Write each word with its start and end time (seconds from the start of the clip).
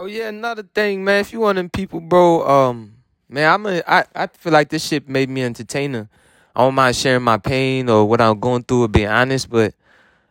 Oh 0.00 0.06
yeah, 0.06 0.30
another 0.30 0.62
thing, 0.62 1.04
man. 1.04 1.20
If 1.20 1.30
you 1.30 1.40
one 1.40 1.58
of 1.58 1.62
them 1.62 1.68
people, 1.68 2.00
bro, 2.00 2.48
um, 2.48 2.94
man, 3.28 3.52
I'm 3.52 3.66
a, 3.66 3.82
I, 3.86 4.06
I 4.14 4.28
feel 4.28 4.50
like 4.50 4.70
this 4.70 4.82
shit 4.82 5.06
made 5.10 5.28
me 5.28 5.42
entertainer. 5.42 6.08
I 6.56 6.62
don't 6.62 6.74
mind 6.74 6.96
sharing 6.96 7.22
my 7.22 7.36
pain 7.36 7.90
or 7.90 8.06
what 8.06 8.18
I'm 8.18 8.40
going 8.40 8.62
through 8.62 8.84
or 8.84 8.88
being 8.88 9.08
honest, 9.08 9.50
but 9.50 9.74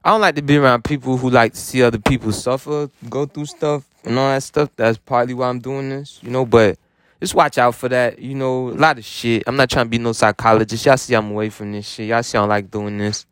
I 0.04 0.10
don't 0.10 0.22
like 0.22 0.34
to 0.38 0.42
be 0.42 0.58
around 0.58 0.86
people 0.86 1.18
who 1.18 1.30
like 1.30 1.54
to 1.54 1.60
see 1.60 1.84
other 1.84 2.00
people 2.00 2.32
suffer, 2.32 2.90
go 3.12 3.28
through 3.28 3.46
stuff 3.46 3.84
and 4.06 4.18
all 4.18 4.32
that 4.32 4.42
stuff. 4.42 4.72
That's 4.76 4.98
partly 4.98 5.36
why 5.36 5.50
I'm 5.50 5.60
doing 5.60 5.92
this, 5.92 6.18
you 6.24 6.32
know, 6.32 6.48
but 6.48 6.80
just 7.20 7.36
watch 7.36 7.60
out 7.60 7.76
for 7.76 7.90
that, 7.90 8.18
you 8.18 8.34
know, 8.34 8.70
a 8.70 8.72
lot 8.72 8.98
of 8.98 9.06
shit. 9.06 9.44
I'm 9.46 9.56
not 9.56 9.70
trying 9.70 9.86
to 9.86 9.90
be 9.92 10.00
no 10.00 10.14
psychologist. 10.14 10.84
Y'all 10.84 10.98
see 10.98 11.14
I'm 11.14 11.30
away 11.30 11.52
from 11.52 11.74
this 11.74 11.88
shit. 11.88 12.08
Y'all 12.08 12.24
see 12.24 12.40
I 12.40 12.42
don't 12.42 12.50
like 12.50 12.72
doing 12.72 12.98
this. 12.98 13.28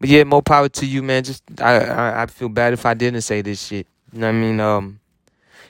But 0.00 0.08
yeah, 0.08 0.24
more 0.24 0.40
power 0.40 0.70
to 0.70 0.86
you, 0.86 1.02
man. 1.02 1.22
Just 1.22 1.42
I, 1.60 1.80
I 1.80 2.22
I 2.22 2.26
feel 2.28 2.48
bad 2.48 2.72
if 2.72 2.86
I 2.86 2.94
didn't 2.94 3.20
say 3.20 3.42
this 3.42 3.62
shit. 3.62 3.86
You 4.10 4.20
know 4.20 4.28
what 4.28 4.34
I 4.36 4.38
mean? 4.38 4.60
Um 4.60 5.00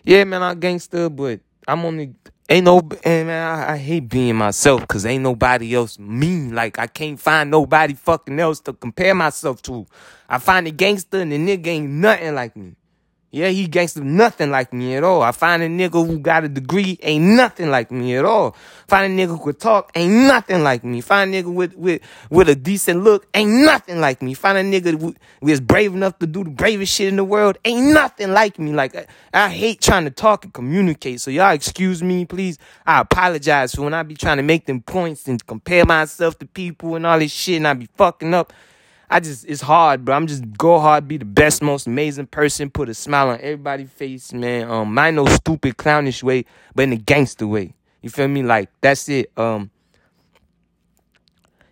yeah, 0.05 0.25
man, 0.25 0.43
I'm 0.43 0.61
gangster, 0.61 1.09
but 1.09 1.41
I'm 1.67 1.85
only 1.85 2.15
ain't 2.49 2.65
no 2.65 2.79
and 3.05 3.27
man, 3.27 3.59
I, 3.59 3.73
I 3.73 3.77
hate 3.79 4.09
being 4.09 4.37
myself 4.37 4.83
because 4.83 5.07
ain't 5.07 5.23
nobody 5.23 5.75
else 5.75 5.99
mean. 5.99 6.55
Like 6.55 6.79
I 6.79 6.87
can't 6.87 7.19
find 7.19 7.51
nobody 7.51 7.95
fucking 7.95 8.39
else 8.39 8.61
to 8.61 8.73
compare 8.75 9.15
myself 9.15 9.63
to. 9.63 9.87
I 10.29 10.39
find 10.39 10.67
a 10.67 10.71
gangster 10.71 11.21
and 11.21 11.33
the 11.33 11.39
nigga 11.39 11.67
ain't 11.69 11.91
nothing 11.91 12.35
like 12.35 12.57
me. 12.57 12.75
Yeah, 13.35 13.49
he 13.49 13.67
gangster 13.67 14.05
nothing 14.05 14.53
like 14.53 14.73
me 14.73 14.95
at 14.95 15.03
all. 15.03 15.21
I 15.21 15.33
find 15.33 15.61
a 15.61 15.67
nigga 15.67 16.07
who 16.07 16.21
got 16.21 16.45
a 16.45 16.49
degree 16.49 17.01
ain't 17.03 17.25
nothing 17.25 17.69
like 17.69 17.91
me 17.91 18.15
at 18.15 18.25
all. 18.25 18.55
Find 18.87 19.13
a 19.13 19.27
nigga 19.27 19.31
who 19.37 19.43
could 19.43 19.59
talk 19.59 19.91
ain't 19.97 20.29
nothing 20.29 20.63
like 20.63 20.85
me. 20.85 21.01
Find 21.01 21.35
a 21.35 21.43
nigga 21.43 21.53
with 21.53 21.75
with 21.75 22.01
with 22.31 22.49
a 22.49 22.55
decent 22.55 23.03
look 23.03 23.27
ain't 23.35 23.51
nothing 23.51 24.01
like 24.01 24.23
me. 24.23 24.35
Find 24.35 24.57
a 24.57 24.63
nigga 24.63 25.01
who, 25.01 25.17
is 25.51 25.61
brave 25.61 25.95
enough 25.95 26.17
to 26.21 26.29
do 26.29 26.45
the 26.45 26.51
bravest 26.51 26.95
shit 26.95 27.09
in 27.09 27.17
the 27.17 27.25
world 27.25 27.59
ain't 27.65 27.93
nothing 27.93 28.33
like 28.33 28.61
me. 28.61 28.73
Like 28.73 28.95
I, 28.95 29.07
I 29.33 29.49
hate 29.49 29.81
trying 29.81 30.05
to 30.05 30.13
talk 30.13 30.45
and 30.45 30.55
communicate. 30.55 31.21
So 31.21 31.33
y'all 31.33 31.55
excuse 31.55 32.05
me, 32.05 32.27
please. 32.27 32.57
I 32.87 33.01
apologize 33.01 33.75
for 33.75 33.83
when 33.83 33.95
I 33.95 34.05
be 34.05 34.15
trying 34.15 34.37
to 34.37 34.45
make 34.45 34.67
them 34.67 34.81
points 34.81 35.27
and 35.27 35.45
compare 35.45 35.85
myself 35.85 36.39
to 36.39 36.47
people 36.47 36.95
and 36.95 37.05
all 37.05 37.19
this 37.19 37.33
shit 37.33 37.57
and 37.57 37.67
I 37.67 37.75
be 37.75 37.89
fucking 37.97 38.33
up. 38.33 38.53
I 39.11 39.21
just 39.21 39.45
it's 39.47 39.61
hard, 39.61 40.05
bro. 40.05 40.15
I'm 40.15 40.27
just 40.27 40.45
go 40.57 40.79
hard, 40.79 41.07
be 41.07 41.17
the 41.17 41.25
best, 41.25 41.63
most 41.63 41.87
amazing 41.87 42.27
person, 42.27 42.71
put 42.71 42.89
a 42.89 42.95
smile 42.95 43.31
on 43.31 43.41
everybody's 43.41 43.91
face, 43.91 44.33
man. 44.33 44.71
Um, 44.71 44.93
mind 44.95 45.17
no 45.17 45.27
stupid 45.27 45.77
clownish 45.77 46.23
way, 46.23 46.45
but 46.75 46.83
in 46.83 46.93
a 46.93 46.97
gangster 46.97 47.47
way. 47.47 47.75
You 48.03 48.11
feel 48.11 48.29
me? 48.29 48.43
Like 48.43 48.71
that's 48.81 49.09
it. 49.09 49.31
Um, 49.37 49.71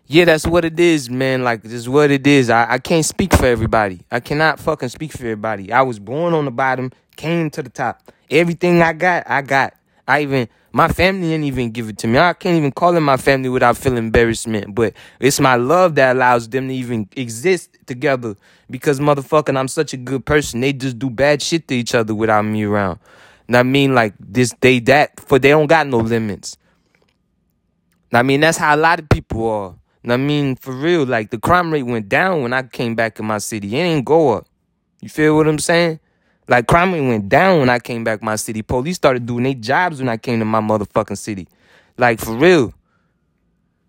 yeah, 0.05 0.25
that's 0.25 0.45
what 0.45 0.65
it 0.65 0.79
is, 0.79 1.09
man. 1.09 1.43
Like 1.43 1.63
this 1.63 1.73
is 1.73 1.89
what 1.89 2.11
it 2.11 2.27
is. 2.27 2.49
I, 2.49 2.73
I 2.73 2.77
can't 2.77 3.05
speak 3.05 3.33
for 3.33 3.45
everybody. 3.45 4.01
I 4.11 4.19
cannot 4.19 4.59
fucking 4.59 4.89
speak 4.89 5.11
for 5.11 5.19
everybody. 5.23 5.71
I 5.71 5.81
was 5.81 5.99
born 5.99 6.33
on 6.33 6.45
the 6.45 6.51
bottom, 6.51 6.91
came 7.15 7.49
to 7.51 7.63
the 7.63 7.69
top. 7.69 8.11
Everything 8.29 8.81
I 8.81 8.93
got, 8.93 9.29
I 9.29 9.41
got. 9.41 9.73
I 10.07 10.21
even 10.21 10.49
my 10.75 10.87
family 10.87 11.29
didn't 11.29 11.43
even 11.43 11.69
give 11.69 11.87
it 11.87 11.99
to 11.99 12.07
me. 12.07 12.17
I 12.17 12.33
can't 12.33 12.57
even 12.57 12.71
call 12.71 12.93
them 12.93 13.03
my 13.03 13.15
family 13.15 13.47
without 13.47 13.77
feeling 13.77 13.99
embarrassment. 13.99 14.73
But 14.73 14.93
it's 15.19 15.39
my 15.39 15.55
love 15.55 15.93
that 15.95 16.15
allows 16.15 16.49
them 16.49 16.67
to 16.67 16.73
even 16.73 17.07
exist 17.15 17.77
together. 17.85 18.35
Because 18.71 18.99
motherfucking 18.99 19.55
I'm 19.55 19.67
such 19.67 19.93
a 19.93 19.97
good 19.97 20.25
person. 20.25 20.61
They 20.61 20.73
just 20.73 20.97
do 20.97 21.11
bad 21.11 21.43
shit 21.43 21.67
to 21.67 21.75
each 21.75 21.93
other 21.93 22.15
without 22.15 22.41
me 22.41 22.63
around. 22.63 22.97
And 23.47 23.55
I 23.55 23.61
mean 23.61 23.93
like 23.93 24.15
this, 24.19 24.55
they 24.61 24.79
that 24.79 25.19
for 25.19 25.37
they 25.37 25.49
don't 25.49 25.67
got 25.67 25.85
no 25.85 25.97
limits. 25.97 26.57
And 28.11 28.17
I 28.17 28.23
mean 28.23 28.39
that's 28.39 28.57
how 28.57 28.75
a 28.75 28.77
lot 28.77 28.99
of 28.99 29.07
people 29.09 29.47
are. 29.47 29.75
And 30.01 30.11
I 30.11 30.17
mean 30.17 30.55
for 30.55 30.73
real, 30.73 31.05
like 31.05 31.29
the 31.29 31.37
crime 31.37 31.71
rate 31.71 31.83
went 31.83 32.09
down 32.09 32.41
when 32.41 32.51
I 32.51 32.63
came 32.63 32.95
back 32.95 33.19
in 33.19 33.27
my 33.27 33.37
city. 33.37 33.67
It 33.67 33.83
didn't 33.83 34.05
go 34.05 34.33
up. 34.33 34.47
You 35.01 35.09
feel 35.09 35.35
what 35.35 35.47
I'm 35.47 35.59
saying? 35.59 35.99
Like 36.47 36.67
crime 36.67 36.93
rate 36.93 37.07
went 37.07 37.29
down 37.29 37.59
when 37.59 37.69
I 37.69 37.79
came 37.79 38.03
back 38.03 38.21
my 38.21 38.35
city. 38.35 38.61
Police 38.61 38.97
started 38.97 39.25
doing 39.25 39.43
their 39.43 39.53
jobs 39.53 39.99
when 39.99 40.09
I 40.09 40.17
came 40.17 40.39
to 40.39 40.45
my 40.45 40.61
motherfucking 40.61 41.17
city. 41.17 41.47
Like 41.97 42.19
for 42.19 42.33
real. 42.33 42.73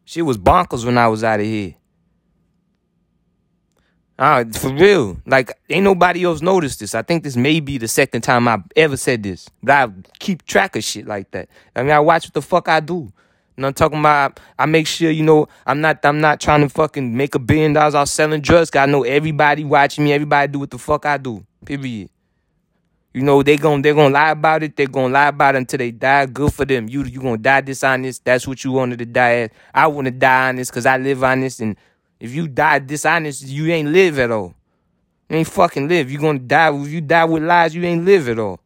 Shit 0.04 0.24
was 0.24 0.38
bonkers 0.38 0.84
when 0.84 0.98
I 0.98 1.08
was 1.08 1.24
out 1.24 1.40
of 1.40 1.46
here. 1.46 1.74
Uh, 4.18 4.44
for 4.44 4.72
real. 4.72 5.20
Like, 5.26 5.58
ain't 5.68 5.82
nobody 5.82 6.24
else 6.24 6.40
noticed 6.40 6.80
this. 6.80 6.94
I 6.94 7.02
think 7.02 7.24
this 7.24 7.36
may 7.36 7.58
be 7.58 7.78
the 7.78 7.88
second 7.88 8.22
time 8.22 8.46
I've 8.46 8.62
ever 8.76 8.96
said 8.96 9.22
this. 9.22 9.48
But 9.62 9.72
I 9.72 9.92
keep 10.20 10.44
track 10.44 10.76
of 10.76 10.84
shit 10.84 11.06
like 11.06 11.30
that. 11.32 11.48
I 11.74 11.82
mean, 11.82 11.90
I 11.90 12.00
watch 12.00 12.26
what 12.26 12.34
the 12.34 12.42
fuck 12.42 12.68
I 12.68 12.80
do. 12.80 13.12
You 13.56 13.62
know, 13.62 13.68
I'm 13.68 13.74
talking 13.74 13.98
about. 13.98 14.40
I 14.58 14.66
make 14.66 14.86
sure 14.86 15.10
you 15.10 15.22
know 15.22 15.48
I'm 15.66 15.80
not. 15.80 16.04
I'm 16.04 16.20
not 16.20 16.40
trying 16.40 16.62
to 16.62 16.68
fucking 16.68 17.16
make 17.16 17.34
a 17.34 17.38
billion 17.38 17.72
dollars 17.72 17.94
off 17.94 18.08
selling 18.08 18.40
drugs. 18.40 18.74
I 18.74 18.86
know 18.86 19.04
everybody 19.04 19.64
watching 19.64 20.04
me. 20.04 20.12
Everybody 20.12 20.52
do 20.52 20.58
what 20.60 20.70
the 20.70 20.78
fuck 20.78 21.06
I 21.06 21.18
do. 21.18 21.44
Period. 21.64 22.10
You 23.14 23.22
know 23.22 23.44
they 23.44 23.56
gon' 23.56 23.80
they're 23.80 23.94
gonna 23.94 24.12
lie 24.12 24.30
about 24.30 24.64
it. 24.64 24.74
They're 24.74 24.88
gonna 24.88 25.14
lie 25.14 25.28
about 25.28 25.54
it 25.54 25.58
until 25.58 25.78
they 25.78 25.92
die. 25.92 26.26
Good 26.26 26.52
for 26.52 26.64
them. 26.64 26.88
You 26.88 27.04
you 27.04 27.20
gonna 27.20 27.38
die 27.38 27.60
dishonest. 27.60 28.24
That's 28.24 28.46
what 28.46 28.64
you 28.64 28.72
wanted 28.72 28.98
to 28.98 29.06
die 29.06 29.34
as. 29.34 29.50
I 29.72 29.86
want 29.86 30.06
to 30.06 30.10
die 30.10 30.48
honest 30.48 30.72
because 30.72 30.84
I 30.84 30.96
live 30.96 31.22
honest. 31.22 31.60
And 31.60 31.76
if 32.18 32.34
you 32.34 32.48
die 32.48 32.80
dishonest, 32.80 33.46
you 33.46 33.68
ain't 33.68 33.90
live 33.90 34.18
at 34.18 34.32
all. 34.32 34.52
You 35.30 35.36
ain't 35.36 35.46
fucking 35.46 35.86
live. 35.86 36.10
You 36.10 36.18
gonna 36.18 36.40
die. 36.40 36.74
If 36.74 36.88
you 36.88 37.00
die 37.00 37.24
with 37.24 37.44
lies, 37.44 37.72
you 37.72 37.84
ain't 37.84 38.04
live 38.04 38.28
at 38.28 38.40
all. 38.40 38.58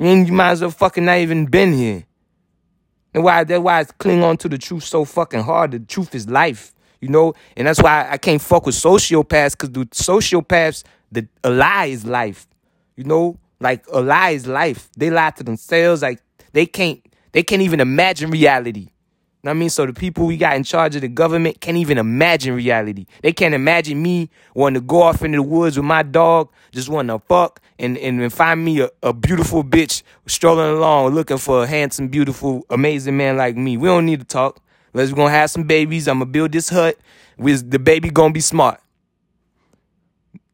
You 0.00 0.06
ain't. 0.08 0.26
You 0.26 0.34
might 0.34 0.50
as 0.50 0.62
well 0.62 0.72
fucking 0.72 1.04
not 1.04 1.18
even 1.18 1.46
been 1.46 1.74
here. 1.74 2.04
And 3.14 3.22
why 3.22 3.44
that's 3.44 3.60
why 3.60 3.80
I 3.80 3.84
cling 3.84 4.24
on 4.24 4.36
to 4.38 4.48
the 4.48 4.58
truth 4.58 4.82
so 4.82 5.04
fucking 5.04 5.44
hard. 5.44 5.70
The 5.70 5.78
truth 5.78 6.12
is 6.16 6.28
life. 6.28 6.74
You 7.00 7.10
know, 7.10 7.34
and 7.56 7.68
that's 7.68 7.80
why 7.80 8.08
I 8.10 8.18
can't 8.18 8.42
fuck 8.42 8.66
with 8.66 8.74
sociopaths 8.74 9.52
because 9.52 9.70
the 9.70 9.86
sociopaths, 9.86 10.82
the 11.12 11.28
a 11.44 11.50
lie 11.50 11.86
is 11.86 12.04
life. 12.04 12.48
You 12.96 13.04
know, 13.04 13.38
like 13.60 13.84
a 13.92 14.00
lie 14.00 14.30
is 14.30 14.46
life. 14.46 14.88
They 14.96 15.10
lie 15.10 15.30
to 15.30 15.44
themselves. 15.44 16.02
Like 16.02 16.20
they 16.52 16.66
can't 16.66 17.00
they 17.32 17.42
can't 17.42 17.62
even 17.62 17.80
imagine 17.80 18.30
reality. 18.30 18.80
You 19.46 19.50
know 19.50 19.50
what 19.52 19.56
I 19.58 19.60
mean? 19.60 19.70
So 19.70 19.86
the 19.86 19.92
people 19.92 20.26
we 20.26 20.36
got 20.36 20.56
in 20.56 20.64
charge 20.64 20.96
of 20.96 21.02
the 21.02 21.08
government 21.08 21.60
can't 21.60 21.76
even 21.76 21.98
imagine 21.98 22.54
reality. 22.54 23.06
They 23.22 23.32
can't 23.32 23.54
imagine 23.54 24.02
me 24.02 24.28
wanting 24.54 24.80
to 24.80 24.86
go 24.86 25.02
off 25.02 25.22
into 25.22 25.36
the 25.36 25.42
woods 25.42 25.76
with 25.76 25.86
my 25.86 26.02
dog, 26.02 26.48
just 26.72 26.88
wanting 26.88 27.16
to 27.16 27.24
fuck 27.26 27.60
and, 27.78 27.96
and 27.98 28.32
find 28.32 28.64
me 28.64 28.80
a, 28.80 28.90
a 29.02 29.12
beautiful 29.12 29.62
bitch 29.62 30.02
strolling 30.26 30.76
along 30.76 31.14
looking 31.14 31.38
for 31.38 31.62
a 31.62 31.66
handsome, 31.66 32.08
beautiful, 32.08 32.66
amazing 32.70 33.16
man 33.16 33.36
like 33.36 33.56
me. 33.56 33.76
We 33.76 33.86
don't 33.86 34.06
need 34.06 34.20
to 34.20 34.26
talk. 34.26 34.58
Let's 34.94 35.12
gonna 35.12 35.30
have 35.30 35.50
some 35.50 35.64
babies. 35.64 36.08
I'm 36.08 36.20
gonna 36.20 36.30
build 36.30 36.52
this 36.52 36.70
hut. 36.70 36.98
With 37.36 37.70
the 37.70 37.78
baby 37.78 38.08
gonna 38.10 38.32
be 38.32 38.40
smart. 38.40 38.80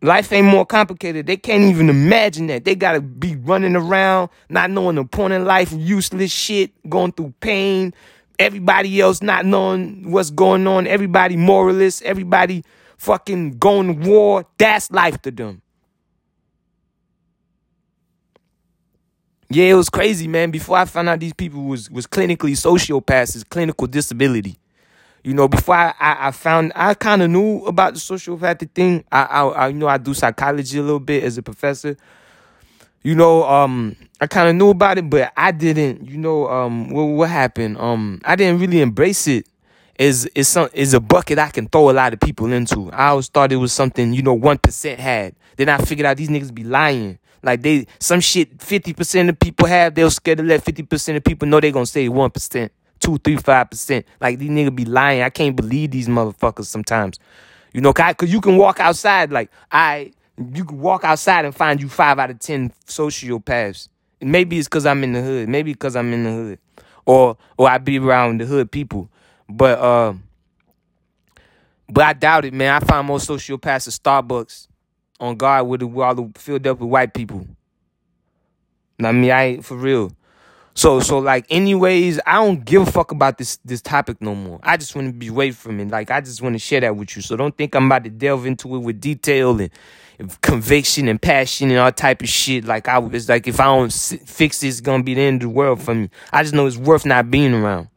Life 0.02 0.32
ain't 0.32 0.48
more 0.48 0.66
complicated. 0.66 1.26
They 1.26 1.36
can't 1.36 1.62
even 1.62 1.88
imagine 1.88 2.48
that. 2.48 2.64
They 2.64 2.74
gotta 2.74 3.00
be 3.00 3.36
running 3.36 3.76
around, 3.76 4.30
not 4.48 4.68
knowing 4.70 4.96
the 4.96 5.04
point 5.04 5.32
in 5.32 5.44
life, 5.44 5.72
useless 5.72 6.32
shit, 6.32 6.72
going 6.90 7.12
through 7.12 7.32
pain. 7.40 7.94
Everybody 8.38 9.00
else 9.00 9.22
not 9.22 9.46
knowing 9.46 10.10
what's 10.10 10.30
going 10.30 10.66
on. 10.66 10.88
Everybody 10.88 11.36
moralist. 11.36 12.02
Everybody 12.02 12.64
fucking 12.96 13.58
going 13.58 14.00
to 14.00 14.08
war. 14.08 14.44
That's 14.58 14.90
life 14.90 15.22
to 15.22 15.30
them. 15.30 15.62
Yeah, 19.50 19.66
it 19.66 19.74
was 19.74 19.90
crazy, 19.90 20.26
man. 20.26 20.50
Before 20.50 20.78
I 20.78 20.84
found 20.86 21.10
out 21.10 21.20
these 21.20 21.34
people 21.34 21.62
was 21.64 21.90
was 21.90 22.06
clinically 22.06 22.52
sociopaths, 22.52 23.36
is 23.36 23.44
clinical 23.44 23.86
disability. 23.86 24.58
You 25.24 25.34
know, 25.34 25.46
before 25.46 25.76
I, 25.76 25.94
I, 26.00 26.28
I 26.28 26.30
found, 26.32 26.72
I 26.74 26.94
kind 26.94 27.22
of 27.22 27.30
knew 27.30 27.64
about 27.66 27.94
the 27.94 28.00
sociopathic 28.00 28.72
thing. 28.72 29.04
I, 29.12 29.22
I, 29.22 29.42
I, 29.46 29.68
you 29.68 29.74
know, 29.74 29.86
I 29.86 29.98
do 29.98 30.14
psychology 30.14 30.78
a 30.78 30.82
little 30.82 31.00
bit 31.00 31.22
as 31.22 31.38
a 31.38 31.42
professor. 31.42 31.96
You 33.04 33.14
know, 33.14 33.44
um, 33.44 33.96
I 34.20 34.26
kind 34.26 34.48
of 34.48 34.56
knew 34.56 34.70
about 34.70 34.98
it, 34.98 35.08
but 35.08 35.32
I 35.36 35.52
didn't. 35.52 36.08
You 36.08 36.18
know, 36.18 36.48
um, 36.48 36.90
what, 36.90 37.04
what 37.04 37.30
happened? 37.30 37.78
Um, 37.78 38.20
I 38.24 38.34
didn't 38.34 38.60
really 38.60 38.80
embrace 38.80 39.26
it. 39.28 39.46
Is 39.98 40.24
is 40.34 40.48
some 40.48 40.68
is 40.72 40.94
a 40.94 41.00
bucket 41.00 41.38
I 41.38 41.50
can 41.50 41.68
throw 41.68 41.90
a 41.90 41.92
lot 41.92 42.12
of 42.12 42.20
people 42.20 42.50
into. 42.52 42.90
I 42.90 43.08
always 43.08 43.28
thought 43.28 43.52
it 43.52 43.56
was 43.56 43.72
something 43.72 44.12
you 44.14 44.22
know 44.22 44.34
one 44.34 44.58
percent 44.58 44.98
had. 44.98 45.34
Then 45.56 45.68
I 45.68 45.78
figured 45.78 46.06
out 46.06 46.16
these 46.16 46.30
niggas 46.30 46.52
be 46.52 46.64
lying. 46.64 47.18
Like 47.42 47.62
they 47.62 47.86
some 48.00 48.20
shit 48.20 48.60
fifty 48.60 48.94
percent 48.94 49.28
of 49.28 49.38
people 49.38 49.66
have. 49.66 49.94
They're 49.94 50.08
scared 50.10 50.38
to 50.38 50.44
let 50.44 50.64
fifty 50.64 50.82
percent 50.82 51.18
of 51.18 51.24
people 51.24 51.46
know 51.46 51.60
they 51.60 51.70
gonna 51.70 51.86
say 51.86 52.08
one 52.08 52.30
percent 52.30 52.72
two, 53.02 53.18
three, 53.18 53.36
five 53.36 53.70
percent. 53.70 54.06
Like 54.20 54.38
these 54.38 54.50
niggas 54.50 54.74
be 54.74 54.84
lying. 54.84 55.22
I 55.22 55.30
can't 55.30 55.54
believe 55.56 55.90
these 55.90 56.08
motherfuckers 56.08 56.66
sometimes. 56.66 57.18
You 57.72 57.80
know, 57.80 57.92
cause 57.92 58.14
you 58.28 58.40
can 58.40 58.56
walk 58.56 58.80
outside 58.80 59.32
like 59.32 59.50
I, 59.70 60.12
you 60.54 60.64
can 60.64 60.78
walk 60.78 61.04
outside 61.04 61.44
and 61.44 61.54
find 61.54 61.80
you 61.80 61.88
five 61.88 62.18
out 62.18 62.30
of 62.30 62.38
ten 62.38 62.72
sociopaths. 62.86 63.88
And 64.20 64.30
maybe 64.30 64.58
it's 64.58 64.68
cause 64.68 64.86
I'm 64.86 65.02
in 65.04 65.12
the 65.12 65.22
hood. 65.22 65.48
Maybe 65.48 65.72
because 65.72 65.96
I'm 65.96 66.12
in 66.12 66.24
the 66.24 66.30
hood, 66.30 66.58
or 67.04 67.36
or 67.58 67.68
I 67.68 67.78
be 67.78 67.98
around 67.98 68.40
the 68.40 68.46
hood 68.46 68.70
people. 68.70 69.08
But 69.48 69.78
uh, 69.78 70.14
but 71.88 72.04
I 72.04 72.12
doubt 72.12 72.44
it, 72.44 72.54
man. 72.54 72.74
I 72.74 72.84
find 72.84 73.06
more 73.06 73.18
sociopaths 73.18 73.88
at 73.88 74.26
Starbucks 74.26 74.68
on 75.20 75.36
guard 75.36 75.66
with, 75.66 75.80
the, 75.80 75.86
with 75.86 76.04
all 76.04 76.14
the 76.14 76.30
filled 76.38 76.66
up 76.66 76.80
with 76.80 76.88
white 76.88 77.14
people. 77.14 77.46
I 79.02 79.12
mean, 79.12 79.30
I 79.30 79.42
ain't 79.44 79.64
for 79.64 79.76
real. 79.76 80.12
So 80.74 81.00
so 81.00 81.18
like 81.18 81.46
anyways, 81.50 82.18
I 82.26 82.34
don't 82.34 82.64
give 82.64 82.82
a 82.82 82.90
fuck 82.90 83.12
about 83.12 83.36
this 83.38 83.56
this 83.64 83.82
topic 83.82 84.20
no 84.20 84.34
more. 84.34 84.58
I 84.62 84.76
just 84.76 84.94
want 84.94 85.08
to 85.08 85.12
be 85.12 85.28
away 85.28 85.50
from 85.50 85.80
it. 85.80 85.88
Like 85.88 86.10
I 86.10 86.20
just 86.20 86.40
want 86.40 86.54
to 86.54 86.58
share 86.58 86.80
that 86.80 86.96
with 86.96 87.14
you. 87.14 87.22
So 87.22 87.36
don't 87.36 87.56
think 87.56 87.74
I'm 87.74 87.86
about 87.86 88.04
to 88.04 88.10
delve 88.10 88.46
into 88.46 88.74
it 88.76 88.78
with 88.78 89.00
detail 89.00 89.60
and, 89.60 89.70
conviction 90.40 91.08
and 91.08 91.20
passion 91.20 91.70
and 91.70 91.78
all 91.78 91.92
type 91.92 92.22
of 92.22 92.28
shit. 92.28 92.64
Like 92.64 92.88
I 92.88 92.98
was 92.98 93.28
like 93.28 93.46
if 93.46 93.60
I 93.60 93.64
don't 93.64 93.92
fix 93.92 94.60
this, 94.60 94.74
it's 94.74 94.80
gonna 94.80 95.02
be 95.02 95.14
the 95.14 95.22
end 95.22 95.42
of 95.42 95.48
the 95.48 95.54
world 95.54 95.82
for 95.82 95.94
me. 95.94 96.08
I 96.32 96.42
just 96.42 96.54
know 96.54 96.66
it's 96.66 96.76
worth 96.76 97.04
not 97.04 97.30
being 97.30 97.52
around. 97.52 97.88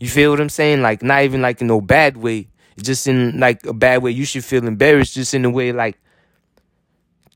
You 0.00 0.08
feel 0.08 0.30
what 0.30 0.40
I'm 0.40 0.48
saying? 0.48 0.80
Like 0.80 1.02
not 1.02 1.24
even 1.24 1.42
like 1.42 1.60
in 1.60 1.66
no 1.66 1.80
bad 1.80 2.16
way. 2.16 2.48
Just 2.80 3.06
in 3.06 3.38
like 3.40 3.66
a 3.66 3.74
bad 3.74 4.02
way. 4.02 4.10
You 4.10 4.24
should 4.24 4.44
feel 4.44 4.66
embarrassed. 4.66 5.14
Just 5.14 5.34
in 5.34 5.44
a 5.44 5.50
way 5.50 5.72
like 5.72 5.98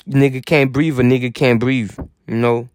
nigga 0.09 0.45
can't 0.45 0.73
breathe. 0.73 0.99
A 0.99 1.03
nigga 1.03 1.35
can't 1.35 1.61
breathe. 1.61 1.95
You 2.27 2.37
know 2.37 2.69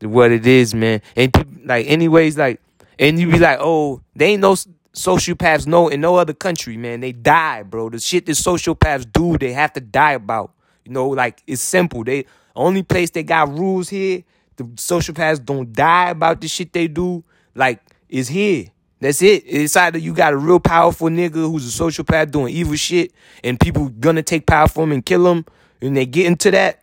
what 0.00 0.30
it 0.32 0.46
is, 0.46 0.74
man. 0.74 1.02
And 1.16 1.62
like, 1.64 1.86
anyways, 1.86 2.36
like, 2.38 2.60
and 2.98 3.18
you 3.18 3.30
be 3.30 3.38
like, 3.38 3.58
oh, 3.60 4.00
they 4.14 4.32
ain't 4.32 4.42
no 4.42 4.56
sociopaths 4.94 5.66
no 5.66 5.88
in 5.88 6.00
no 6.00 6.16
other 6.16 6.32
country, 6.32 6.76
man. 6.76 7.00
They 7.00 7.12
die, 7.12 7.62
bro. 7.62 7.90
The 7.90 7.98
shit 7.98 8.26
that 8.26 8.32
sociopaths 8.32 9.10
do, 9.12 9.36
they 9.38 9.52
have 9.52 9.72
to 9.74 9.80
die 9.80 10.12
about. 10.12 10.52
You 10.84 10.92
know, 10.92 11.08
like 11.08 11.42
it's 11.46 11.62
simple. 11.62 12.04
They 12.04 12.26
only 12.54 12.82
place 12.82 13.10
they 13.10 13.22
got 13.22 13.48
rules 13.56 13.88
here. 13.88 14.22
The 14.56 14.64
sociopaths 14.64 15.44
don't 15.44 15.72
die 15.72 16.10
about 16.10 16.40
the 16.40 16.48
shit 16.48 16.72
they 16.72 16.88
do. 16.88 17.24
Like 17.54 17.80
is 18.08 18.28
here. 18.28 18.66
That's 19.00 19.20
it. 19.22 19.42
It's 19.46 19.76
either 19.76 19.98
you 19.98 20.14
got 20.14 20.32
a 20.32 20.36
real 20.36 20.60
powerful 20.60 21.08
nigga 21.08 21.32
who's 21.34 21.78
a 21.78 21.82
sociopath 21.82 22.30
doing 22.30 22.54
evil 22.54 22.76
shit, 22.76 23.12
and 23.42 23.58
people 23.58 23.88
gonna 23.88 24.22
take 24.22 24.46
power 24.46 24.68
from 24.68 24.84
him 24.84 24.92
and 24.92 25.06
kill 25.06 25.26
him, 25.26 25.44
and 25.80 25.96
they 25.96 26.06
get 26.06 26.26
into 26.26 26.50
that. 26.52 26.82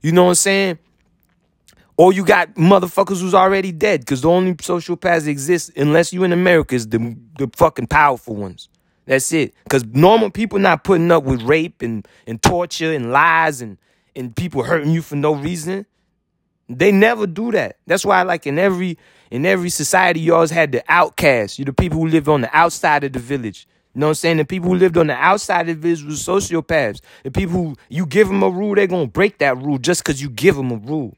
You 0.00 0.12
know 0.12 0.24
what 0.24 0.30
I'm 0.30 0.34
saying? 0.36 0.78
Or 1.98 2.12
you 2.12 2.24
got 2.24 2.54
motherfuckers 2.54 3.20
who's 3.20 3.34
already 3.34 3.72
dead 3.72 4.00
because 4.00 4.20
the 4.20 4.30
only 4.30 4.54
sociopaths 4.54 5.26
exist 5.26 5.72
unless 5.76 6.12
you 6.12 6.22
in 6.22 6.32
America 6.32 6.76
is 6.76 6.88
the 6.88 7.16
the 7.36 7.50
fucking 7.56 7.88
powerful 7.88 8.36
ones. 8.36 8.68
That's 9.06 9.32
it. 9.32 9.52
Because 9.64 9.84
normal 9.84 10.30
people 10.30 10.60
not 10.60 10.84
putting 10.84 11.10
up 11.10 11.24
with 11.24 11.42
rape 11.42 11.82
and, 11.82 12.06
and 12.26 12.40
torture 12.40 12.92
and 12.92 13.10
lies 13.10 13.60
and, 13.60 13.78
and 14.14 14.36
people 14.36 14.62
hurting 14.62 14.92
you 14.92 15.02
for 15.02 15.16
no 15.16 15.34
reason. 15.34 15.86
They 16.68 16.92
never 16.92 17.26
do 17.26 17.50
that. 17.52 17.78
That's 17.86 18.04
why 18.04 18.22
like 18.22 18.46
in 18.46 18.60
every 18.60 18.96
in 19.32 19.44
every 19.44 19.70
society 19.70 20.20
you 20.20 20.36
always 20.36 20.52
had 20.52 20.70
the 20.70 20.84
outcasts. 20.88 21.58
You 21.58 21.64
the 21.64 21.72
people 21.72 21.98
who 21.98 22.06
lived 22.06 22.28
on 22.28 22.42
the 22.42 22.56
outside 22.56 23.02
of 23.02 23.12
the 23.12 23.18
village. 23.18 23.66
You 23.94 24.00
know 24.00 24.06
what 24.06 24.10
I'm 24.10 24.14
saying? 24.14 24.36
The 24.36 24.44
people 24.44 24.68
who 24.68 24.76
lived 24.76 24.96
on 24.98 25.08
the 25.08 25.14
outside 25.14 25.68
of 25.68 25.80
the 25.80 25.88
village 25.88 26.04
was 26.04 26.22
sociopaths. 26.24 27.00
The 27.24 27.32
people 27.32 27.54
who 27.54 27.76
you 27.88 28.06
give 28.06 28.28
them 28.28 28.44
a 28.44 28.50
rule, 28.50 28.76
they're 28.76 28.86
gonna 28.86 29.08
break 29.08 29.38
that 29.38 29.56
rule 29.56 29.78
just 29.78 30.04
because 30.04 30.22
you 30.22 30.30
give 30.30 30.54
them 30.54 30.70
a 30.70 30.76
rule 30.76 31.16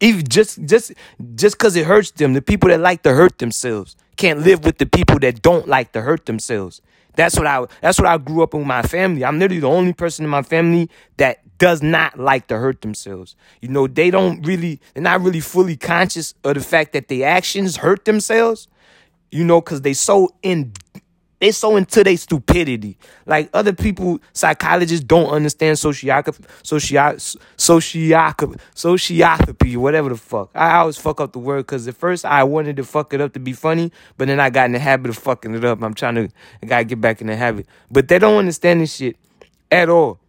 even 0.00 0.26
just 0.26 0.64
just 0.64 0.92
just 1.34 1.56
because 1.58 1.76
it 1.76 1.86
hurts 1.86 2.10
them 2.12 2.34
the 2.34 2.42
people 2.42 2.68
that 2.68 2.80
like 2.80 3.02
to 3.02 3.12
hurt 3.12 3.38
themselves 3.38 3.96
can't 4.16 4.40
live 4.40 4.64
with 4.64 4.78
the 4.78 4.86
people 4.86 5.18
that 5.20 5.42
don't 5.42 5.66
like 5.66 5.92
to 5.92 6.02
hurt 6.02 6.26
themselves. 6.26 6.82
That's 7.14 7.36
what 7.36 7.46
i 7.46 7.64
that's 7.80 7.98
what 7.98 8.06
i 8.06 8.16
grew 8.18 8.42
up 8.42 8.54
in 8.54 8.60
with 8.60 8.66
my 8.66 8.82
family. 8.82 9.24
I'm 9.24 9.38
literally 9.38 9.60
the 9.60 9.68
only 9.68 9.92
person 9.92 10.24
in 10.24 10.30
my 10.30 10.42
family 10.42 10.90
that 11.16 11.40
does 11.58 11.82
not 11.82 12.18
like 12.18 12.48
to 12.48 12.58
hurt 12.58 12.80
themselves. 12.80 13.36
You 13.60 13.68
know 13.68 13.86
they 13.86 14.10
don't 14.10 14.46
really 14.46 14.80
they're 14.94 15.02
not 15.02 15.20
really 15.20 15.40
fully 15.40 15.76
conscious 15.76 16.34
of 16.44 16.54
the 16.54 16.60
fact 16.60 16.92
that 16.92 17.08
their 17.08 17.28
actions 17.28 17.76
hurt 17.76 18.04
themselves 18.04 18.68
you 19.32 19.44
know 19.44 19.60
because 19.60 19.80
they 19.80 19.94
so 19.94 20.32
in 20.42 20.72
they 21.42 21.50
so 21.50 21.74
into 21.74 22.04
their 22.04 22.16
stupidity. 22.16 22.96
Like 23.26 23.50
other 23.52 23.72
people, 23.72 24.20
psychologists 24.32 25.04
don't 25.04 25.28
understand 25.28 25.76
sociopathy, 25.76 26.46
soci- 26.62 27.36
sociopathy, 27.56 28.60
sociopathy, 28.76 29.76
whatever 29.76 30.10
the 30.10 30.16
fuck. 30.16 30.52
I 30.54 30.76
always 30.76 30.98
fuck 30.98 31.20
up 31.20 31.32
the 31.32 31.40
word 31.40 31.66
because 31.66 31.88
at 31.88 31.96
first 31.96 32.24
I 32.24 32.44
wanted 32.44 32.76
to 32.76 32.84
fuck 32.84 33.12
it 33.12 33.20
up 33.20 33.32
to 33.32 33.40
be 33.40 33.54
funny, 33.54 33.90
but 34.16 34.28
then 34.28 34.38
I 34.38 34.50
got 34.50 34.66
in 34.66 34.72
the 34.72 34.78
habit 34.78 35.10
of 35.10 35.18
fucking 35.18 35.52
it 35.52 35.64
up. 35.64 35.82
I'm 35.82 35.94
trying 35.94 36.14
to, 36.14 36.28
I 36.62 36.66
gotta 36.66 36.84
get 36.84 37.00
back 37.00 37.20
in 37.20 37.26
the 37.26 37.34
habit. 37.34 37.66
But 37.90 38.06
they 38.06 38.20
don't 38.20 38.38
understand 38.38 38.80
this 38.80 38.94
shit 38.94 39.16
at 39.72 39.88
all. 39.88 40.20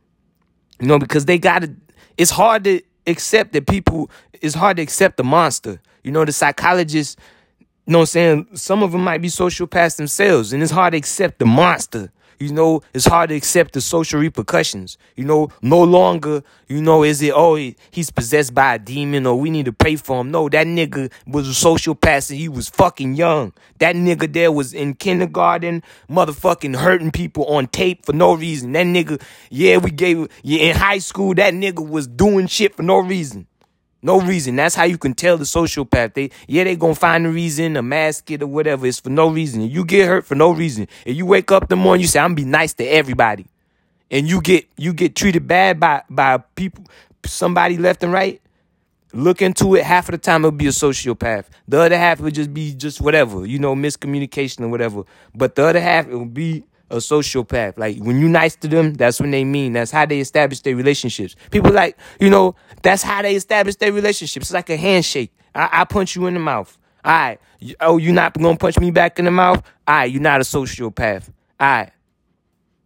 You 0.80 0.88
know, 0.88 0.98
because 0.98 1.26
they 1.26 1.38
gotta, 1.38 1.76
it's 2.18 2.32
hard 2.32 2.64
to 2.64 2.82
accept 3.06 3.54
that 3.54 3.68
people, 3.68 4.10
it's 4.42 4.56
hard 4.56 4.78
to 4.78 4.82
accept 4.82 5.18
the 5.18 5.24
monster. 5.24 5.80
You 6.04 6.12
know, 6.12 6.26
the 6.26 6.32
psychologists 6.32 7.18
you 7.86 7.92
know 7.92 8.00
what 8.00 8.04
I'm 8.04 8.08
saying? 8.08 8.48
Some 8.54 8.82
of 8.82 8.94
them 8.94 9.04
might 9.04 9.22
be 9.22 9.28
sociopaths 9.28 9.98
themselves, 9.98 10.54
and 10.54 10.64
it's 10.64 10.72
hard 10.72 10.94
to 10.94 10.98
accept 10.98 11.40
the 11.40 11.46
monster. 11.46 12.12
You 12.40 12.52
know, 12.52 12.82
it's 12.94 13.06
hard 13.06 13.30
to 13.30 13.36
accept 13.36 13.74
the 13.74 13.82
social 13.82 14.20
repercussions. 14.20 14.98
You 15.16 15.24
know, 15.24 15.50
no 15.62 15.82
longer, 15.82 16.44
you 16.68 16.82
know, 16.82 17.04
is 17.04 17.22
it, 17.22 17.32
oh, 17.34 17.56
he's 17.92 18.12
possessed 18.12 18.54
by 18.54 18.76
a 18.76 18.80
demon 18.80 19.26
or 19.26 19.40
we 19.40 19.50
need 19.50 19.66
to 19.66 19.72
pray 19.72 19.96
for 19.96 20.22
him. 20.22 20.32
No, 20.32 20.50
that 20.50 20.68
nigga 20.68 21.12
was 21.26 21.48
a 21.48 21.52
sociopath 21.52 22.30
and 22.32 22.40
he 22.40 22.50
was 22.50 22.68
fucking 22.68 23.16
young. 23.16 23.54
That 23.80 23.96
nigga 23.96 24.32
there 24.32 24.52
was 24.52 24.74
in 24.74 24.96
kindergarten, 24.96 25.84
motherfucking 26.10 26.76
hurting 26.76 27.12
people 27.12 27.46
on 27.46 27.68
tape 27.68 28.06
for 28.06 28.14
no 28.14 28.34
reason. 28.34 28.74
That 28.74 28.88
nigga, 28.88 29.22
yeah, 29.50 29.78
we 29.78 29.92
gave, 29.92 30.28
yeah, 30.42 30.64
in 30.64 30.76
high 30.76 31.00
school, 31.00 31.34
that 31.36 31.54
nigga 31.54 31.88
was 31.88 32.08
doing 32.08 32.48
shit 32.48 32.76
for 32.76 32.84
no 32.84 33.00
reason. 33.00 33.48
No 34.04 34.20
reason. 34.20 34.58
That's 34.58 34.76
how 34.76 34.84
you 34.84 34.98
can 34.98 35.14
tell 35.14 35.38
the 35.38 35.46
sociopath. 35.46 36.14
They 36.14 36.30
yeah, 36.48 36.66
they 36.66 36.76
gonna 36.76 36.94
find 36.94 37.26
a 37.26 37.30
reason, 37.30 37.78
a 37.78 37.82
mask 37.82 38.30
it 38.32 38.44
or 38.44 38.48
whatever. 38.48 38.86
It's 38.86 39.00
for 39.00 39.10
no 39.10 39.30
reason. 39.30 39.62
You 39.62 39.86
get 39.86 40.08
hurt 40.08 40.26
for 40.26 40.36
no 40.36 40.52
reason. 40.52 40.90
And 41.06 41.16
you 41.16 41.26
wake 41.26 41.52
up 41.52 41.70
the 41.70 41.78
morning, 41.78 42.02
you 42.02 42.08
say, 42.08 42.20
I'm 42.20 42.36
gonna 42.36 42.36
be 42.36 42.46
nice 42.46 42.74
to 42.76 42.84
everybody. 42.84 43.46
And 44.12 44.28
you 44.28 44.42
get 44.42 44.68
you 44.78 44.92
get 44.94 45.16
treated 45.16 45.48
bad 45.48 45.80
by 45.80 46.04
by 46.10 46.40
people, 46.56 46.84
somebody 47.26 47.78
left 47.78 48.04
and 48.04 48.12
right. 48.12 48.42
Look 49.14 49.42
into 49.42 49.76
it. 49.76 49.84
Half 49.84 50.10
of 50.10 50.14
the 50.14 50.18
time 50.18 50.42
it'll 50.42 50.52
be 50.52 50.68
a 50.68 50.72
sociopath. 50.72 51.46
The 51.68 51.80
other 51.80 51.98
half 51.98 52.20
will 52.20 52.32
just 52.32 52.54
be 52.54 52.74
just 52.74 53.00
whatever, 53.00 53.46
you 53.46 53.58
know, 53.60 53.76
miscommunication 53.76 54.62
or 54.62 54.68
whatever. 54.70 55.04
But 55.34 55.56
the 55.56 55.66
other 55.66 55.80
half 55.80 56.08
it 56.08 56.16
will 56.16 56.26
be 56.26 56.66
a 56.90 56.98
sociopath. 56.98 57.78
Like 57.78 57.98
when 57.98 58.20
you 58.20 58.30
nice 58.30 58.56
to 58.58 58.68
them, 58.68 58.94
that's 58.94 59.20
when 59.20 59.32
they 59.32 59.44
mean. 59.44 59.74
That's 59.74 59.92
how 59.92 60.06
they 60.06 60.20
establish 60.20 60.62
their 60.62 60.76
relationships. 60.76 61.36
People 61.52 61.72
like, 61.72 61.98
you 62.20 62.30
know, 62.30 62.56
that's 62.82 63.04
how 63.04 63.22
they 63.22 63.36
establish 63.36 63.76
their 63.76 63.92
relationships. 63.92 64.48
It's 64.48 64.54
like 64.54 64.70
a 64.70 64.78
handshake. 64.78 65.34
I, 65.56 65.70
I 65.72 65.86
punch 65.86 66.16
you 66.16 66.26
in 66.28 66.34
the 66.34 66.40
mouth. 66.40 66.78
All 67.04 67.12
right. 67.12 67.40
Oh, 67.80 67.98
you're 67.98 68.14
not 68.14 68.34
gonna 68.34 68.58
punch 68.58 68.80
me 68.80 68.92
back 68.92 69.20
in 69.20 69.26
the 69.26 69.32
mouth? 69.32 69.64
All 69.88 69.96
right, 69.96 70.12
you're 70.12 70.22
not 70.22 70.42
a 70.42 70.44
sociopath. 70.44 71.30
All 71.60 71.68
right. 71.68 71.92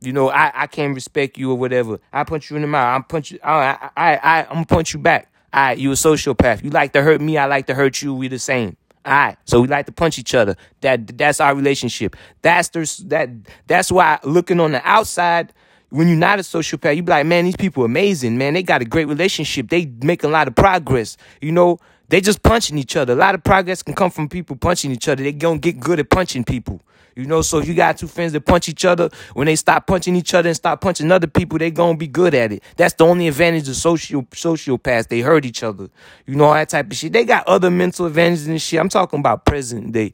You 0.01 0.13
know, 0.13 0.29
I, 0.29 0.51
I 0.53 0.67
can't 0.67 0.93
respect 0.93 1.37
you 1.37 1.51
or 1.51 1.55
whatever. 1.55 1.99
I 2.13 2.23
punch 2.23 2.51
you 2.51 2.55
in 2.55 2.61
the 2.61 2.67
mouth. 2.67 2.95
I'm 2.95 3.03
punch 3.03 3.31
you. 3.31 3.39
I, 3.43 3.89
I, 3.97 4.15
I, 4.15 4.41
I'm 4.43 4.53
gonna 4.53 4.65
punch 4.65 4.93
you 4.93 4.99
back. 4.99 5.31
All 5.53 5.61
right, 5.61 5.77
you 5.77 5.91
a 5.91 5.95
sociopath. 5.95 6.63
You 6.63 6.69
like 6.69 6.93
to 6.93 7.01
hurt 7.01 7.21
me. 7.21 7.37
I 7.37 7.45
like 7.45 7.67
to 7.67 7.73
hurt 7.73 8.01
you. 8.01 8.13
We 8.13 8.27
the 8.27 8.37
same. 8.37 8.77
All 9.07 9.13
right, 9.13 9.37
so 9.45 9.61
we 9.61 9.69
like 9.69 9.85
to 9.85 9.93
punch 9.93 10.19
each 10.19 10.35
other. 10.35 10.57
That 10.81 11.17
that's 11.17 11.39
our 11.39 11.55
relationship. 11.55 12.17
That's 12.41 12.67
there's 12.67 12.97
that. 13.05 13.29
That's 13.65 13.89
why 13.89 14.19
looking 14.25 14.59
on 14.59 14.73
the 14.73 14.81
outside, 14.85 15.53
when 15.91 16.09
you're 16.09 16.17
not 16.17 16.39
a 16.39 16.41
sociopath, 16.41 16.93
you 16.93 17.03
be 17.03 17.11
like, 17.11 17.25
man, 17.25 17.45
these 17.45 17.55
people 17.55 17.83
are 17.83 17.85
amazing, 17.85 18.37
man. 18.37 18.53
They 18.53 18.63
got 18.63 18.81
a 18.81 18.85
great 18.85 19.07
relationship. 19.07 19.69
They 19.69 19.85
make 20.01 20.25
a 20.25 20.27
lot 20.27 20.49
of 20.49 20.55
progress. 20.55 21.15
You 21.39 21.53
know, 21.53 21.79
they 22.09 22.19
just 22.19 22.43
punching 22.43 22.77
each 22.77 22.97
other. 22.97 23.13
A 23.13 23.15
lot 23.15 23.33
of 23.33 23.45
progress 23.45 23.81
can 23.81 23.95
come 23.95 24.11
from 24.11 24.27
people 24.27 24.57
punching 24.57 24.91
each 24.91 25.07
other. 25.07 25.23
They 25.23 25.31
gonna 25.31 25.59
get 25.59 25.79
good 25.79 26.01
at 26.01 26.09
punching 26.09 26.43
people. 26.43 26.81
You 27.17 27.25
know, 27.25 27.41
so 27.41 27.57
if 27.57 27.67
you 27.67 27.73
got 27.73 27.97
two 27.97 28.05
friends 28.05 28.31
that 28.33 28.41
punch 28.41 28.69
each 28.69 28.85
other, 28.85 29.09
when 29.33 29.47
they 29.47 29.55
stop 29.55 29.87
punching 29.87 30.15
each 30.15 30.35
other 30.35 30.49
and 30.49 30.55
stop 30.55 30.81
punching 30.81 31.11
other 31.11 31.25
people, 31.25 31.57
they 31.57 31.71
gonna 31.71 31.97
be 31.97 32.05
good 32.05 32.35
at 32.35 32.51
it. 32.51 32.63
That's 32.75 32.93
the 32.93 33.05
only 33.05 33.27
advantage 33.27 33.67
of 33.67 33.75
social 33.75 34.21
sociopaths. 34.21 35.07
They 35.07 35.21
hurt 35.21 35.43
each 35.43 35.63
other. 35.63 35.89
You 36.27 36.35
know, 36.35 36.53
that 36.53 36.69
type 36.69 36.91
of 36.91 36.95
shit. 36.95 37.13
They 37.13 37.25
got 37.25 37.47
other 37.47 37.71
mental 37.71 38.05
advantages 38.05 38.45
and 38.45 38.61
shit. 38.61 38.79
I'm 38.79 38.87
talking 38.87 39.19
about 39.19 39.45
present 39.45 39.93
day. 39.93 40.11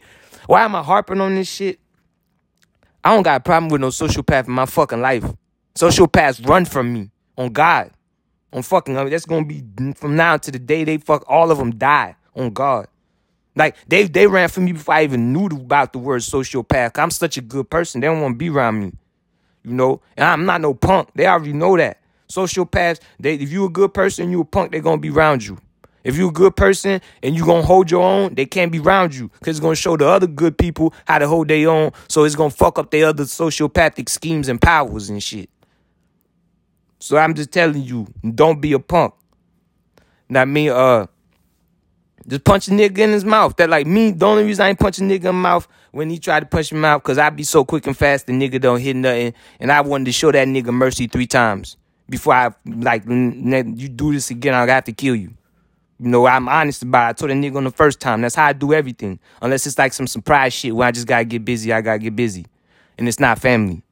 Why 0.47 0.63
am 0.63 0.75
I 0.75 0.81
harping 0.81 1.19
on 1.19 1.35
this 1.35 1.49
shit? 1.49 1.77
I 3.03 3.13
don't 3.13 3.23
got 3.23 3.41
a 3.41 3.43
problem 3.43 3.69
with 3.69 3.81
no 3.81 3.89
sociopath 3.89 4.47
in 4.47 4.53
my 4.53 4.65
fucking 4.65 5.01
life. 5.01 5.25
Sociopaths 5.75 6.47
run 6.47 6.63
from 6.63 6.93
me. 6.93 7.11
On 7.37 7.51
God. 7.51 7.91
On 8.53 8.61
fucking, 8.61 8.97
I 8.97 9.01
mean, 9.03 9.11
that's 9.11 9.25
gonna 9.25 9.45
be 9.45 9.61
from 9.95 10.15
now 10.15 10.37
to 10.37 10.51
the 10.51 10.59
day 10.59 10.85
they 10.85 10.99
fuck, 10.99 11.25
all 11.27 11.51
of 11.51 11.57
them 11.57 11.75
die. 11.75 12.15
On 12.33 12.49
God. 12.51 12.87
Like 13.55 13.75
they 13.87 14.03
they 14.03 14.27
ran 14.27 14.49
from 14.49 14.65
me 14.65 14.71
before 14.71 14.95
I 14.95 15.03
even 15.03 15.31
knew 15.31 15.45
about 15.47 15.93
the 15.93 15.99
word 15.99 16.21
sociopath. 16.21 16.97
I'm 16.97 17.11
such 17.11 17.37
a 17.37 17.41
good 17.41 17.69
person. 17.69 18.01
They 18.01 18.07
don't 18.07 18.21
want 18.21 18.33
to 18.33 18.37
be 18.37 18.49
around 18.49 18.79
me. 18.79 18.93
You 19.63 19.73
know? 19.73 20.01
And 20.17 20.25
I'm 20.25 20.45
not 20.45 20.61
no 20.61 20.73
punk. 20.73 21.09
They 21.15 21.27
already 21.27 21.53
know 21.53 21.77
that. 21.77 21.99
Sociopaths, 22.29 22.99
they 23.19 23.35
if 23.35 23.51
you 23.51 23.65
a 23.65 23.69
good 23.69 23.93
person, 23.93 24.31
you 24.31 24.41
a 24.41 24.45
punk, 24.45 24.71
they're 24.71 24.81
gonna 24.81 24.97
be 24.97 25.09
around 25.09 25.45
you. 25.45 25.57
If 26.03 26.17
you 26.17 26.29
a 26.29 26.31
good 26.31 26.55
person 26.55 26.99
and 27.21 27.35
you 27.35 27.45
gonna 27.45 27.61
hold 27.61 27.89
your 27.89 28.03
own, 28.03 28.35
they 28.35 28.45
can't 28.45 28.71
be 28.71 28.79
around 28.79 29.15
you. 29.15 29.29
Cause 29.29 29.49
it's 29.49 29.59
gonna 29.59 29.75
show 29.75 29.95
the 29.95 30.07
other 30.07 30.27
good 30.27 30.57
people 30.57 30.93
how 31.05 31.19
to 31.19 31.27
hold 31.27 31.47
their 31.47 31.69
own. 31.69 31.91
So 32.07 32.23
it's 32.23 32.35
gonna 32.35 32.49
fuck 32.49 32.79
up 32.79 32.91
their 32.91 33.07
other 33.07 33.23
sociopathic 33.23 34.09
schemes 34.09 34.49
and 34.49 34.61
powers 34.61 35.09
and 35.09 35.21
shit. 35.21 35.49
So 36.99 37.17
I'm 37.17 37.33
just 37.33 37.51
telling 37.51 37.83
you, 37.83 38.07
don't 38.33 38.59
be 38.61 38.73
a 38.73 38.79
punk. 38.79 39.13
Now 40.27 40.45
me, 40.45 40.69
uh, 40.69 41.07
just 42.27 42.43
punch 42.43 42.67
a 42.67 42.71
nigga 42.71 42.99
in 42.99 43.11
his 43.11 43.25
mouth. 43.25 43.55
That 43.57 43.69
like 43.69 43.87
me, 43.87 44.11
the 44.11 44.25
only 44.25 44.43
reason 44.43 44.65
I 44.65 44.69
ain't 44.69 44.79
punch 44.79 44.99
a 44.99 45.01
nigga 45.01 45.25
in 45.25 45.35
mouth 45.35 45.67
when 45.91 46.09
he 46.09 46.17
tried 46.17 46.41
to 46.41 46.45
punch 46.45 46.71
me 46.71 46.83
out, 46.85 47.03
cause 47.03 47.17
I 47.17 47.29
be 47.29 47.43
so 47.43 47.63
quick 47.65 47.85
and 47.87 47.97
fast, 47.97 48.27
the 48.27 48.33
nigga 48.33 48.59
don't 48.59 48.79
hit 48.79 48.95
nothing. 48.95 49.33
And 49.59 49.71
I 49.71 49.81
wanted 49.81 50.05
to 50.05 50.11
show 50.11 50.31
that 50.31 50.47
nigga 50.47 50.73
mercy 50.73 51.07
three 51.07 51.27
times 51.27 51.77
before 52.09 52.33
I 52.33 52.53
like 52.65 53.05
you 53.05 53.89
do 53.89 54.13
this 54.13 54.29
again. 54.29 54.53
I 54.53 54.65
got 54.65 54.85
to 54.85 54.93
kill 54.93 55.15
you. 55.15 55.33
You 55.99 56.09
know, 56.09 56.25
I'm 56.25 56.49
honest 56.49 56.81
about 56.81 57.05
it. 57.05 57.09
I 57.09 57.13
told 57.13 57.31
a 57.31 57.33
nigga 57.33 57.55
on 57.57 57.63
the 57.63 57.71
first 57.71 57.99
time. 57.99 58.21
That's 58.21 58.35
how 58.35 58.45
I 58.45 58.53
do 58.53 58.73
everything. 58.73 59.19
Unless 59.41 59.67
it's 59.67 59.77
like 59.77 59.93
some 59.93 60.07
surprise 60.07 60.53
shit 60.53 60.75
where 60.75 60.87
I 60.87 60.91
just 60.91 61.07
gotta 61.07 61.25
get 61.25 61.45
busy, 61.45 61.71
I 61.71 61.81
gotta 61.81 61.99
get 61.99 62.15
busy. 62.15 62.45
And 62.97 63.07
it's 63.07 63.19
not 63.19 63.39
family. 63.39 63.83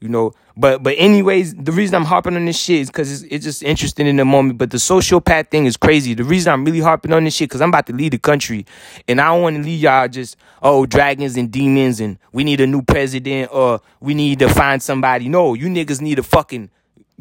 You 0.00 0.08
know, 0.08 0.32
but 0.56 0.82
but 0.84 0.94
anyways, 0.96 1.54
the 1.54 1.72
reason 1.72 1.96
I'm 1.96 2.04
harping 2.04 2.36
on 2.36 2.44
this 2.44 2.56
shit 2.56 2.82
is 2.82 2.86
because 2.88 3.10
it's, 3.10 3.32
it's 3.32 3.44
just 3.44 3.62
interesting 3.64 4.06
in 4.06 4.16
the 4.16 4.24
moment. 4.24 4.58
But 4.58 4.70
the 4.70 4.76
sociopath 4.76 5.50
thing 5.50 5.66
is 5.66 5.76
crazy. 5.76 6.14
The 6.14 6.22
reason 6.22 6.52
I'm 6.52 6.64
really 6.64 6.78
harping 6.78 7.12
on 7.12 7.24
this 7.24 7.34
shit 7.34 7.48
because 7.48 7.60
I'm 7.60 7.70
about 7.70 7.86
to 7.86 7.92
leave 7.92 8.12
the 8.12 8.18
country, 8.18 8.64
and 9.08 9.20
I 9.20 9.26
don't 9.26 9.42
want 9.42 9.56
to 9.56 9.62
leave 9.62 9.80
y'all 9.80 10.06
just 10.06 10.36
oh 10.62 10.86
dragons 10.86 11.36
and 11.36 11.50
demons 11.50 11.98
and 12.00 12.16
we 12.32 12.44
need 12.44 12.60
a 12.60 12.66
new 12.66 12.82
president 12.82 13.50
or 13.52 13.80
we 14.00 14.14
need 14.14 14.38
to 14.38 14.48
find 14.48 14.80
somebody. 14.80 15.28
No, 15.28 15.54
you 15.54 15.66
niggas 15.66 16.00
need 16.00 16.16
to 16.16 16.22
fucking 16.22 16.70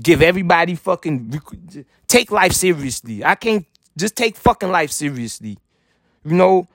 give 0.01 0.21
everybody 0.21 0.75
fucking 0.75 1.41
take 2.07 2.31
life 2.31 2.53
seriously. 2.53 3.25
I 3.25 3.33
can't 3.33 3.65
just 3.97 4.15
take 4.15 4.35
fucking 4.35 4.69
life 4.69 4.91
seriously. 4.91 5.57
You 6.23 6.33
know, 6.35 6.67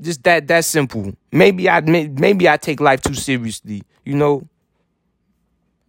just 0.00 0.22
that 0.24 0.46
that 0.48 0.64
simple. 0.64 1.12
Maybe 1.30 1.68
I 1.68 1.80
maybe 1.80 2.48
I 2.48 2.56
take 2.56 2.80
life 2.80 3.02
too 3.02 3.14
seriously. 3.14 3.82
You 4.04 4.14
know. 4.14 4.48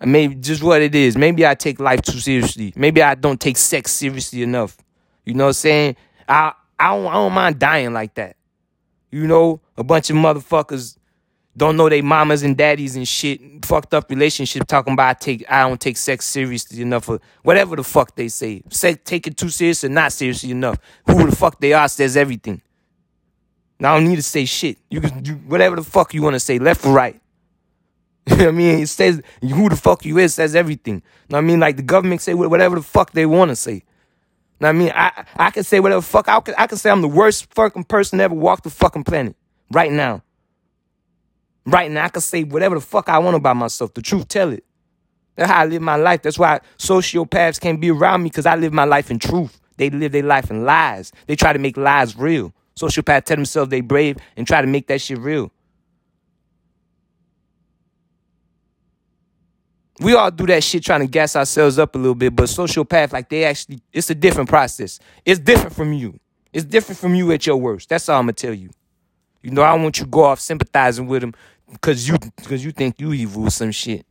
Maybe 0.04 0.36
just 0.36 0.64
what 0.64 0.82
it 0.82 0.96
is. 0.96 1.16
Maybe 1.16 1.46
I 1.46 1.54
take 1.54 1.80
life 1.80 2.02
too 2.02 2.20
seriously. 2.20 2.74
Maybe 2.76 3.04
I 3.04 3.16
don't 3.16 3.40
take 3.40 3.58
sex 3.58 3.92
seriously 3.92 4.42
enough. 4.42 4.78
You 5.26 5.36
know 5.36 5.46
what 5.46 5.50
I'm 5.50 5.54
saying? 5.54 5.96
I 6.28 6.54
I 6.80 6.96
don't 6.96 7.08
I 7.08 7.14
don't 7.14 7.34
mind 7.34 7.60
dying 7.60 7.94
like 7.94 8.16
that. 8.16 8.36
You 9.12 9.28
know, 9.28 9.62
a 9.78 9.84
bunch 9.84 10.10
of 10.10 10.16
motherfuckers 10.16 10.98
don't 11.56 11.76
know 11.76 11.90
they 11.90 12.02
mamas 12.02 12.44
and 12.44 12.56
daddies 12.56 12.96
and 12.96 13.08
shit, 13.08 13.42
fucked 13.66 13.94
up 13.94 14.10
relationships 14.10 14.66
talking 14.68 14.94
about 14.94 15.10
I 15.10 15.14
take 15.20 15.52
I 15.52 15.68
don't 15.68 15.80
take 15.80 15.98
sex 15.98 16.26
seriously 16.26 16.82
enough 16.82 17.08
or 17.10 17.20
whatever 17.44 17.76
the 17.76 17.84
fuck 17.84 18.16
they 18.16 18.30
say. 18.30 18.64
Say 18.70 18.96
take 18.96 19.28
it 19.28 19.38
too 19.38 19.50
serious 19.50 19.84
or 19.84 19.90
not 19.90 20.14
seriously 20.14 20.52
enough. 20.52 20.80
Who 21.06 21.30
the 21.30 21.36
fuck 21.36 21.60
they 21.60 21.74
are 21.74 21.88
says 21.88 22.18
everything. 22.18 22.62
Now 23.80 23.96
I 23.96 24.00
don't 24.00 24.08
need 24.08 24.16
to 24.16 24.24
say 24.24 24.46
shit. 24.46 24.78
You 24.90 25.02
can 25.02 25.22
do 25.22 25.34
whatever 25.34 25.76
the 25.76 25.84
fuck 25.84 26.14
you 26.14 26.22
want 26.22 26.36
to 26.36 26.40
say, 26.40 26.58
left 26.58 26.86
or 26.86 26.94
right. 26.94 27.20
I 28.48 28.52
mean, 28.52 28.80
it 28.80 28.88
says 28.88 29.22
who 29.42 29.70
the 29.70 29.76
fuck 29.76 30.06
you 30.06 30.18
is 30.18 30.34
says 30.34 30.56
everything. 30.56 30.96
You 30.96 31.02
know 31.30 31.38
What 31.38 31.40
I 31.40 31.42
mean, 31.42 31.60
like 31.60 31.78
the 31.78 31.84
government 31.84 32.22
say 32.22 32.34
whatever 32.34 32.76
the 32.76 32.82
fuck 32.82 33.12
they 33.12 33.26
want 33.26 33.50
to 33.50 33.56
say. 33.56 33.74
You 33.74 33.82
know 34.62 34.68
what 34.68 34.70
I 34.70 34.72
mean, 34.74 34.92
I 34.96 35.26
I 35.36 35.52
can 35.52 35.64
say 35.64 35.80
whatever 35.80 36.02
the 36.02 36.08
fuck 36.08 36.28
I 36.28 36.40
can 36.40 36.56
I 36.58 36.68
can 36.68 36.78
say 36.78 36.90
I'm 36.90 37.02
the 37.02 37.08
worst 37.08 37.54
fucking 37.54 37.86
person 37.86 38.20
to 38.20 38.24
ever 38.24 38.36
walk 38.36 38.64
the 38.64 38.70
fucking 38.70 39.04
planet 39.04 39.36
right 39.72 39.92
now. 39.92 40.24
Right 41.66 41.92
now, 41.92 42.06
I 42.06 42.10
can 42.10 42.22
say 42.22 42.44
whatever 42.44 42.76
the 42.76 42.82
fuck 42.82 43.10
I 43.10 43.20
want 43.20 43.36
about 43.36 43.56
myself. 43.56 43.94
The 43.94 44.02
truth, 44.02 44.28
tell 44.28 44.52
it. 44.52 44.64
That's 45.36 45.50
how 45.52 45.62
I 45.62 45.66
live 45.66 45.82
my 45.82 45.96
life. 45.96 46.22
That's 46.22 46.40
why 46.40 46.60
sociopaths 46.78 47.60
can't 47.60 47.80
be 47.80 47.92
around 47.92 48.24
me 48.24 48.30
because 48.30 48.46
I 48.46 48.56
live 48.56 48.74
my 48.74 48.86
life 48.86 49.12
in 49.12 49.20
truth. 49.20 49.60
They 49.78 49.90
live 49.90 50.12
their 50.12 50.24
life 50.24 50.50
in 50.50 50.64
lies. 50.64 51.12
They 51.28 51.36
try 51.36 51.54
to 51.54 51.60
make 51.60 51.78
lies 51.78 52.16
real. 52.16 52.54
Sociopaths 52.80 53.26
tell 53.26 53.38
themselves 53.38 53.70
they 53.70 53.82
brave 53.82 54.18
and 54.38 54.48
try 54.48 54.62
to 54.62 54.68
make 54.68 54.88
that 54.88 55.02
shit 55.02 55.20
real. 55.20 55.52
We 60.02 60.16
all 60.16 60.32
do 60.32 60.48
that 60.48 60.64
shit 60.64 60.84
trying 60.84 61.02
to 61.02 61.08
gas 61.08 61.36
ourselves 61.36 61.78
up 61.78 61.94
a 61.94 61.98
little 61.98 62.16
bit, 62.16 62.36
but 62.36 62.46
sociopath, 62.46 63.14
like 63.14 63.30
they 63.30 63.44
actually, 63.44 63.82
it's 63.94 64.10
a 64.10 64.16
different 64.16 64.50
process. 64.50 65.00
It's 65.24 65.40
different 65.40 65.76
from 65.76 65.94
you. 65.94 66.20
It's 66.52 66.66
different 66.66 67.00
from 67.00 67.14
you 67.14 67.32
at 67.32 67.46
your 67.46 67.58
worst. 67.58 67.88
That's 67.90 68.10
all 68.10 68.20
I'm 68.20 68.24
gonna 68.24 68.34
tell 68.34 68.54
you. 68.54 68.72
You 69.44 69.52
know, 69.52 69.62
I 69.62 69.74
want 69.76 70.00
you 70.00 70.06
to 70.06 70.10
go 70.10 70.24
off 70.24 70.40
sympathizing 70.40 71.06
with 71.06 71.22
them 71.22 71.34
because 71.72 72.08
you 72.08 72.18
because 72.36 72.66
you 72.66 72.72
think 72.72 73.00
you 73.00 73.14
evil 73.14 73.44
or 73.44 73.52
some 73.52 73.72
shit. 73.72 74.06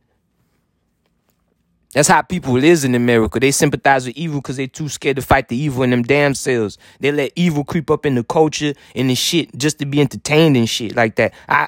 That's 1.93 2.07
how 2.07 2.21
people 2.21 2.55
is 2.55 2.85
in 2.85 2.95
America. 2.95 3.39
They 3.39 3.51
sympathize 3.51 4.07
with 4.07 4.15
evil 4.15 4.39
because 4.39 4.55
they 4.55 4.67
too 4.67 4.87
scared 4.87 5.17
to 5.17 5.21
fight 5.21 5.49
the 5.49 5.57
evil 5.57 5.83
in 5.83 5.89
them 5.89 6.03
damn 6.03 6.33
selves. 6.33 6.77
They 7.01 7.11
let 7.11 7.33
evil 7.35 7.65
creep 7.65 7.91
up 7.91 8.05
in 8.05 8.15
the 8.15 8.23
culture 8.23 8.73
and 8.95 9.09
the 9.09 9.15
shit 9.15 9.57
just 9.57 9.79
to 9.79 9.85
be 9.85 9.99
entertained 9.99 10.55
and 10.55 10.69
shit 10.69 10.95
like 10.95 11.17
that. 11.17 11.33
I 11.49 11.67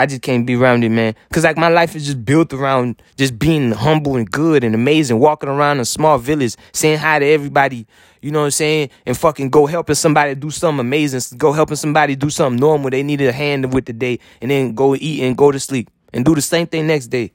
I 0.00 0.06
just 0.06 0.22
can't 0.22 0.46
be 0.46 0.56
around 0.56 0.82
it, 0.82 0.88
man. 0.88 1.14
Cause 1.30 1.44
like 1.44 1.58
my 1.58 1.68
life 1.68 1.94
is 1.94 2.06
just 2.06 2.24
built 2.24 2.54
around 2.54 3.02
just 3.16 3.38
being 3.38 3.72
humble 3.72 4.16
and 4.16 4.30
good 4.30 4.64
and 4.64 4.74
amazing, 4.74 5.18
walking 5.18 5.50
around 5.50 5.78
a 5.78 5.84
small 5.84 6.16
village, 6.16 6.56
saying 6.72 6.98
hi 6.98 7.18
to 7.18 7.26
everybody, 7.26 7.86
you 8.22 8.30
know 8.30 8.38
what 8.40 8.46
I'm 8.46 8.50
saying? 8.52 8.90
And 9.04 9.14
fucking 9.16 9.50
go 9.50 9.66
helping 9.66 9.94
somebody 9.94 10.34
do 10.34 10.50
something 10.50 10.80
amazing, 10.80 11.38
go 11.38 11.52
helping 11.52 11.76
somebody 11.76 12.16
do 12.16 12.30
something 12.30 12.58
normal 12.58 12.88
they 12.88 13.02
needed 13.02 13.28
a 13.28 13.32
hand 13.32 13.74
with 13.74 13.84
the 13.84 13.92
day, 13.92 14.18
and 14.40 14.50
then 14.50 14.74
go 14.74 14.94
eat 14.94 15.22
and 15.22 15.36
go 15.36 15.52
to 15.52 15.60
sleep 15.60 15.90
and 16.14 16.24
do 16.24 16.34
the 16.34 16.42
same 16.42 16.66
thing 16.66 16.86
next 16.86 17.08
day. 17.08 17.32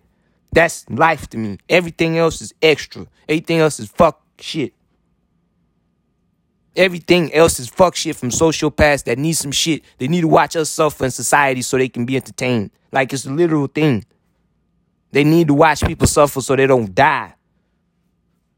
That's 0.51 0.89
life 0.89 1.27
to 1.29 1.37
me. 1.37 1.59
Everything 1.69 2.17
else 2.17 2.41
is 2.41 2.53
extra. 2.61 3.05
Everything 3.29 3.59
else 3.59 3.79
is 3.79 3.89
fuck 3.89 4.21
shit. 4.39 4.73
Everything 6.75 7.33
else 7.33 7.59
is 7.59 7.69
fuck 7.69 7.95
shit 7.95 8.15
from 8.15 8.29
sociopaths 8.29 9.05
that 9.05 9.17
need 9.17 9.33
some 9.33 9.51
shit. 9.51 9.83
They 9.97 10.07
need 10.07 10.21
to 10.21 10.27
watch 10.27 10.55
us 10.55 10.69
suffer 10.69 11.05
in 11.05 11.11
society 11.11 11.61
so 11.61 11.77
they 11.77 11.87
can 11.87 12.05
be 12.05 12.17
entertained. 12.17 12.71
Like 12.91 13.13
it's 13.13 13.25
a 13.25 13.31
literal 13.31 13.67
thing. 13.67 14.03
They 15.11 15.23
need 15.23 15.47
to 15.47 15.53
watch 15.53 15.81
people 15.85 16.07
suffer 16.07 16.41
so 16.41 16.55
they 16.55 16.67
don't 16.67 16.93
die. 16.93 17.34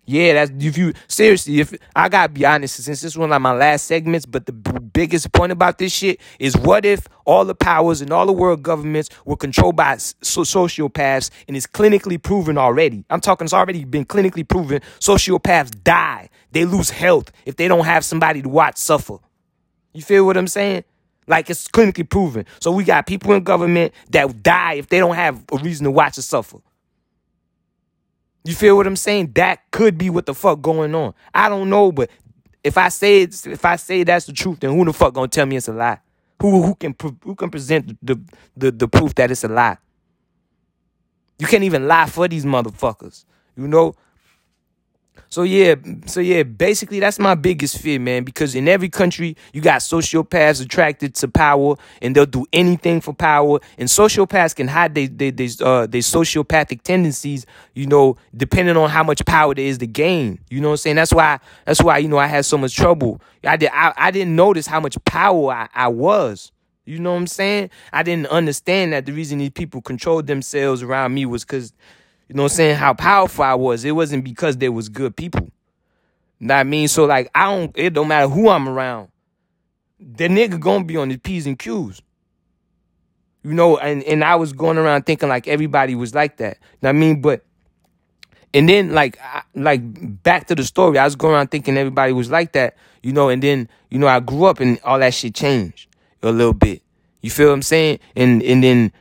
Yeah, 0.09 0.35
that's 0.35 0.51
if 0.65 0.77
you 0.77 0.93
seriously. 1.09 1.59
If 1.59 1.73
I 1.93 2.07
gotta 2.07 2.31
be 2.31 2.45
honest, 2.45 2.81
since 2.81 3.01
this 3.01 3.17
one 3.17 3.33
of 3.33 3.41
my 3.41 3.51
last 3.51 3.87
segments, 3.87 4.25
but 4.25 4.45
the 4.45 4.53
b- 4.53 4.71
biggest 4.93 5.33
point 5.33 5.51
about 5.51 5.79
this 5.79 5.91
shit 5.91 6.21
is 6.39 6.55
what 6.55 6.85
if 6.85 7.07
all 7.25 7.43
the 7.43 7.53
powers 7.53 7.99
and 7.99 8.13
all 8.13 8.25
the 8.25 8.31
world 8.31 8.63
governments 8.63 9.09
were 9.25 9.35
controlled 9.35 9.75
by 9.75 9.97
so- 9.97 10.43
sociopaths 10.43 11.29
and 11.49 11.57
it's 11.57 11.67
clinically 11.67 12.23
proven 12.23 12.57
already. 12.57 13.03
I'm 13.09 13.19
talking, 13.19 13.43
it's 13.43 13.53
already 13.53 13.83
been 13.83 14.05
clinically 14.05 14.47
proven. 14.47 14.79
Sociopaths 15.01 15.83
die, 15.83 16.29
they 16.53 16.63
lose 16.63 16.89
health 16.89 17.33
if 17.45 17.57
they 17.57 17.67
don't 17.67 17.85
have 17.85 18.05
somebody 18.05 18.41
to 18.41 18.49
watch 18.49 18.77
suffer. 18.77 19.17
You 19.93 20.03
feel 20.03 20.25
what 20.25 20.37
I'm 20.37 20.47
saying? 20.47 20.85
Like 21.27 21.49
it's 21.49 21.67
clinically 21.67 22.09
proven. 22.09 22.45
So 22.61 22.71
we 22.71 22.85
got 22.85 23.07
people 23.07 23.33
in 23.33 23.43
government 23.43 23.93
that 24.11 24.41
die 24.41 24.75
if 24.75 24.87
they 24.87 24.99
don't 24.99 25.15
have 25.15 25.43
a 25.51 25.57
reason 25.57 25.83
to 25.83 25.91
watch 25.91 26.17
us 26.17 26.25
suffer. 26.25 26.59
You 28.47 28.55
feel 28.55 28.77
what 28.77 28.87
I'm 28.87 28.95
saying? 28.95 29.33
That 29.33 29.69
could 29.71 29.97
be 29.97 30.09
what 30.09 30.25
the 30.25 30.33
fuck 30.33 30.61
going 30.61 30.95
on. 30.95 31.13
I 31.33 31.49
don't 31.49 31.69
know, 31.69 31.91
but 31.91 32.09
if 32.63 32.77
I 32.77 32.87
say 32.87 33.23
it, 33.23 33.45
if 33.45 33.65
I 33.65 33.75
say 33.75 34.03
that's 34.03 34.25
the 34.25 34.31
truth, 34.31 34.61
then 34.61 34.73
who 34.73 34.85
the 34.85 34.93
fuck 34.93 35.13
gonna 35.13 35.27
tell 35.27 35.45
me 35.45 35.57
it's 35.57 35.67
a 35.67 35.73
lie? 35.73 35.99
Who 36.41 36.63
who 36.63 36.75
can 36.75 36.95
who 37.23 37.35
can 37.35 37.49
present 37.49 37.97
the 38.01 38.17
the 38.55 38.71
the 38.71 38.87
proof 38.87 39.13
that 39.15 39.31
it's 39.31 39.43
a 39.43 39.49
lie? 39.49 39.77
You 41.39 41.45
can't 41.45 41.65
even 41.65 41.87
lie 41.89 42.05
for 42.05 42.27
these 42.29 42.45
motherfuckers. 42.45 43.25
You 43.57 43.67
know, 43.67 43.95
so 45.29 45.43
yeah, 45.43 45.75
so 46.05 46.19
yeah, 46.19 46.43
basically 46.43 47.00
that's 47.00 47.19
my 47.19 47.36
biggest 47.36 47.79
fear, 47.79 48.00
man. 48.00 48.24
Because 48.24 48.55
in 48.55 48.67
every 48.67 48.89
country, 48.89 49.36
you 49.53 49.62
got 49.62 49.81
sociopaths 49.81 50.62
attracted 50.62 51.15
to 51.15 51.27
power, 51.27 51.75
and 52.01 52.15
they'll 52.15 52.25
do 52.25 52.45
anything 52.53 53.01
for 53.01 53.13
power. 53.13 53.59
And 53.77 53.89
sociopaths 53.89 54.55
can 54.55 54.67
hide 54.67 54.95
their 54.95 55.07
they, 55.07 55.31
they, 55.31 55.50
uh, 55.62 55.88
their 55.88 56.01
sociopathic 56.01 56.81
tendencies, 56.81 57.45
you 57.74 57.88
know, 57.88 58.17
depending 58.36 58.77
on 58.77 58.89
how 58.89 59.03
much 59.03 59.25
power 59.25 59.53
there 59.53 59.65
is 59.65 59.77
to 59.79 59.88
gain. 59.88 60.39
You 60.50 60.62
know 60.62 60.69
what 60.69 60.74
I'm 60.74 60.77
saying? 60.77 60.95
That's 60.95 61.13
why 61.13 61.39
that's 61.65 61.83
why 61.83 61.97
you 61.97 62.07
know 62.07 62.17
I 62.17 62.27
had 62.27 62.45
so 62.45 62.57
much 62.57 62.75
trouble. 62.75 63.21
I 63.43 63.57
did 63.57 63.69
I, 63.74 63.93
I 63.97 64.12
didn't 64.12 64.36
notice 64.36 64.67
how 64.67 64.79
much 64.79 64.97
power 65.03 65.51
I, 65.51 65.69
I 65.74 65.88
was. 65.89 66.51
You 66.86 67.00
know 67.00 67.12
what 67.12 67.17
I'm 67.17 67.27
saying? 67.27 67.69
I 67.91 68.01
didn't 68.01 68.27
understand 68.27 68.93
that 68.93 69.05
the 69.05 69.12
reason 69.12 69.39
these 69.39 69.50
people 69.50 69.81
controlled 69.81 70.25
themselves 70.25 70.81
around 70.81 71.13
me 71.13 71.25
was 71.25 71.43
because 71.43 71.74
you 72.27 72.36
know 72.36 72.43
what 72.43 72.51
I'm 72.51 72.55
saying? 72.55 72.75
How 72.75 72.93
powerful 72.93 73.43
I 73.43 73.53
was. 73.53 73.86
It 73.86 73.91
wasn't 73.91 74.24
because 74.24 74.57
there 74.57 74.72
was 74.72 74.89
good 74.89 75.15
people. 75.15 75.50
You 76.39 76.48
know 76.48 76.55
what 76.55 76.60
I 76.60 76.63
mean? 76.63 76.88
So 76.88 77.05
like 77.05 77.29
I 77.34 77.46
don't 77.46 77.72
it 77.75 77.93
don't 77.93 78.07
matter 78.07 78.27
who 78.27 78.50
I'm 78.50 78.67
around. 78.67 79.10
The 80.00 80.27
nigga 80.27 80.60
gonna 80.60 80.84
be 80.84 80.98
on 80.98 81.10
the 81.10 81.17
P's 81.17 81.48
and 81.48 81.57
Q's. 81.57 82.01
You 83.43 83.53
know, 83.53 83.77
and, 83.77 84.03
and 84.03 84.24
I 84.25 84.36
was 84.36 84.51
going 84.51 84.77
around 84.77 85.05
thinking 85.05 85.29
like 85.29 85.48
everybody 85.48 85.96
was 85.96 86.13
like 86.13 86.38
that. 86.38 86.57
You 86.62 86.77
know 86.81 86.89
what 86.89 86.89
I 86.89 86.93
mean? 86.93 87.22
But 87.22 87.46
and 88.53 88.67
then 88.67 88.93
like 88.93 89.17
I, 89.22 89.43
like 89.55 89.81
back 90.24 90.48
to 90.48 90.55
the 90.55 90.63
story, 90.63 90.98
I 90.98 91.05
was 91.05 91.15
going 91.15 91.34
around 91.34 91.48
thinking 91.48 91.77
everybody 91.77 92.12
was 92.12 92.29
like 92.29 92.51
that, 92.53 92.75
you 93.03 93.13
know, 93.13 93.29
and 93.29 93.41
then, 93.41 93.69
you 93.89 94.00
know, 94.00 94.07
I 94.07 94.19
grew 94.19 94.46
up 94.46 94.60
and 94.60 94.79
all 94.84 95.00
that 95.00 95.13
shit 95.13 95.34
changed 95.34 95.88
a 96.22 96.31
little 96.31 96.53
bit. 96.53 96.81
You 97.22 97.29
feel 97.29 97.48
what 97.48 97.53
I'm 97.53 97.62
saying? 97.62 98.00
And 98.15 98.43
and 98.43 98.63
then 98.63 98.91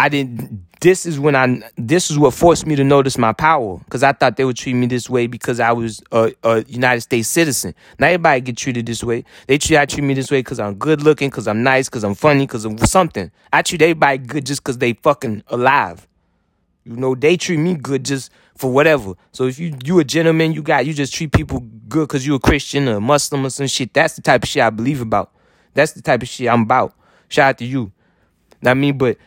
I 0.00 0.08
didn't 0.08 0.66
this 0.80 1.04
is 1.04 1.20
when 1.20 1.36
I 1.36 1.62
this 1.76 2.10
is 2.10 2.18
what 2.18 2.32
forced 2.32 2.66
me 2.66 2.74
to 2.76 2.84
notice 2.84 3.18
my 3.18 3.34
power 3.34 3.76
because 3.84 4.02
I 4.02 4.12
thought 4.12 4.36
they 4.36 4.46
would 4.46 4.56
treat 4.56 4.72
me 4.72 4.86
this 4.86 5.10
way 5.10 5.26
because 5.26 5.60
I 5.60 5.72
was 5.72 6.02
a, 6.10 6.32
a 6.42 6.64
United 6.64 7.02
States 7.02 7.28
citizen. 7.28 7.74
Not 7.98 8.06
everybody 8.06 8.40
get 8.40 8.56
treated 8.56 8.86
this 8.86 9.04
way. 9.04 9.24
They 9.46 9.58
treat 9.58 9.76
I 9.76 9.84
treat 9.84 10.04
me 10.04 10.14
this 10.14 10.30
way 10.30 10.38
because 10.38 10.58
I'm 10.58 10.74
good 10.74 11.02
looking, 11.02 11.28
because 11.28 11.46
I'm 11.46 11.62
nice, 11.62 11.88
because 11.88 12.02
I'm 12.02 12.14
funny, 12.14 12.46
because 12.46 12.64
of 12.64 12.80
something. 12.86 13.30
I 13.52 13.60
treat 13.60 13.82
everybody 13.82 14.18
good 14.18 14.46
just 14.46 14.62
because 14.62 14.78
they 14.78 14.94
fucking 14.94 15.42
alive. 15.48 16.08
You 16.84 16.96
know, 16.96 17.14
they 17.14 17.36
treat 17.36 17.58
me 17.58 17.74
good 17.74 18.06
just 18.06 18.32
for 18.56 18.72
whatever. 18.72 19.12
So 19.32 19.44
if 19.44 19.58
you 19.58 19.76
you 19.84 19.98
a 20.00 20.04
gentleman, 20.04 20.52
you 20.52 20.62
got 20.62 20.86
you 20.86 20.94
just 20.94 21.12
treat 21.12 21.32
people 21.32 21.60
good 21.88 22.08
because 22.08 22.26
you 22.26 22.34
a 22.34 22.40
Christian 22.40 22.88
or 22.88 22.96
a 22.96 23.00
Muslim 23.02 23.44
or 23.44 23.50
some 23.50 23.66
shit. 23.66 23.92
That's 23.92 24.14
the 24.14 24.22
type 24.22 24.44
of 24.44 24.48
shit 24.48 24.62
I 24.62 24.70
believe 24.70 25.02
about. 25.02 25.30
That's 25.74 25.92
the 25.92 26.00
type 26.00 26.22
of 26.22 26.28
shit 26.28 26.48
I'm 26.48 26.62
about. 26.62 26.94
Shout 27.28 27.50
out 27.50 27.58
to 27.58 27.66
you. 27.66 27.92
I 28.64 28.74
mean, 28.74 28.96
but 28.98 29.18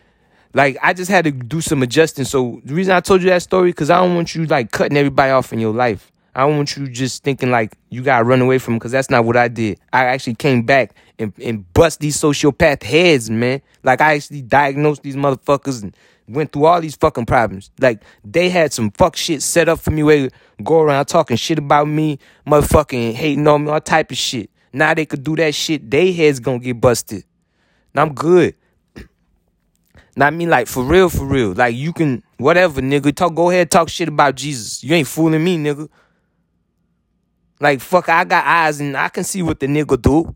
like 0.53 0.77
I 0.81 0.93
just 0.93 1.09
had 1.09 1.25
to 1.25 1.31
do 1.31 1.61
some 1.61 1.83
adjusting. 1.83 2.25
So 2.25 2.61
the 2.63 2.73
reason 2.73 2.93
I 2.95 2.99
told 2.99 3.21
you 3.21 3.29
that 3.29 3.41
story, 3.41 3.69
because 3.69 3.89
I 3.89 3.97
don't 3.97 4.15
want 4.15 4.35
you 4.35 4.45
like 4.45 4.71
cutting 4.71 4.97
everybody 4.97 5.31
off 5.31 5.51
in 5.53 5.59
your 5.59 5.73
life. 5.73 6.11
I 6.35 6.41
don't 6.41 6.57
want 6.57 6.75
you 6.75 6.87
just 6.87 7.23
thinking 7.23 7.51
like 7.51 7.77
you 7.89 8.01
gotta 8.01 8.23
run 8.23 8.41
away 8.41 8.57
from 8.57 8.75
because 8.75 8.91
that's 8.91 9.09
not 9.09 9.23
what 9.25 9.37
I 9.37 9.47
did. 9.47 9.79
I 9.91 10.05
actually 10.05 10.35
came 10.35 10.63
back 10.63 10.95
and, 11.19 11.31
and 11.39 11.71
bust 11.73 11.99
these 11.99 12.19
sociopath 12.19 12.81
heads, 12.81 13.29
man. 13.29 13.61
Like 13.83 14.01
I 14.01 14.15
actually 14.15 14.41
diagnosed 14.41 15.03
these 15.03 15.15
motherfuckers 15.15 15.83
and 15.83 15.95
went 16.27 16.51
through 16.51 16.65
all 16.65 16.81
these 16.81 16.95
fucking 16.95 17.27
problems. 17.27 17.69
Like 17.79 18.01
they 18.23 18.49
had 18.49 18.73
some 18.73 18.89
fuck 18.91 19.15
shit 19.15 19.43
set 19.43 19.69
up 19.69 19.79
for 19.79 19.91
me 19.91 20.01
where 20.01 20.29
go 20.63 20.81
around 20.81 21.05
talking 21.05 21.37
shit 21.37 21.59
about 21.59 21.87
me, 21.87 22.17
motherfucking 22.47 23.13
hating 23.13 23.47
on 23.47 23.65
me, 23.65 23.71
all 23.71 23.81
type 23.81 24.09
of 24.09 24.17
shit. 24.17 24.49
Now 24.71 24.95
they 24.95 25.05
could 25.05 25.23
do 25.23 25.35
that 25.35 25.53
shit, 25.53 25.89
they 25.89 26.13
heads 26.13 26.39
gonna 26.39 26.59
get 26.59 26.81
busted. 26.81 27.25
Now 27.93 28.03
I'm 28.03 28.13
good. 28.13 28.55
I 30.17 30.29
mean 30.29 30.49
like 30.49 30.67
for 30.67 30.83
real, 30.83 31.09
for 31.09 31.25
real. 31.25 31.53
Like 31.53 31.75
you 31.75 31.91
can 31.91 32.23
whatever, 32.37 32.81
nigga. 32.81 33.15
Talk 33.15 33.33
go 33.33 33.49
ahead, 33.49 33.71
talk 33.71 33.89
shit 33.89 34.07
about 34.07 34.35
Jesus. 34.35 34.83
You 34.83 34.93
ain't 34.95 35.07
fooling 35.07 35.43
me, 35.43 35.57
nigga. 35.57 35.89
Like 37.59 37.79
fuck, 37.81 38.09
I 38.09 38.23
got 38.23 38.45
eyes 38.45 38.79
and 38.79 38.95
I 38.95 39.09
can 39.09 39.23
see 39.23 39.41
what 39.41 39.59
the 39.59 39.67
nigga 39.67 39.99
do. 39.99 40.35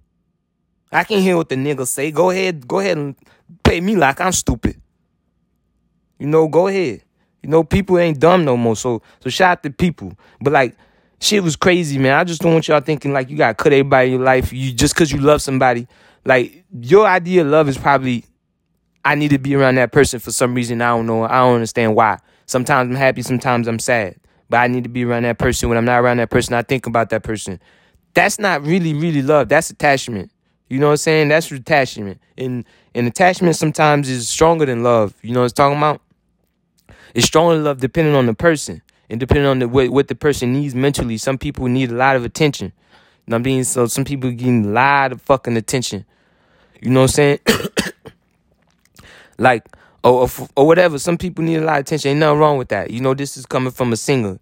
I 0.92 1.04
can 1.04 1.20
hear 1.20 1.36
what 1.36 1.50
the 1.50 1.56
nigga 1.56 1.86
say. 1.86 2.12
Go 2.12 2.30
ahead, 2.32 2.68
go 2.68 2.80
ahead 2.80 2.98
and 2.98 3.16
pay 3.64 3.82
me 3.82 3.96
like 3.96 4.20
I'm 4.20 4.32
stupid. 4.32 4.82
You 6.18 6.28
know, 6.28 6.48
go 6.48 6.68
ahead. 6.68 7.04
You 7.44 7.50
know, 7.50 7.64
people 7.64 8.00
ain't 8.00 8.20
dumb 8.20 8.46
no 8.46 8.58
more. 8.58 8.76
So 8.76 9.02
so 9.20 9.30
shout 9.30 9.60
out 9.60 9.64
to 9.64 9.70
people. 9.70 10.14
But 10.42 10.54
like 10.54 10.76
shit 11.20 11.44
was 11.44 11.56
crazy, 11.56 12.00
man. 12.00 12.14
I 12.14 12.24
just 12.24 12.42
don't 12.42 12.54
want 12.54 12.68
y'all 12.68 12.82
thinking 12.82 13.14
like 13.14 13.30
you 13.30 13.38
gotta 13.38 13.54
cut 13.54 13.74
everybody 13.74 14.08
in 14.08 14.14
your 14.16 14.24
life. 14.26 14.52
You 14.52 14.74
just 14.74 14.96
cause 14.96 15.12
you 15.12 15.20
love 15.20 15.42
somebody. 15.42 15.88
Like 16.26 16.66
your 16.82 17.06
idea 17.06 17.42
of 17.42 17.48
love 17.48 17.70
is 17.70 17.78
probably 17.78 18.26
I 19.08 19.16
need 19.16 19.30
to 19.30 19.40
be 19.40 19.56
around 19.56 19.76
that 19.76 19.94
person 19.94 20.20
for 20.20 20.34
some 20.34 20.54
reason. 20.54 20.82
I 20.82 20.90
don't 20.90 21.06
know. 21.06 21.24
I 21.24 21.40
don't 21.40 21.56
understand 21.56 21.96
why. 21.96 22.20
Sometimes 22.46 22.90
I'm 22.90 22.96
happy, 22.98 23.22
sometimes 23.22 23.66
I'm 23.66 23.80
sad. 23.80 24.18
But 24.50 24.58
I 24.58 24.68
need 24.68 24.84
to 24.84 24.90
be 24.90 25.06
around 25.06 25.24
that 25.24 25.38
person. 25.38 25.70
When 25.70 25.78
I'm 25.78 25.86
not 25.86 26.02
around 26.02 26.18
that 26.18 26.30
person, 26.30 26.56
I 26.56 26.62
think 26.62 26.88
about 26.88 27.10
that 27.12 27.24
person. 27.24 27.62
That's 28.14 28.38
not 28.38 28.66
really, 28.66 28.94
really 28.94 29.22
love. 29.22 29.48
That's 29.48 29.70
attachment. 29.70 30.30
You 30.68 30.80
know 30.80 30.88
what 30.88 30.92
I'm 30.92 30.98
saying? 30.98 31.30
That's 31.30 31.50
attachment. 31.50 32.20
And 32.38 32.66
and 32.94 33.08
attachment 33.08 33.56
sometimes 33.56 34.10
is 34.10 34.28
stronger 34.28 34.66
than 34.66 34.84
love. 34.84 35.14
You 35.22 35.34
know 35.34 35.40
what 35.40 35.58
I'm 35.58 35.72
talking 35.72 35.78
about? 35.78 36.02
It's 37.14 37.28
stronger 37.28 37.56
than 37.56 37.64
love 37.64 37.78
depending 37.78 38.14
on 38.14 38.26
the 38.26 38.34
person 38.34 38.82
and 39.10 39.22
depending 39.22 39.46
on 39.46 39.60
the 39.60 39.70
what, 39.70 39.90
what 39.90 40.10
the 40.10 40.16
person 40.16 40.52
needs 40.52 40.76
mentally. 40.76 41.16
Some 41.18 41.38
people 41.38 41.70
need 41.70 41.92
a 41.92 41.96
lot 41.96 42.18
of 42.18 42.26
attention. 42.26 42.74
You 43.26 43.32
know 43.32 43.38
what 43.38 43.46
mean? 43.46 43.64
So 43.64 43.88
some 43.88 44.04
people 44.04 44.32
getting 44.32 44.66
a 44.66 44.70
lot 44.70 45.14
of 45.14 45.22
fucking 45.22 45.56
attention. 45.56 46.04
You 46.82 46.90
know 46.90 47.04
what 47.04 47.18
I'm 47.18 47.40
saying? 47.40 47.40
like 49.38 49.66
or, 50.04 50.24
or, 50.24 50.30
or 50.56 50.68
whatever. 50.68 51.00
Some 51.00 51.18
people 51.18 51.44
need 51.44 51.58
a 51.58 51.62
lot 51.66 51.76
of 51.76 51.82
attention. 51.82 52.12
Ain't 52.12 52.20
nothing 52.20 52.40
wrong 52.40 52.58
with 52.58 52.70
that. 52.70 52.92
You 52.92 53.02
know, 53.02 53.14
this 53.14 53.38
is 53.38 53.46
coming 53.46 53.72
from 53.72 53.94
a 53.94 53.98
singer. 53.98 54.40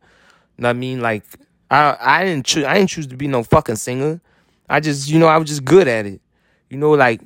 You 0.58 0.62
know 0.62 0.68
what 0.68 0.70
I 0.70 0.74
mean? 0.74 1.02
Like 1.02 1.24
I 1.70 1.98
I 2.00 2.24
didn't 2.26 2.46
choose 2.46 2.66
I 2.66 2.76
didn't 2.76 2.90
choose 2.90 3.08
to 3.08 3.18
be 3.18 3.28
no 3.28 3.44
fucking 3.44 3.76
singer. 3.76 4.22
I 4.70 4.80
just 4.80 5.10
you 5.10 5.20
know 5.20 5.28
I 5.28 5.38
was 5.38 5.50
just 5.50 5.66
good 5.66 5.88
at 5.88 6.06
it. 6.06 6.22
You 6.70 6.78
know, 6.78 6.92
like 6.92 7.22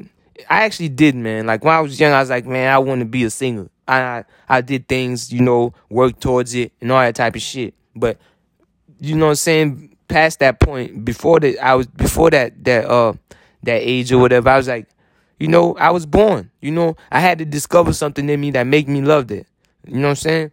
I 0.50 0.64
actually 0.64 0.90
did, 0.90 1.16
man. 1.16 1.46
Like 1.46 1.64
when 1.64 1.74
I 1.74 1.82
was 1.82 2.00
young, 2.00 2.14
I 2.14 2.20
was 2.20 2.30
like, 2.30 2.46
man, 2.46 2.74
I 2.74 2.80
want 2.80 3.00
to 3.00 3.06
be 3.06 3.24
a 3.24 3.30
singer. 3.30 3.70
I 3.88 4.24
I 4.48 4.62
did 4.62 4.88
things, 4.88 5.32
you 5.32 5.42
know, 5.42 5.74
work 5.90 6.20
towards 6.20 6.54
it 6.56 6.72
and 6.82 6.92
all 6.92 7.02
that 7.02 7.16
type 7.16 7.36
of 7.36 7.42
shit. 7.42 7.74
But 7.96 8.18
you 9.00 9.16
know 9.16 9.26
what 9.26 9.32
I'm 9.32 9.36
saying? 9.36 9.96
Past 10.08 10.40
that 10.40 10.60
point, 10.60 11.06
before 11.06 11.40
that 11.40 11.64
I 11.64 11.76
was 11.76 11.88
before 11.88 12.30
that 12.32 12.64
that 12.64 12.86
uh 12.86 13.14
that 13.64 13.82
age 13.82 14.12
or 14.12 14.20
whatever, 14.20 14.50
I 14.50 14.58
was 14.58 14.68
like, 14.68 14.88
you 15.40 15.48
know, 15.48 15.76
I 15.78 15.92
was 15.92 16.06
born. 16.06 16.52
You 16.62 16.72
know, 16.72 16.98
I 17.12 17.20
had 17.22 17.40
to 17.40 17.46
discover 17.46 17.94
something 17.94 18.28
in 18.30 18.40
me 18.40 18.52
that 18.52 18.68
make 18.68 18.88
me 18.88 19.02
love 19.02 19.28
that. 19.30 19.48
You 19.88 19.96
know 19.96 20.08
what 20.08 20.10
I'm 20.10 20.16
saying? 20.18 20.52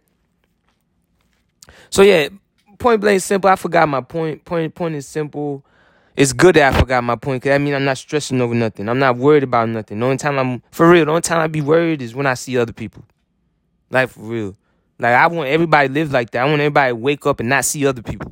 So 1.89 2.01
yeah, 2.01 2.29
point 2.79 3.01
blank 3.01 3.21
simple. 3.21 3.49
I 3.49 3.55
forgot 3.55 3.87
my 3.87 4.01
point. 4.01 4.45
Point 4.45 4.73
point 4.73 4.95
is 4.95 5.07
simple. 5.07 5.63
It's 6.15 6.33
good 6.33 6.55
that 6.55 6.73
I 6.73 6.79
forgot 6.79 7.03
my 7.03 7.15
point 7.15 7.43
because 7.43 7.53
I 7.55 7.59
mean 7.59 7.75
I'm 7.75 7.85
not 7.85 7.97
stressing 7.97 8.41
over 8.41 8.55
nothing. 8.55 8.89
I'm 8.89 8.97
not 8.97 9.17
worried 9.17 9.43
about 9.43 9.69
nothing. 9.69 9.99
The 9.99 10.05
only 10.05 10.17
time 10.17 10.39
I'm 10.39 10.63
for 10.71 10.89
real, 10.89 11.05
the 11.05 11.11
only 11.11 11.21
time 11.21 11.39
I 11.39 11.47
be 11.47 11.61
worried 11.61 12.01
is 12.01 12.15
when 12.15 12.25
I 12.25 12.33
see 12.33 12.57
other 12.57 12.73
people. 12.73 13.03
Like 13.89 14.09
for 14.09 14.21
real. 14.21 14.55
Like 14.99 15.13
I 15.13 15.27
want 15.27 15.49
everybody 15.49 15.89
live 15.89 16.11
like 16.11 16.31
that. 16.31 16.41
I 16.41 16.45
want 16.45 16.61
everybody 16.61 16.93
wake 16.93 17.25
up 17.25 17.39
and 17.39 17.49
not 17.49 17.65
see 17.65 17.85
other 17.85 18.01
people. 18.01 18.31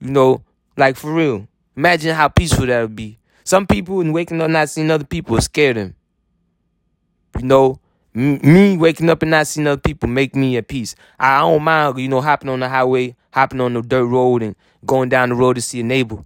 You 0.00 0.10
know, 0.10 0.42
like 0.76 0.96
for 0.96 1.12
real. 1.12 1.48
Imagine 1.76 2.14
how 2.14 2.28
peaceful 2.28 2.66
that 2.66 2.82
would 2.82 2.96
be. 2.96 3.18
Some 3.44 3.66
people 3.66 4.00
in 4.00 4.12
waking 4.12 4.40
up 4.40 4.50
not 4.50 4.70
seeing 4.70 4.90
other 4.90 5.04
people 5.04 5.40
scare 5.40 5.74
them. 5.74 5.94
You 7.38 7.46
know, 7.46 7.80
m- 8.14 8.40
me 8.42 8.76
waking 8.76 9.10
up 9.10 9.22
and 9.22 9.30
not 9.30 9.46
seeing 9.46 9.66
other 9.66 9.80
people 9.80 10.08
make 10.08 10.34
me 10.34 10.56
at 10.56 10.68
peace. 10.68 10.94
I 11.18 11.40
don't 11.40 11.62
mind, 11.62 11.98
you 11.98 12.08
know, 12.08 12.20
hopping 12.20 12.48
on 12.48 12.60
the 12.60 12.68
highway, 12.68 13.16
hopping 13.32 13.60
on 13.60 13.74
the 13.74 13.82
dirt 13.82 14.06
road 14.06 14.42
and 14.42 14.56
going 14.86 15.08
down 15.08 15.28
the 15.30 15.34
road 15.34 15.54
to 15.54 15.62
see 15.62 15.80
a 15.80 15.84
neighbor. 15.84 16.24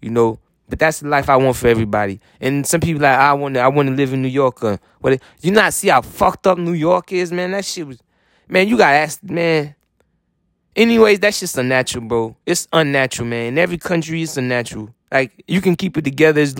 You 0.00 0.10
know, 0.10 0.38
but 0.68 0.78
that's 0.78 1.00
the 1.00 1.08
life 1.08 1.28
I 1.28 1.36
want 1.36 1.56
for 1.56 1.68
everybody. 1.68 2.20
And 2.40 2.66
some 2.66 2.80
people 2.80 3.02
like 3.02 3.18
I 3.18 3.32
want 3.34 3.54
to 3.54 3.60
I 3.60 3.68
want 3.68 3.88
to 3.88 3.94
live 3.94 4.12
in 4.12 4.22
New 4.22 4.28
York. 4.28 4.62
Uh, 4.62 4.78
what 5.00 5.20
you 5.42 5.52
not 5.52 5.74
see 5.74 5.88
how 5.88 6.00
fucked 6.02 6.46
up 6.46 6.58
New 6.58 6.72
York 6.72 7.12
is, 7.12 7.32
man? 7.32 7.52
That 7.52 7.64
shit 7.64 7.86
was, 7.86 7.98
man. 8.48 8.68
You 8.68 8.76
got 8.76 8.94
asked, 8.94 9.22
man. 9.24 9.74
Anyways, 10.74 11.20
that's 11.20 11.40
just 11.40 11.56
unnatural, 11.56 12.06
bro. 12.06 12.36
It's 12.44 12.68
unnatural, 12.72 13.28
man. 13.28 13.46
In 13.46 13.58
every 13.58 13.78
country, 13.78 14.22
it's 14.22 14.36
unnatural. 14.36 14.90
Like 15.10 15.44
you 15.46 15.60
can 15.60 15.76
keep 15.76 15.96
it 15.96 16.02
together. 16.02 16.40
It's, 16.40 16.54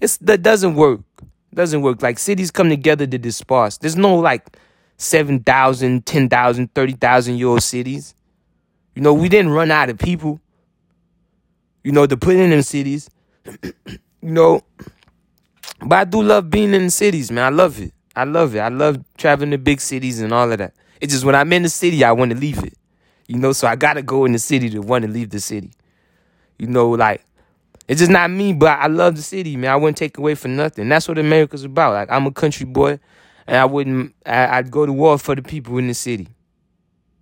it's 0.00 0.16
that 0.18 0.42
doesn't 0.42 0.74
work. 0.74 1.00
It 1.20 1.56
doesn't 1.56 1.82
work. 1.82 2.02
Like 2.02 2.18
cities 2.18 2.50
come 2.50 2.68
together 2.68 3.06
to 3.06 3.18
disperse. 3.18 3.78
There's 3.78 3.96
no 3.96 4.16
like 4.16 4.56
7,000, 4.96 6.06
10,000, 6.06 6.74
30,000 6.74 7.36
year 7.36 7.48
old 7.48 7.62
cities. 7.62 8.14
You 8.94 9.02
know, 9.02 9.14
we 9.14 9.28
didn't 9.28 9.52
run 9.52 9.70
out 9.70 9.88
of 9.88 9.98
people. 9.98 10.40
You 11.82 11.92
know, 11.92 12.06
to 12.06 12.16
put 12.16 12.36
in 12.36 12.50
them 12.50 12.62
cities. 12.62 13.08
you 13.62 13.98
know, 14.22 14.62
but 15.80 15.98
I 15.98 16.04
do 16.04 16.22
love 16.22 16.50
being 16.50 16.74
in 16.74 16.84
the 16.84 16.90
cities, 16.90 17.30
man. 17.30 17.44
I 17.44 17.48
love 17.48 17.80
it. 17.80 17.92
I 18.14 18.24
love 18.24 18.54
it. 18.54 18.58
I 18.58 18.68
love 18.68 18.98
traveling 19.16 19.52
to 19.52 19.58
big 19.58 19.80
cities 19.80 20.20
and 20.20 20.32
all 20.32 20.50
of 20.52 20.58
that. 20.58 20.74
It's 21.00 21.12
just 21.12 21.24
when 21.24 21.34
I'm 21.34 21.52
in 21.52 21.62
the 21.62 21.68
city, 21.70 22.04
I 22.04 22.12
want 22.12 22.32
to 22.32 22.36
leave 22.36 22.62
it. 22.62 22.74
You 23.26 23.38
know, 23.38 23.52
so 23.52 23.66
I 23.66 23.76
gotta 23.76 24.02
go 24.02 24.24
in 24.24 24.32
the 24.32 24.38
city 24.38 24.68
to 24.70 24.80
want 24.80 25.04
to 25.04 25.10
leave 25.10 25.30
the 25.30 25.40
city. 25.40 25.70
You 26.58 26.66
know, 26.66 26.90
like 26.90 27.24
it's 27.90 27.98
just 27.98 28.12
not 28.12 28.30
me, 28.30 28.52
but 28.52 28.78
I 28.78 28.86
love 28.86 29.16
the 29.16 29.22
city, 29.22 29.56
man. 29.56 29.72
I 29.72 29.74
wouldn't 29.74 29.96
take 29.96 30.16
away 30.16 30.36
for 30.36 30.46
nothing. 30.46 30.88
That's 30.88 31.08
what 31.08 31.18
America's 31.18 31.64
about. 31.64 31.94
Like 31.94 32.08
I'm 32.08 32.24
a 32.24 32.30
country 32.30 32.64
boy, 32.64 33.00
and 33.48 33.56
I 33.56 33.64
wouldn't. 33.64 34.14
I, 34.24 34.60
would 34.60 34.70
go 34.70 34.86
to 34.86 34.92
war 34.92 35.18
for 35.18 35.34
the 35.34 35.42
people 35.42 35.76
in 35.76 35.88
the 35.88 35.94
city. 35.94 36.28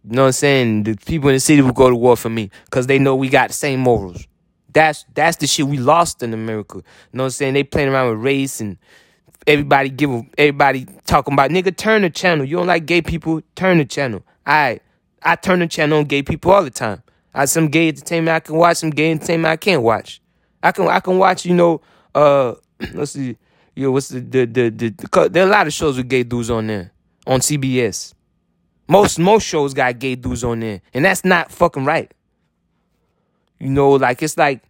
You 0.04 0.14
know 0.14 0.24
what 0.24 0.26
I'm 0.26 0.32
saying? 0.32 0.82
The 0.82 0.94
people 0.96 1.30
in 1.30 1.36
the 1.36 1.40
city 1.40 1.62
would 1.62 1.74
go 1.74 1.88
to 1.88 1.96
war 1.96 2.18
for 2.18 2.28
me 2.28 2.50
because 2.66 2.86
they 2.86 2.98
know 2.98 3.16
we 3.16 3.30
got 3.30 3.48
the 3.48 3.54
same 3.54 3.80
morals. 3.80 4.26
That's 4.70 5.06
that's 5.14 5.38
the 5.38 5.46
shit 5.46 5.66
we 5.66 5.78
lost 5.78 6.22
in 6.22 6.34
America. 6.34 6.76
You 6.76 6.82
know 7.14 7.22
what 7.22 7.28
I'm 7.28 7.30
saying? 7.30 7.54
They 7.54 7.64
playing 7.64 7.88
around 7.88 8.10
with 8.10 8.18
race 8.18 8.60
and 8.60 8.76
everybody 9.46 9.88
give 9.88 10.10
everybody 10.36 10.86
talking 11.06 11.32
about 11.32 11.50
nigga 11.50 11.74
turn 11.74 12.02
the 12.02 12.10
channel. 12.10 12.44
You 12.44 12.58
don't 12.58 12.66
like 12.66 12.84
gay 12.84 13.00
people? 13.00 13.40
Turn 13.54 13.78
the 13.78 13.86
channel. 13.86 14.22
I 14.46 14.80
I 15.22 15.36
turn 15.36 15.60
the 15.60 15.66
channel 15.66 16.00
on 16.00 16.04
gay 16.04 16.22
people 16.22 16.52
all 16.52 16.62
the 16.62 16.68
time. 16.68 17.02
I 17.32 17.46
some 17.46 17.68
gay 17.68 17.88
entertainment 17.88 18.34
I 18.34 18.40
can 18.40 18.56
watch, 18.56 18.76
some 18.76 18.90
gay 18.90 19.10
entertainment 19.12 19.50
I 19.50 19.56
can't 19.56 19.82
watch. 19.82 20.20
I 20.62 20.72
can 20.72 20.88
I 20.88 21.00
can 21.00 21.18
watch, 21.18 21.44
you 21.44 21.54
know, 21.54 21.80
uh 22.14 22.54
let's 22.94 23.12
see, 23.12 23.36
you 23.74 23.84
know, 23.84 23.90
what's 23.92 24.08
the 24.08 24.20
the 24.20 24.44
the, 24.46 24.70
the, 24.70 24.88
the 24.90 25.28
there 25.30 25.44
are 25.44 25.48
a 25.48 25.50
lot 25.50 25.66
of 25.66 25.72
shows 25.72 25.96
with 25.96 26.08
gay 26.08 26.22
dudes 26.22 26.50
on 26.50 26.66
there 26.66 26.92
on 27.26 27.40
CBS. 27.40 28.14
Most 28.88 29.18
most 29.18 29.46
shows 29.46 29.74
got 29.74 29.98
gay 29.98 30.14
dudes 30.14 30.42
on 30.44 30.60
there, 30.60 30.80
and 30.94 31.04
that's 31.04 31.24
not 31.24 31.50
fucking 31.52 31.84
right. 31.84 32.12
You 33.60 33.68
know, 33.70 33.90
like 33.92 34.22
it's 34.22 34.36
like 34.36 34.62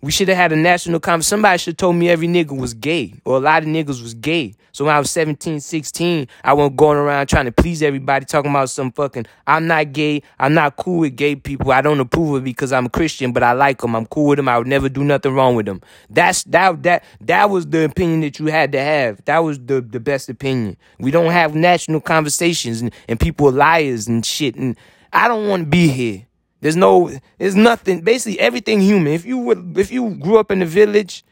we 0.00 0.12
should 0.12 0.28
have 0.28 0.36
had 0.36 0.52
a 0.52 0.56
national 0.56 1.00
conference. 1.00 1.26
Somebody 1.26 1.58
should 1.58 1.72
have 1.72 1.78
told 1.78 1.96
me 1.96 2.08
every 2.08 2.28
nigga 2.28 2.56
was 2.56 2.72
gay, 2.72 3.14
or 3.24 3.36
a 3.36 3.40
lot 3.40 3.62
of 3.62 3.68
niggas 3.68 4.00
was 4.00 4.14
gay. 4.14 4.54
So 4.70 4.84
when 4.84 4.94
I 4.94 4.98
was 5.00 5.10
17, 5.10 5.58
16, 5.58 6.28
I 6.44 6.52
wasn't 6.52 6.76
going 6.76 6.98
around 6.98 7.26
trying 7.26 7.46
to 7.46 7.52
please 7.52 7.82
everybody, 7.82 8.24
talking 8.24 8.52
about 8.52 8.70
some 8.70 8.92
fucking, 8.92 9.26
I'm 9.44 9.66
not 9.66 9.92
gay, 9.92 10.22
I'm 10.38 10.54
not 10.54 10.76
cool 10.76 11.00
with 11.00 11.16
gay 11.16 11.34
people. 11.34 11.72
I 11.72 11.80
don't 11.80 11.98
approve 11.98 12.36
of 12.36 12.44
because 12.44 12.72
I'm 12.72 12.86
a 12.86 12.88
Christian, 12.88 13.32
but 13.32 13.42
I 13.42 13.54
like 13.54 13.80
them. 13.80 13.96
I'm 13.96 14.06
cool 14.06 14.26
with 14.26 14.36
them. 14.36 14.48
I 14.48 14.56
would 14.56 14.68
never 14.68 14.88
do 14.88 15.02
nothing 15.02 15.34
wrong 15.34 15.56
with 15.56 15.66
them. 15.66 15.82
That's 16.10 16.44
that 16.44 16.84
that 16.84 17.02
that 17.22 17.50
was 17.50 17.66
the 17.66 17.84
opinion 17.84 18.20
that 18.20 18.38
you 18.38 18.46
had 18.46 18.70
to 18.70 18.80
have. 18.80 19.24
That 19.24 19.38
was 19.40 19.58
the 19.58 19.80
the 19.80 19.98
best 19.98 20.28
opinion. 20.28 20.76
We 21.00 21.10
don't 21.10 21.32
have 21.32 21.56
national 21.56 22.00
conversations, 22.00 22.80
and, 22.80 22.94
and 23.08 23.18
people 23.18 23.48
are 23.48 23.52
liars 23.52 24.06
and 24.06 24.24
shit. 24.24 24.54
And 24.54 24.76
I 25.12 25.26
don't 25.26 25.48
want 25.48 25.64
to 25.64 25.68
be 25.68 25.88
here. 25.88 26.27
There's 26.60 26.76
no, 26.76 27.10
there's 27.38 27.54
nothing. 27.54 28.00
Basically, 28.00 28.40
everything 28.40 28.80
human. 28.80 29.12
If 29.12 29.24
you 29.24 29.38
would, 29.38 29.78
if 29.78 29.92
you 29.92 30.14
grew 30.16 30.38
up 30.38 30.50
in 30.50 30.58
the 30.58 30.66
village, 30.66 31.24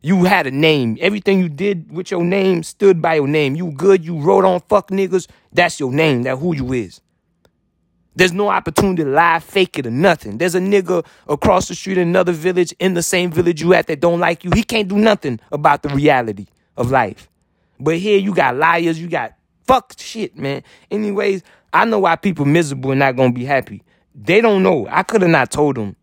you 0.00 0.24
had 0.24 0.46
a 0.46 0.50
name. 0.50 0.96
Everything 1.00 1.38
you 1.38 1.48
did 1.48 1.92
with 1.92 2.10
your 2.10 2.24
name 2.24 2.62
stood 2.62 3.02
by 3.02 3.14
your 3.14 3.28
name. 3.28 3.54
You 3.54 3.70
good. 3.72 4.04
You 4.04 4.18
wrote 4.18 4.44
on 4.44 4.60
fuck 4.68 4.88
niggas. 4.88 5.28
That's 5.52 5.78
your 5.78 5.92
name. 5.92 6.22
That 6.22 6.38
who 6.38 6.54
you 6.54 6.72
is. 6.72 7.00
There's 8.14 8.32
no 8.32 8.48
opportunity 8.48 9.04
to 9.04 9.08
lie, 9.08 9.38
fake 9.38 9.78
it, 9.78 9.86
or 9.86 9.90
nothing. 9.90 10.36
There's 10.36 10.54
a 10.54 10.60
nigga 10.60 11.06
across 11.28 11.68
the 11.68 11.74
street 11.74 11.96
in 11.96 12.08
another 12.08 12.32
village, 12.32 12.74
in 12.78 12.92
the 12.92 13.02
same 13.02 13.30
village 13.30 13.62
you 13.62 13.72
at, 13.72 13.86
that 13.86 14.00
don't 14.00 14.20
like 14.20 14.44
you. 14.44 14.50
He 14.54 14.62
can't 14.62 14.86
do 14.86 14.98
nothing 14.98 15.40
about 15.50 15.82
the 15.82 15.88
reality 15.88 16.46
of 16.76 16.90
life. 16.90 17.30
But 17.80 17.96
here 17.96 18.18
you 18.18 18.34
got 18.34 18.56
liars. 18.56 19.00
You 19.00 19.08
got 19.08 19.34
fuck 19.66 19.94
shit, 19.96 20.36
man. 20.36 20.62
Anyways, 20.90 21.42
I 21.72 21.84
know 21.86 22.00
why 22.00 22.16
people 22.16 22.44
miserable 22.44 22.90
and 22.90 23.00
not 23.00 23.16
gonna 23.16 23.32
be 23.32 23.44
happy. 23.44 23.82
They 24.14 24.40
don't 24.40 24.62
know. 24.62 24.86
I 24.90 25.02
could 25.02 25.22
have 25.22 25.30
not 25.30 25.50
told 25.50 25.76
them. 25.76 25.96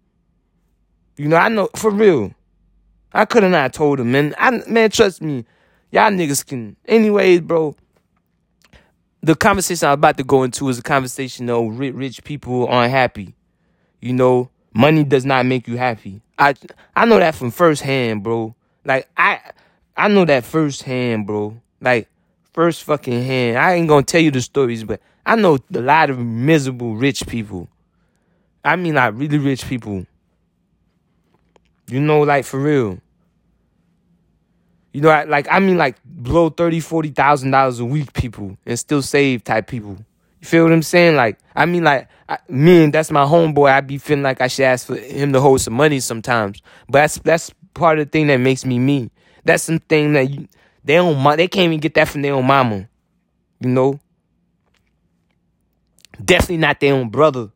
You 1.17 1.27
know, 1.27 1.37
I 1.37 1.49
know 1.49 1.69
for 1.75 1.91
real. 1.91 2.33
I 3.13 3.25
could 3.25 3.43
have 3.43 3.51
not 3.51 3.73
told 3.73 3.99
them, 3.99 4.11
man. 4.11 4.35
I 4.37 4.61
man, 4.67 4.89
trust 4.89 5.21
me, 5.21 5.45
y'all 5.91 6.11
niggas 6.11 6.45
can. 6.45 6.75
Anyways, 6.87 7.41
bro. 7.41 7.75
The 9.21 9.35
conversation 9.35 9.89
I'm 9.89 9.95
about 9.95 10.15
to 10.17 10.23
go 10.23 10.43
into 10.43 10.69
is 10.69 10.79
a 10.79 10.81
conversation 10.81 11.49
of 11.49 11.77
rich, 11.77 11.93
rich 11.93 12.23
people 12.23 12.67
aren't 12.67 12.91
happy. 12.91 13.35
You 13.99 14.13
know, 14.13 14.49
money 14.73 15.03
does 15.03 15.25
not 15.25 15.45
make 15.45 15.67
you 15.67 15.77
happy. 15.77 16.21
I 16.37 16.55
I 16.95 17.05
know 17.05 17.19
that 17.19 17.35
from 17.35 17.51
firsthand, 17.51 18.23
bro. 18.23 18.55
Like 18.85 19.09
I 19.17 19.41
I 19.97 20.07
know 20.07 20.23
that 20.23 20.45
firsthand, 20.45 21.27
bro. 21.27 21.59
Like 21.81 22.07
first 22.53 22.83
fucking 22.83 23.23
hand. 23.23 23.57
I 23.57 23.73
ain't 23.73 23.89
gonna 23.89 24.03
tell 24.03 24.21
you 24.21 24.31
the 24.31 24.41
stories, 24.41 24.85
but 24.85 25.01
I 25.25 25.35
know 25.35 25.57
a 25.73 25.81
lot 25.81 26.09
of 26.09 26.17
miserable 26.17 26.95
rich 26.95 27.27
people. 27.27 27.67
I 28.69 28.75
mean 28.75 28.93
like 28.93 29.15
really 29.15 29.39
rich 29.39 29.65
people. 29.65 30.05
You 31.87 31.99
know, 31.99 32.21
like 32.21 32.45
for 32.45 32.59
real. 32.59 32.99
You 34.93 35.01
know, 35.01 35.25
like 35.27 35.47
I 35.49 35.59
mean, 35.59 35.77
like 35.77 35.97
blow 36.05 36.49
thirty, 36.49 36.79
forty 36.79 37.09
thousand 37.09 37.51
dollars 37.51 37.79
a 37.79 37.85
week, 37.85 38.13
people, 38.13 38.57
and 38.67 38.77
still 38.77 39.01
save 39.01 39.43
type 39.43 39.67
people. 39.67 39.97
You 40.39 40.47
feel 40.47 40.63
what 40.63 40.71
I'm 40.71 40.83
saying? 40.83 41.15
Like, 41.15 41.39
I 41.55 41.65
mean, 41.65 41.83
like 41.83 42.07
I, 42.27 42.37
me 42.47 42.83
and 42.83 42.93
that's 42.93 43.09
my 43.09 43.23
homeboy. 43.25 43.71
I 43.71 43.81
be 43.81 43.97
feeling 43.97 44.23
like 44.23 44.39
I 44.39 44.47
should 44.47 44.65
ask 44.65 44.85
for 44.85 44.97
him 44.97 45.33
to 45.33 45.41
hold 45.41 45.61
some 45.61 45.73
money 45.73 45.99
sometimes, 45.99 46.61
but 46.87 46.99
that's 46.99 47.17
that's 47.19 47.51
part 47.73 47.97
of 47.97 48.05
the 48.05 48.11
thing 48.11 48.27
that 48.27 48.37
makes 48.37 48.65
me 48.65 48.77
me. 48.77 49.09
That's 49.45 49.63
something 49.63 50.13
that 50.13 50.29
you, 50.29 50.47
they 50.83 50.95
don't 50.95 51.37
they 51.37 51.47
can't 51.47 51.65
even 51.65 51.79
get 51.79 51.95
that 51.95 52.07
from 52.07 52.21
their 52.21 52.35
own 52.35 52.45
mama. 52.45 52.87
You 53.59 53.69
know, 53.69 53.99
definitely 56.23 56.57
not 56.57 56.79
their 56.79 56.93
own 56.93 57.09
brother. 57.09 57.49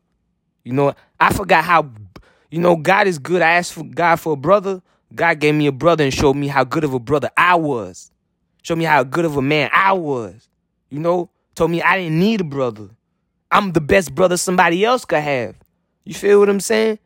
You 0.64 0.72
know, 0.72 0.94
I 1.20 1.32
forgot 1.32 1.64
how. 1.64 1.90
You 2.50 2.60
know, 2.60 2.76
God 2.76 3.08
is 3.08 3.18
good. 3.18 3.42
I 3.42 3.52
asked 3.54 3.72
for 3.72 3.82
God 3.82 4.16
for 4.16 4.34
a 4.34 4.36
brother. 4.36 4.80
God 5.12 5.40
gave 5.40 5.54
me 5.56 5.66
a 5.66 5.72
brother 5.72 6.04
and 6.04 6.14
showed 6.14 6.34
me 6.36 6.46
how 6.46 6.62
good 6.62 6.84
of 6.84 6.94
a 6.94 7.00
brother 7.00 7.30
I 7.36 7.56
was. 7.56 8.12
Showed 8.62 8.78
me 8.78 8.84
how 8.84 9.02
good 9.02 9.24
of 9.24 9.36
a 9.36 9.42
man 9.42 9.70
I 9.72 9.92
was. 9.92 10.48
You 10.88 11.00
know, 11.00 11.30
told 11.54 11.72
me 11.72 11.82
I 11.82 11.98
didn't 11.98 12.18
need 12.18 12.40
a 12.40 12.44
brother. 12.44 12.88
I'm 13.50 13.72
the 13.72 13.80
best 13.80 14.14
brother 14.14 14.36
somebody 14.36 14.84
else 14.84 15.04
could 15.04 15.18
have. 15.18 15.56
You 16.04 16.14
feel 16.14 16.38
what 16.38 16.48
I'm 16.48 16.60
saying? 16.60 16.98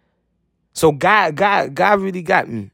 So 0.73 0.93
God, 0.93 1.35
God, 1.37 1.75
God 1.75 2.01
really 2.01 2.23
got 2.23 2.49
me. 2.49 2.71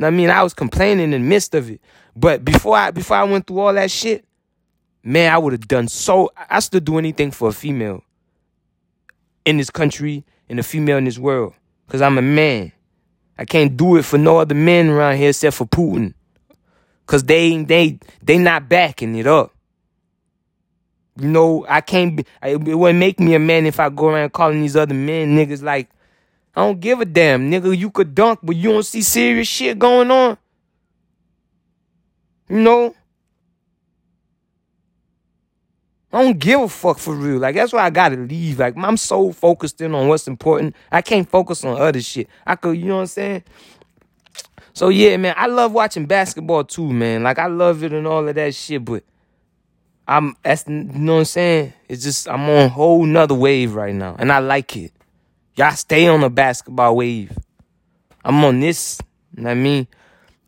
I 0.00 0.10
mean, 0.10 0.30
I 0.30 0.42
was 0.42 0.54
complaining 0.54 1.04
in 1.04 1.10
the 1.12 1.18
midst 1.18 1.54
of 1.54 1.70
it. 1.70 1.80
But 2.16 2.44
before 2.44 2.76
I 2.76 2.90
before 2.90 3.16
I 3.16 3.24
went 3.24 3.46
through 3.46 3.60
all 3.60 3.74
that 3.74 3.90
shit, 3.90 4.24
man, 5.02 5.32
I 5.32 5.38
would 5.38 5.52
have 5.52 5.68
done 5.68 5.88
so 5.88 6.30
I 6.36 6.60
still 6.60 6.80
do 6.80 6.98
anything 6.98 7.30
for 7.30 7.48
a 7.48 7.52
female 7.52 8.02
in 9.44 9.56
this 9.56 9.70
country 9.70 10.24
and 10.48 10.58
a 10.58 10.62
female 10.62 10.98
in 10.98 11.04
this 11.04 11.18
world. 11.18 11.54
Cause 11.88 12.00
I'm 12.00 12.18
a 12.18 12.22
man. 12.22 12.72
I 13.38 13.44
can't 13.44 13.76
do 13.76 13.96
it 13.96 14.04
for 14.04 14.18
no 14.18 14.38
other 14.38 14.54
men 14.54 14.88
around 14.88 15.16
here 15.16 15.30
except 15.30 15.56
for 15.56 15.66
Putin. 15.66 16.14
Cause 17.06 17.24
they 17.24 17.62
they 17.64 17.98
they 18.22 18.38
not 18.38 18.68
backing 18.68 19.14
it 19.16 19.26
up. 19.26 19.52
You 21.16 21.28
know, 21.28 21.66
I 21.68 21.80
can't 21.80 22.16
be 22.16 22.24
it 22.42 22.56
wouldn't 22.56 22.98
make 22.98 23.20
me 23.20 23.34
a 23.34 23.38
man 23.38 23.66
if 23.66 23.78
I 23.78 23.90
go 23.90 24.08
around 24.08 24.32
calling 24.32 24.62
these 24.62 24.76
other 24.76 24.94
men 24.94 25.36
niggas 25.36 25.62
like 25.62 25.90
I 26.54 26.60
don't 26.60 26.80
give 26.80 27.00
a 27.00 27.04
damn, 27.04 27.50
nigga. 27.50 27.76
You 27.76 27.90
could 27.90 28.14
dunk, 28.14 28.40
but 28.42 28.56
you 28.56 28.72
don't 28.72 28.84
see 28.84 29.02
serious 29.02 29.48
shit 29.48 29.78
going 29.78 30.10
on. 30.10 30.36
You 32.48 32.60
know? 32.60 32.94
I 36.12 36.22
don't 36.22 36.38
give 36.38 36.60
a 36.60 36.68
fuck 36.68 36.98
for 36.98 37.14
real. 37.14 37.38
Like 37.38 37.54
that's 37.54 37.72
why 37.72 37.84
I 37.84 37.90
gotta 37.90 38.16
leave. 38.16 38.58
Like 38.58 38.76
I'm 38.76 38.96
so 38.98 39.32
focused 39.32 39.80
in 39.80 39.94
on 39.94 40.08
what's 40.08 40.28
important. 40.28 40.76
I 40.90 41.00
can't 41.00 41.28
focus 41.28 41.64
on 41.64 41.80
other 41.80 42.02
shit. 42.02 42.28
I 42.46 42.56
could, 42.56 42.76
you 42.76 42.86
know 42.86 42.96
what 42.96 43.00
I'm 43.02 43.06
saying? 43.06 43.44
So 44.74 44.90
yeah, 44.90 45.16
man, 45.16 45.34
I 45.36 45.46
love 45.46 45.72
watching 45.72 46.06
basketball 46.06 46.64
too, 46.64 46.92
man. 46.92 47.22
Like 47.22 47.38
I 47.38 47.46
love 47.46 47.82
it 47.82 47.92
and 47.92 48.06
all 48.06 48.28
of 48.28 48.34
that 48.34 48.54
shit, 48.54 48.84
but 48.84 49.04
I'm 50.06 50.36
that's 50.42 50.66
you 50.68 50.74
know 50.74 51.14
what 51.14 51.18
I'm 51.20 51.24
saying? 51.24 51.72
It's 51.88 52.02
just 52.02 52.28
I'm 52.28 52.42
on 52.42 52.66
a 52.66 52.68
whole 52.68 53.06
nother 53.06 53.34
wave 53.34 53.74
right 53.74 53.94
now. 53.94 54.14
And 54.18 54.30
I 54.30 54.40
like 54.40 54.76
it. 54.76 54.92
Y'all 55.56 55.72
stay 55.72 56.08
on 56.08 56.20
the 56.20 56.30
basketball 56.30 56.96
wave. 56.96 57.36
I'm 58.24 58.44
on 58.44 58.60
this, 58.60 58.98
you 59.34 59.42
know 59.42 59.48
what 59.48 59.52
I 59.52 59.60
mean? 59.60 59.86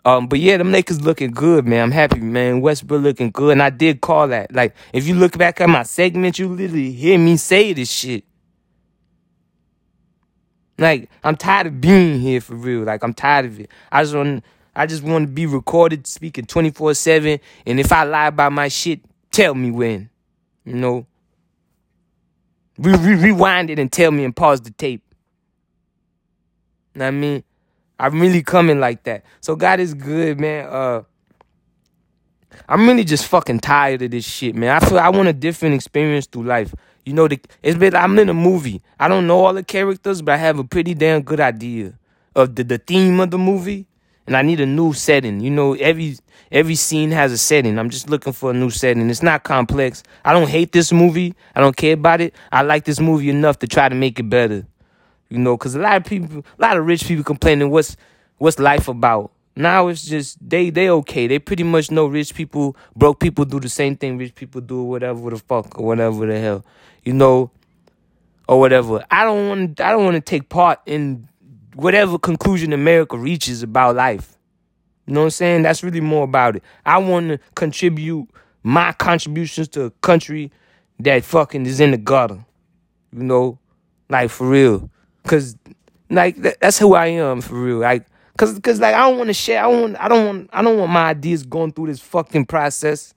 Um, 0.05 0.27
but 0.27 0.38
yeah, 0.38 0.59
them 0.59 0.71
Lakers 0.73 1.01
looking 1.03 1.31
good, 1.31 1.67
man. 1.67 1.83
I'm 1.83 1.90
happy, 1.90 2.21
man. 2.21 2.61
Westbrook 2.61 3.03
looking 3.03 3.31
good, 3.31 3.53
and 3.53 3.62
I 3.62 3.71
did 3.71 4.03
call 4.03 4.29
that. 4.29 4.55
Like, 4.55 4.75
if 4.93 5.07
you 5.07 5.14
look 5.14 5.38
back 5.38 5.61
at 5.61 5.69
my 5.69 5.83
segment, 5.83 6.38
you 6.38 6.49
literally 6.49 6.93
hear 6.93 7.19
me 7.19 7.37
say 7.38 7.73
this 7.73 7.90
shit. 7.90 8.25
Like, 10.79 11.09
I'm 11.23 11.37
tired 11.37 11.69
of 11.69 11.81
being 11.81 12.21
here 12.21 12.40
for 12.40 12.55
real. 12.55 12.83
Like, 12.83 13.03
I'm 13.03 13.14
tired 13.14 13.47
of 13.47 13.61
it. 13.61 13.71
I 13.93 14.03
just 14.03 14.14
want, 14.14 14.45
I 14.77 14.87
just 14.87 15.03
want 15.03 15.27
to 15.27 15.33
be 15.33 15.47
recorded, 15.47 16.07
speaking 16.07 16.47
24 16.47 16.95
seven. 16.95 17.40
And 17.64 17.81
if 17.81 17.93
I 17.93 18.05
lie 18.05 18.27
about 18.27 18.53
my 18.53 18.69
shit, 18.69 19.01
tell 19.33 19.55
me 19.55 19.71
when. 19.71 20.11
You 20.64 20.75
know, 20.75 21.07
re- 22.79 22.97
re- 22.97 23.23
rewind 23.23 23.71
it 23.71 23.79
and 23.79 23.90
tell 23.90 24.11
me 24.11 24.25
and 24.25 24.35
pause 24.35 24.61
the 24.62 24.71
tape. 24.71 25.03
Know 26.95 27.05
what 27.05 27.09
I 27.09 27.11
mean? 27.12 27.45
I'm 27.98 28.20
really 28.20 28.42
coming 28.42 28.80
like 28.80 29.04
that. 29.04 29.24
So 29.40 29.57
God 29.57 29.80
is 29.80 29.94
good, 29.94 30.40
man. 30.40 30.66
Uh 30.66 31.02
I'm 32.68 32.87
really 32.87 33.04
just 33.04 33.26
fucking 33.26 33.61
tired 33.61 34.02
of 34.02 34.11
this 34.11 34.24
shit, 34.24 34.54
man. 34.54 34.70
I 34.70 34.87
feel 34.87 34.98
I 34.98 35.09
want 35.09 35.28
a 35.28 35.33
different 35.33 35.74
experience 35.74 36.26
through 36.26 36.44
life. 36.44 36.74
You 37.04 37.12
know, 37.12 37.28
the, 37.28 37.40
it's 37.62 37.78
been 37.78 37.94
I'm 37.94 38.18
in 38.18 38.28
a 38.28 38.35
movie. 38.35 38.83
I 38.98 39.09
don't 39.09 39.26
know 39.26 39.44
all 39.44 39.52
the 39.52 39.64
characters, 39.64 40.22
but 40.22 40.33
I 40.33 40.37
have 40.38 40.59
a 40.59 40.64
pretty 40.64 40.94
damn 40.94 41.22
good 41.22 41.40
idea 41.40 41.98
of 42.35 42.54
the, 42.54 42.64
the 42.64 42.78
theme 42.78 43.20
of 43.20 43.30
the 43.30 43.38
movie. 43.38 43.87
And 44.26 44.37
I 44.38 44.40
need 44.40 44.59
a 44.61 44.66
new 44.66 44.94
setting. 44.94 45.40
You 45.40 45.50
know, 45.50 45.74
every 45.74 46.16
every 46.50 46.76
scene 46.76 47.11
has 47.11 47.30
a 47.30 47.37
setting. 47.37 47.78
I'm 47.78 47.90
just 47.90 48.09
looking 48.09 48.33
for 48.33 48.52
a 48.52 48.54
new 48.54 48.70
setting. 48.70 49.11
It's 49.11 49.22
not 49.22 49.42
complex. 49.44 50.02
I 50.24 50.33
don't 50.33 50.48
hate 50.48 50.72
this 50.72 50.92
movie. 50.92 51.35
I 51.54 51.61
don't 51.61 51.76
care 51.76 51.92
about 51.92 52.22
it. 52.22 52.35
I 52.50 52.62
like 52.62 52.85
this 52.85 53.00
movie 53.00 53.28
enough 53.28 53.59
to 53.59 53.66
try 53.66 53.90
to 53.90 53.94
make 53.94 54.18
it 54.18 54.30
better. 54.30 54.66
You 55.29 55.39
know, 55.39 55.57
because 55.57 55.75
a 55.75 55.81
lot 55.81 55.97
of 55.97 56.05
people, 56.05 56.45
a 56.59 56.63
lot 56.63 56.77
of 56.77 56.87
rich 56.87 57.07
people 57.07 57.25
complaining 57.25 57.71
what's 57.71 57.97
what's 58.39 58.59
life 58.59 58.89
about. 58.89 59.33
Now 59.57 59.89
it's 59.89 60.05
just 60.05 60.37
they 60.47 60.71
they 60.71 60.91
okay. 60.91 61.27
They 61.27 61.39
pretty 61.39 61.63
much 61.63 61.91
know 61.91 62.07
rich 62.07 62.35
people, 62.35 62.77
broke 62.97 63.21
people 63.21 63.45
do 63.45 63.61
the 63.61 63.69
same 63.69 63.97
thing 63.97 64.19
rich 64.19 64.35
people 64.35 64.61
do, 64.61 64.83
whatever 64.83 65.31
the 65.31 65.39
fuck 65.39 65.79
or 65.79 65.87
whatever 65.87 66.27
the 66.27 66.39
hell, 66.39 66.65
you 67.05 67.13
know, 67.13 67.51
or 68.49 68.59
whatever. 68.59 69.05
I 69.11 69.25
don't 69.25 69.49
want 69.49 69.81
I 69.81 69.93
don't 69.93 70.05
want 70.05 70.17
to 70.17 70.21
take 70.21 70.49
part 70.49 70.81
in 70.87 71.29
whatever 71.75 72.19
conclusion 72.19 72.73
America 72.73 73.17
reaches 73.17 73.63
about 73.63 73.97
life. 73.97 74.37
You 75.07 75.15
know 75.15 75.21
what 75.21 75.27
I'm 75.27 75.31
saying? 75.31 75.63
That's 75.63 75.83
really 75.83 76.01
more 76.01 76.25
about 76.25 76.57
it. 76.57 76.65
I 76.85 76.99
want 76.99 77.29
to 77.29 77.39
contribute 77.55 78.29
my 78.63 78.93
contributions 78.93 79.69
to 79.69 79.85
a 79.85 79.91
country 79.91 80.51
that 80.99 81.25
fucking 81.25 81.67
is 81.67 81.81
in 81.81 81.91
the 81.91 81.99
gutter. 81.99 82.45
You 83.13 83.23
know, 83.23 83.59
like 84.09 84.31
for 84.31 84.49
real. 84.49 84.91
Cause 85.27 85.57
like 86.11 86.37
that's 86.37 86.79
who 86.79 86.95
I 86.95 87.07
am 87.07 87.41
for 87.41 87.55
real. 87.55 87.79
Like 87.79 88.07
cause 88.37 88.59
cause 88.61 88.81
like 88.81 88.95
I 88.95 89.09
don't 89.09 89.19
want 89.19 89.29
to 89.29 89.35
share. 89.35 89.63
I 89.63 89.67
want 89.67 89.97
I 89.99 90.09
don't 90.09 90.27
want 90.27 90.51
I 90.53 90.63
don't 90.63 90.79
want 90.79 90.93
my 90.93 91.09
ideas 91.09 91.45
going 91.45 91.73
through 91.73 91.87
this 91.87 92.01
fucking 92.01 92.47
process. 92.47 93.15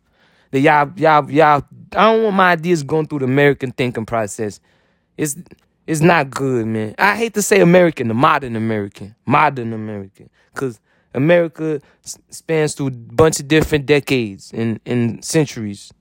That 0.51 0.59
y'all 0.61 0.91
y'all 0.95 1.29
y'all 1.29 1.63
I 1.93 2.11
don't 2.11 2.23
want 2.23 2.35
my 2.35 2.51
ideas 2.51 2.83
going 2.83 3.07
through 3.07 3.19
the 3.19 3.25
American 3.25 3.71
thinking 3.71 4.05
process. 4.05 4.59
It's 5.17 5.35
it's 5.85 6.01
not 6.01 6.29
good, 6.29 6.65
man. 6.67 6.95
I 6.97 7.15
hate 7.15 7.33
to 7.35 7.41
say 7.41 7.61
American, 7.61 8.09
the 8.09 8.13
modern 8.13 8.55
American, 8.55 9.15
modern 9.25 9.73
American, 9.73 10.29
cause 10.53 10.79
America 11.13 11.81
spans 12.01 12.75
through 12.75 12.87
a 12.87 12.91
bunch 12.91 13.39
of 13.39 13.47
different 13.47 13.85
decades 13.85 14.51
and, 14.53 14.79
and 14.85 15.23
centuries. 15.23 15.91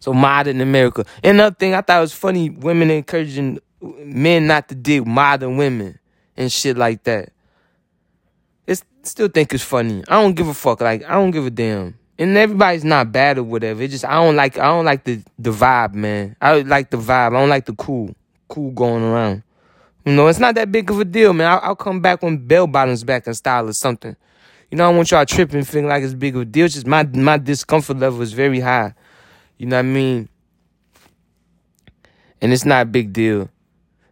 So 0.00 0.12
modern 0.12 0.60
America. 0.60 1.04
Another 1.22 1.54
thing 1.54 1.74
I 1.74 1.80
thought 1.80 2.00
was 2.00 2.12
funny, 2.12 2.50
women 2.50 2.90
encouraging 2.90 3.60
men 3.80 4.46
not 4.46 4.68
to 4.68 4.74
dig 4.74 5.06
modern 5.06 5.56
women 5.56 5.98
and 6.36 6.50
shit 6.50 6.76
like 6.76 7.04
that. 7.04 7.30
It's 8.66 8.84
still 9.02 9.28
think 9.28 9.52
it's 9.52 9.64
funny. 9.64 10.04
I 10.08 10.20
don't 10.20 10.34
give 10.34 10.48
a 10.48 10.54
fuck. 10.54 10.80
Like 10.80 11.04
I 11.04 11.14
don't 11.14 11.30
give 11.30 11.46
a 11.46 11.50
damn. 11.50 11.98
And 12.18 12.36
everybody's 12.36 12.84
not 12.84 13.12
bad 13.12 13.38
or 13.38 13.44
whatever. 13.44 13.82
It 13.82 13.88
just 13.88 14.04
I 14.04 14.14
don't 14.14 14.36
like 14.36 14.58
I 14.58 14.66
don't 14.66 14.84
like 14.84 15.04
the 15.04 15.22
the 15.38 15.50
vibe, 15.50 15.94
man. 15.94 16.36
I 16.40 16.60
like 16.62 16.90
the 16.90 16.96
vibe. 16.96 17.28
I 17.36 17.40
don't 17.40 17.48
like 17.48 17.66
the 17.66 17.74
cool 17.74 18.14
cool 18.48 18.70
going 18.72 19.02
around. 19.02 19.42
You 20.04 20.14
know, 20.14 20.26
it's 20.28 20.38
not 20.38 20.54
that 20.54 20.72
big 20.72 20.90
of 20.90 20.98
a 20.98 21.04
deal, 21.04 21.32
man. 21.32 21.52
I'll, 21.52 21.60
I'll 21.62 21.76
come 21.76 22.00
back 22.00 22.22
when 22.22 22.38
bell 22.38 22.66
bottoms 22.66 23.04
back 23.04 23.26
in 23.26 23.34
style 23.34 23.68
or 23.68 23.72
something. 23.74 24.16
You 24.70 24.78
know, 24.78 24.88
I 24.90 24.94
want 24.94 25.10
y'all 25.10 25.24
tripping, 25.24 25.64
feeling 25.64 25.88
like 25.88 26.02
it's 26.02 26.14
big 26.14 26.34
of 26.34 26.42
a 26.42 26.44
deal. 26.44 26.66
It's 26.66 26.74
just 26.74 26.86
my 26.86 27.04
my 27.04 27.38
discomfort 27.38 27.98
level 27.98 28.20
is 28.22 28.32
very 28.32 28.60
high. 28.60 28.94
You 29.58 29.66
know 29.66 29.76
what 29.76 29.80
I 29.80 29.82
mean? 29.82 30.28
And 32.40 32.52
it's 32.52 32.64
not 32.64 32.82
a 32.82 32.84
big 32.86 33.12
deal. 33.12 33.50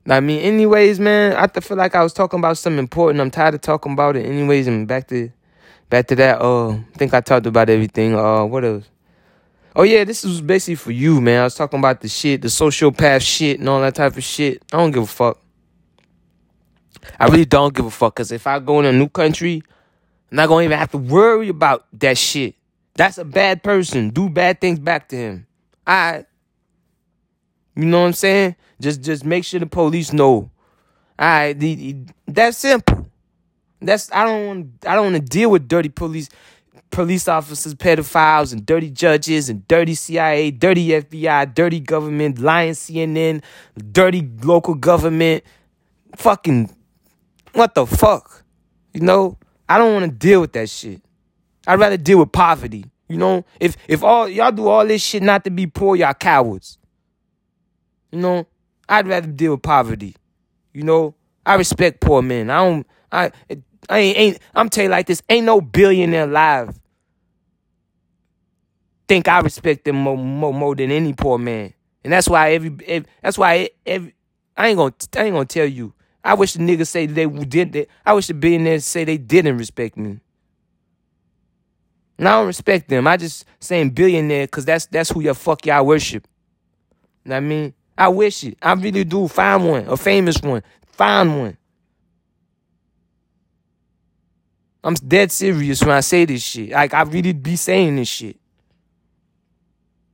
I 0.08 0.20
mean, 0.20 0.40
anyways, 0.40 1.00
man, 1.00 1.32
I 1.32 1.46
feel 1.60 1.76
like 1.76 1.94
I 1.94 2.02
was 2.02 2.12
talking 2.12 2.38
about 2.38 2.58
something 2.58 2.78
important. 2.78 3.20
I'm 3.20 3.30
tired 3.30 3.54
of 3.54 3.60
talking 3.60 3.92
about 3.92 4.16
it, 4.16 4.24
anyways. 4.24 4.66
And 4.66 4.86
back 4.86 5.08
to, 5.08 5.30
back 5.90 6.06
to 6.08 6.16
that. 6.16 6.40
Uh, 6.40 6.70
I 6.70 6.84
think 6.96 7.12
I 7.12 7.20
talked 7.20 7.46
about 7.46 7.68
everything. 7.68 8.14
Uh, 8.14 8.44
what 8.44 8.64
else? 8.64 8.88
Oh 9.78 9.82
yeah, 9.82 10.04
this 10.04 10.24
was 10.24 10.40
basically 10.40 10.76
for 10.76 10.90
you, 10.90 11.20
man. 11.20 11.40
I 11.40 11.44
was 11.44 11.54
talking 11.54 11.78
about 11.78 12.00
the 12.00 12.08
shit, 12.08 12.40
the 12.40 12.48
sociopath 12.48 13.20
shit, 13.20 13.60
and 13.60 13.68
all 13.68 13.82
that 13.82 13.94
type 13.94 14.16
of 14.16 14.24
shit. 14.24 14.62
I 14.72 14.78
don't 14.78 14.90
give 14.90 15.02
a 15.02 15.06
fuck. 15.06 15.38
I 17.20 17.26
really 17.26 17.44
don't 17.44 17.74
give 17.74 17.84
a 17.84 17.90
fuck. 17.90 18.14
Cause 18.14 18.32
if 18.32 18.46
I 18.46 18.58
go 18.58 18.80
in 18.80 18.86
a 18.86 18.92
new 18.92 19.08
country, 19.08 19.62
I'm 20.30 20.36
not 20.36 20.48
gonna 20.48 20.64
even 20.64 20.78
have 20.78 20.92
to 20.92 20.98
worry 20.98 21.50
about 21.50 21.86
that 22.00 22.16
shit. 22.16 22.54
That's 22.94 23.18
a 23.18 23.24
bad 23.24 23.62
person. 23.62 24.08
Do 24.08 24.30
bad 24.30 24.62
things 24.62 24.78
back 24.78 25.10
to 25.10 25.16
him. 25.16 25.46
I, 25.86 26.24
you 27.76 27.84
know 27.84 28.00
what 28.00 28.06
I'm 28.06 28.12
saying? 28.14 28.56
Just 28.80 29.02
just 29.02 29.24
make 29.24 29.44
sure 29.44 29.60
the 29.60 29.66
police 29.66 30.12
know. 30.12 30.50
I 31.18 31.94
that's 32.26 32.58
simple. 32.58 33.10
That's 33.80 34.10
I 34.12 34.24
don't 34.24 34.72
I 34.86 34.94
don't 34.94 35.12
want 35.12 35.16
to 35.16 35.22
deal 35.22 35.50
with 35.50 35.68
dirty 35.68 35.88
police 35.88 36.28
police 36.90 37.28
officers, 37.28 37.74
pedophiles, 37.74 38.52
and 38.52 38.64
dirty 38.64 38.90
judges, 38.90 39.50
and 39.50 39.66
dirty 39.68 39.94
CIA, 39.94 40.50
dirty 40.50 40.88
FBI, 40.88 41.54
dirty 41.54 41.80
government, 41.80 42.38
lying 42.38 42.72
CNN, 42.72 43.42
dirty 43.92 44.28
local 44.42 44.74
government. 44.74 45.44
Fucking, 46.16 46.74
what 47.52 47.74
the 47.74 47.86
fuck? 47.86 48.44
You 48.94 49.00
know, 49.00 49.36
I 49.68 49.76
don't 49.76 49.92
want 49.92 50.06
to 50.06 50.10
deal 50.10 50.40
with 50.40 50.52
that 50.54 50.70
shit. 50.70 51.02
I'd 51.66 51.78
rather 51.78 51.98
deal 51.98 52.20
with 52.20 52.32
poverty. 52.32 52.86
You 53.08 53.18
know, 53.18 53.44
if 53.60 53.76
if 53.88 54.02
all 54.02 54.28
y'all 54.28 54.52
do 54.52 54.66
all 54.68 54.86
this 54.86 55.02
shit 55.02 55.22
not 55.22 55.44
to 55.44 55.50
be 55.50 55.66
poor, 55.66 55.96
y'all 55.96 56.14
cowards. 56.14 56.78
You 58.16 58.22
know, 58.22 58.46
I'd 58.88 59.06
rather 59.06 59.28
deal 59.28 59.52
with 59.52 59.62
poverty. 59.62 60.16
You 60.72 60.82
know, 60.82 61.14
I 61.44 61.54
respect 61.54 62.00
poor 62.00 62.22
men. 62.22 62.50
I 62.50 62.64
don't. 62.64 62.86
I 63.12 63.30
I 63.88 63.98
ain't, 63.98 64.18
ain't 64.18 64.38
I'm 64.54 64.68
telling 64.68 64.86
you 64.86 64.90
like 64.90 65.06
this, 65.06 65.22
ain't 65.28 65.46
no 65.46 65.60
billionaire 65.60 66.24
alive 66.24 66.78
think 69.08 69.28
I 69.28 69.40
respect 69.40 69.84
them 69.84 69.96
more, 69.96 70.18
more, 70.18 70.52
more 70.52 70.74
than 70.74 70.90
any 70.90 71.12
poor 71.12 71.38
man. 71.38 71.72
And 72.04 72.12
that's 72.12 72.28
why 72.28 72.52
every, 72.52 72.76
every 72.86 73.08
that's 73.22 73.38
why 73.38 73.70
every, 73.84 74.14
I 74.56 74.68
ain't 74.68 74.76
gonna 74.76 74.94
I 75.16 75.24
ain't 75.24 75.34
gonna 75.34 75.44
tell 75.44 75.66
you. 75.66 75.92
I 76.24 76.34
wish 76.34 76.54
the 76.54 76.60
niggas 76.60 76.88
say 76.88 77.06
they 77.06 77.26
did 77.26 77.72
that. 77.72 77.88
I 78.04 78.12
wish 78.12 78.26
the 78.26 78.34
billionaires 78.34 78.84
say 78.84 79.04
they 79.04 79.18
didn't 79.18 79.58
respect 79.58 79.96
me. 79.96 80.18
And 82.18 82.28
I 82.28 82.32
don't 82.32 82.46
respect 82.46 82.88
them. 82.88 83.06
I 83.06 83.16
just 83.16 83.44
saying 83.60 83.90
billionaire 83.90 84.46
because 84.46 84.64
that's 84.64 84.86
that's 84.86 85.10
who 85.10 85.20
your 85.20 85.34
fuck 85.34 85.66
y'all 85.66 85.86
worship. 85.86 86.26
You 87.24 87.30
know 87.30 87.36
what 87.36 87.38
I 87.38 87.40
mean? 87.40 87.74
I 87.98 88.08
wish 88.08 88.44
it. 88.44 88.58
I 88.60 88.72
really 88.74 89.04
do. 89.04 89.28
Find 89.28 89.68
one, 89.68 89.88
a 89.88 89.96
famous 89.96 90.40
one. 90.42 90.62
Find 90.86 91.38
one. 91.38 91.56
I'm 94.84 94.94
dead 94.94 95.32
serious 95.32 95.80
when 95.82 95.90
I 95.90 96.00
say 96.00 96.24
this 96.24 96.42
shit. 96.42 96.70
Like 96.70 96.94
I 96.94 97.02
really 97.02 97.32
be 97.32 97.56
saying 97.56 97.96
this 97.96 98.08
shit. 98.08 98.36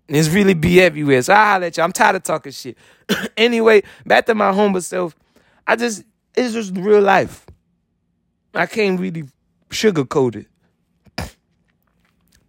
It's 0.08 0.28
really 0.28 0.54
be 0.54 0.80
everywhere. 0.80 1.22
So 1.22 1.34
I'll 1.34 1.60
let 1.60 1.76
you. 1.76 1.82
I'm 1.82 1.92
tired 1.92 2.16
of 2.16 2.22
talking 2.22 2.52
shit. 2.52 2.76
anyway, 3.36 3.82
back 4.06 4.26
to 4.26 4.34
my 4.34 4.52
humble 4.52 4.80
self. 4.80 5.14
I 5.66 5.76
just 5.76 6.04
it's 6.34 6.54
just 6.54 6.76
real 6.76 7.00
life. 7.00 7.46
I 8.54 8.66
can't 8.66 8.98
really 8.98 9.24
sugarcoat 9.70 10.36
it. 10.36 10.46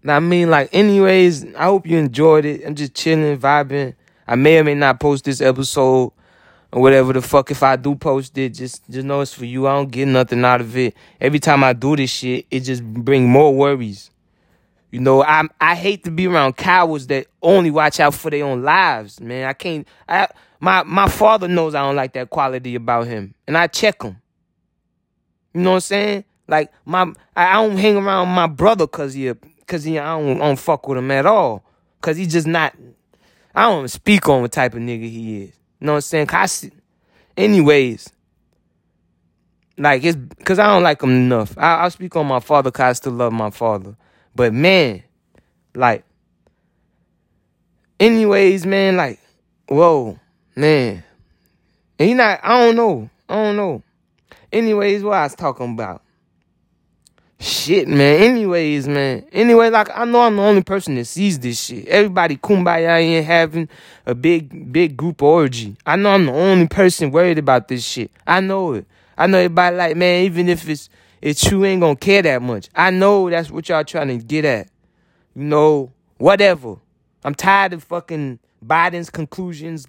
I 0.06 0.19
mean, 0.19 0.50
like, 0.50 0.69
anyways, 0.74 1.56
I 1.56 1.65
hope 1.65 1.88
you 1.88 1.98
enjoyed 1.98 2.43
it. 2.43 2.65
I'm 2.65 2.76
just 2.76 2.93
chilling, 2.93 3.38
vibing. 3.38 3.96
I 4.28 4.36
may 4.36 4.60
or 4.60 4.64
may 4.64 4.76
not 4.76 5.00
post 5.00 5.26
this 5.26 5.42
episode 5.42 6.12
or 6.72 6.82
whatever 6.82 7.14
the 7.14 7.22
fuck. 7.22 7.52
If 7.52 7.64
I 7.64 7.76
do 7.76 7.96
post 7.96 8.38
it, 8.38 8.50
just 8.50 8.90
just 8.90 9.06
know 9.06 9.22
it's 9.22 9.34
for 9.34 9.46
you. 9.46 9.68
I 9.68 9.74
don't 9.74 9.92
get 9.92 10.08
nothing 10.08 10.44
out 10.44 10.62
of 10.62 10.76
it. 10.78 10.96
Every 11.22 11.40
time 11.40 11.64
I 11.64 11.74
do 11.74 11.96
this 11.96 12.10
shit, 12.10 12.46
it 12.50 12.62
just 12.62 12.84
bring 12.84 13.30
more 13.30 13.54
worries. 13.54 14.10
You 14.92 15.00
know, 15.00 15.24
I 15.24 15.44
I 15.60 15.76
hate 15.76 16.04
to 16.04 16.12
be 16.12 16.28
around 16.28 16.56
cowards 16.56 17.08
that 17.08 17.28
only 17.42 17.72
watch 17.72 18.00
out 18.00 18.14
for 18.14 18.30
their 18.30 18.46
own 18.46 18.62
lives, 18.62 19.20
man. 19.20 19.48
I 19.48 19.54
can't. 19.54 19.88
I 20.08 20.28
my 20.60 20.84
my 20.84 21.08
father 21.08 21.48
knows 21.48 21.76
I 21.76 21.82
don't 21.82 21.96
like 21.96 22.14
that 22.14 22.30
quality 22.30 22.76
about 22.76 23.08
him, 23.08 23.34
and 23.48 23.58
I 23.58 23.68
check 23.68 24.02
him. 24.04 24.18
You 25.54 25.62
know 25.62 25.72
what 25.72 25.76
I'm 25.76 25.82
saying? 25.82 26.24
Like 26.48 26.72
my 26.86 27.12
I 27.36 27.54
don't 27.54 27.78
hang 27.78 27.98
around 27.98 28.30
my 28.30 28.48
brother 28.48 28.88
cause 28.88 29.14
he 29.14 29.34
cause 29.66 29.84
he 29.84 29.98
I 29.98 30.20
don't, 30.20 30.42
I 30.42 30.46
don't 30.46 30.60
fuck 30.60 30.88
with 30.88 30.98
him 30.98 31.12
at 31.12 31.26
all. 31.26 31.64
Cause 32.02 32.18
he's 32.18 32.32
just 32.32 32.48
not. 32.48 32.76
I 33.56 33.63
don't 33.63 33.80
even 33.80 33.88
speak 33.88 34.28
on 34.28 34.42
what 34.42 34.52
type 34.52 34.74
of 34.74 34.80
nigga 34.80 35.10
he 35.10 35.44
is. 35.44 35.54
You 35.80 35.88
know 35.88 35.94
what 35.94 35.98
I'm 35.98 36.02
saying? 36.02 36.28
Cause 36.28 36.66
I, 36.66 36.72
anyways, 37.42 38.10
like 39.78 40.04
it's 40.04 40.16
because 40.16 40.60
I 40.60 40.68
don't 40.68 40.84
like 40.84 41.02
him 41.02 41.12
enough. 41.12 41.58
I, 41.58 41.84
will 41.84 41.92
speak 41.92 42.16
on 42.16 42.28
my 42.28 42.39
father 42.39 42.72
because 42.72 42.84
I 42.84 42.94
still 42.94 43.13
love 43.13 43.34
my 43.34 43.50
father. 43.50 43.96
But 44.36 44.54
man, 44.54 45.04
like, 45.76 46.04
anyways, 48.00 48.66
man, 48.66 48.98
like, 48.98 49.20
whoa, 49.68 50.20
man, 50.56 51.04
and 52.00 52.08
he 52.08 52.13
not. 52.13 52.39
I 52.44 52.60
don't 52.60 52.76
know. 52.76 53.10
I 53.28 53.36
don't 53.36 53.56
know. 53.56 53.84
Anyways, 54.52 55.04
what 55.04 55.16
I 55.16 55.24
was 55.24 55.36
talking 55.36 55.74
about. 55.74 56.03
Shit, 57.44 57.90
man. 57.90 58.22
Anyways, 58.22 58.88
man. 58.88 59.26
Anyway, 59.34 59.70
like 59.70 59.90
I 59.94 60.06
know 60.06 60.22
I'm 60.22 60.38
the 60.38 60.42
only 60.42 60.64
person 60.64 60.96
that 60.96 61.04
sees 61.04 61.38
this 61.38 61.62
shit. 61.62 61.86
Everybody 61.90 62.38
kumbaya 62.38 63.00
ain't 63.00 63.26
having 63.26 63.68
a 64.06 64.16
big, 64.16 64.72
big 64.72 64.96
group 64.96 65.22
orgy. 65.22 65.76
I 65.86 65.98
know 65.98 66.12
I'm 66.12 66.26
the 66.26 66.32
only 66.32 66.70
person 66.70 67.12
worried 67.12 67.38
about 67.38 67.68
this 67.68 67.86
shit. 67.86 68.12
I 68.26 68.40
know 68.40 68.76
it. 68.76 68.86
I 69.18 69.28
know 69.28 69.40
everybody 69.40 69.76
like, 69.76 69.98
man, 69.98 70.24
even 70.24 70.48
if 70.48 70.70
it's 70.70 70.90
it's 71.22 71.44
true 71.44 71.66
ain't 71.66 71.82
gonna 71.82 71.98
care 71.98 72.22
that 72.22 72.42
much. 72.42 72.70
I 72.74 72.92
know 72.92 73.30
that's 73.30 73.52
what 73.52 73.68
y'all 73.68 73.84
trying 73.84 74.08
to 74.08 74.24
get 74.24 74.46
at. 74.46 74.70
You 75.36 75.44
know, 75.44 75.92
whatever. 76.20 76.78
I'm 77.26 77.36
tired 77.36 77.74
of 77.74 77.84
fucking 77.84 78.40
Biden's 78.66 79.10
conclusions, 79.10 79.86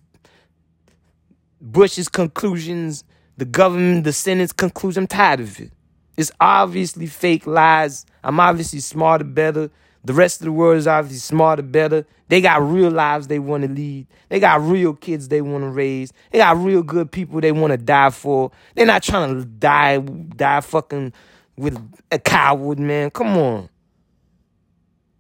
Bush's 1.61 2.09
conclusions, 2.09 3.05
the 3.37 3.45
government, 3.45 4.03
the 4.03 4.13
Senate's 4.13 4.53
conclusions. 4.53 4.97
I'm 4.97 5.07
tired 5.07 5.39
of 5.39 5.61
it. 5.61 5.71
It's 6.17 6.31
obviously 6.41 7.07
fake 7.07 7.47
lies. 7.47 8.07
I'm 8.23 8.41
obviously 8.41 8.81
smarter, 8.81 9.25
better. 9.25 9.71
The 10.05 10.13
rest 10.13 10.41
of 10.41 10.45
the 10.45 10.53
world 10.53 10.77
is 10.77 10.87
obviously 10.87 11.19
smarter, 11.19 11.63
better. 11.63 12.07
They 12.29 12.41
got 12.41 12.63
real 12.63 12.91
lives 12.91 13.27
they 13.27 13.39
want 13.39 13.65
to 13.65 13.71
lead. 13.71 14.07
They 14.29 14.41
got 14.41 14.61
real 14.63 14.95
kids 14.95 15.29
they 15.29 15.41
want 15.41 15.65
to 15.65 15.71
raise. 15.71 16.13
They 16.31 16.39
got 16.39 16.57
real 16.59 16.83
good 16.83 17.11
people 17.11 17.41
they 17.41 17.53
want 17.53 17.73
to 17.73 17.77
die 17.79 18.11
for. 18.11 18.51
They're 18.75 18.87
not 18.87 19.03
trying 19.03 19.39
to 19.39 19.45
die, 19.45 19.99
die 19.99 20.61
fucking 20.61 21.13
with 21.57 21.79
a 22.11 22.19
coward, 22.19 22.79
man. 22.79 23.11
Come 23.11 23.37
on. 23.37 23.69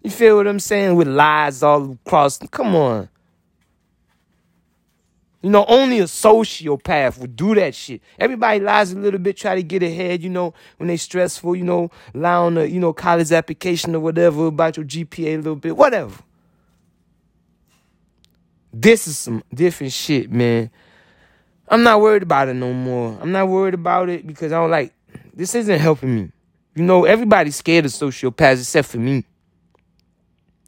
You 0.02 0.11
feel 0.11 0.37
what 0.37 0.46
I'm 0.46 0.61
saying? 0.61 0.96
With 0.96 1.09
lies 1.09 1.62
all 1.62 1.92
across. 1.92 2.38
Come 2.50 2.74
on. 2.74 3.09
You 5.44 5.50
know, 5.50 5.66
only 5.68 5.98
a 5.98 6.04
sociopath 6.04 7.18
would 7.18 7.37
do 7.37 7.54
that 7.57 7.74
shit. 7.74 8.00
Everybody 8.18 8.61
lies 8.61 8.92
a 8.92 8.98
little 8.98 9.20
bit, 9.20 9.37
try 9.37 9.54
to 9.54 9.62
get 9.62 9.83
ahead, 9.83 10.22
you 10.22 10.30
know, 10.30 10.54
when 10.78 10.87
they 10.87 10.96
stressful, 10.96 11.54
you 11.54 11.64
know, 11.64 11.90
lie 12.14 12.33
on 12.33 12.57
a, 12.57 12.64
you 12.64 12.80
know, 12.80 12.94
college 12.94 13.30
application 13.30 13.94
or 13.94 14.00
whatever 14.00 14.46
about 14.46 14.78
your 14.78 14.87
GPA 14.87 15.35
a 15.35 15.37
little 15.37 15.57
bit, 15.57 15.76
whatever. 15.76 16.14
This 18.72 19.07
is 19.07 19.18
some 19.18 19.44
different 19.52 19.92
shit, 19.92 20.33
man. 20.33 20.70
I'm 21.68 21.83
not 21.83 22.00
worried 22.00 22.22
about 22.22 22.48
it 22.48 22.54
no 22.54 22.72
more. 22.72 23.18
I'm 23.20 23.30
not 23.30 23.46
worried 23.46 23.74
about 23.74 24.09
it 24.09 24.26
because 24.26 24.50
I 24.50 24.57
don't 24.57 24.70
like 24.70 24.94
this 25.35 25.54
isn't 25.54 25.78
helping 25.78 26.14
me. 26.14 26.33
You 26.74 26.85
know, 26.85 27.04
everybody's 27.04 27.57
scared 27.57 27.85
of 27.85 27.90
sociopaths 27.90 28.61
except 28.61 28.88
for 28.88 28.96
me. 28.96 29.26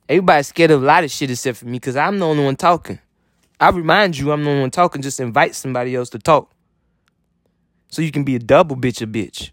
Everybody's 0.07 0.49
scared 0.49 0.73
of 0.73 0.83
a 0.83 0.87
lot 0.87 1.03
of 1.03 1.11
shit 1.11 1.31
except 1.31 1.57
for 1.57 1.65
me 1.65 1.79
because 1.79 1.97
I'm 1.97 2.19
the 2.19 2.27
only 2.27 2.45
one 2.45 2.57
talking. 2.57 2.99
I 3.61 3.71
remind 3.71 4.19
you, 4.19 4.33
I'm 4.33 4.45
the 4.45 4.51
one 4.51 4.71
talking. 4.71 5.03
Just 5.03 5.21
invite 5.21 5.55
somebody 5.55 5.95
else 5.95 6.11
to 6.11 6.19
talk. 6.19 6.53
So 7.88 8.03
you 8.03 8.12
can 8.12 8.25
be 8.25 8.37
a 8.37 8.38
double 8.38 8.77
bitch 8.77 9.01
a 9.01 9.07
bitch. 9.07 9.51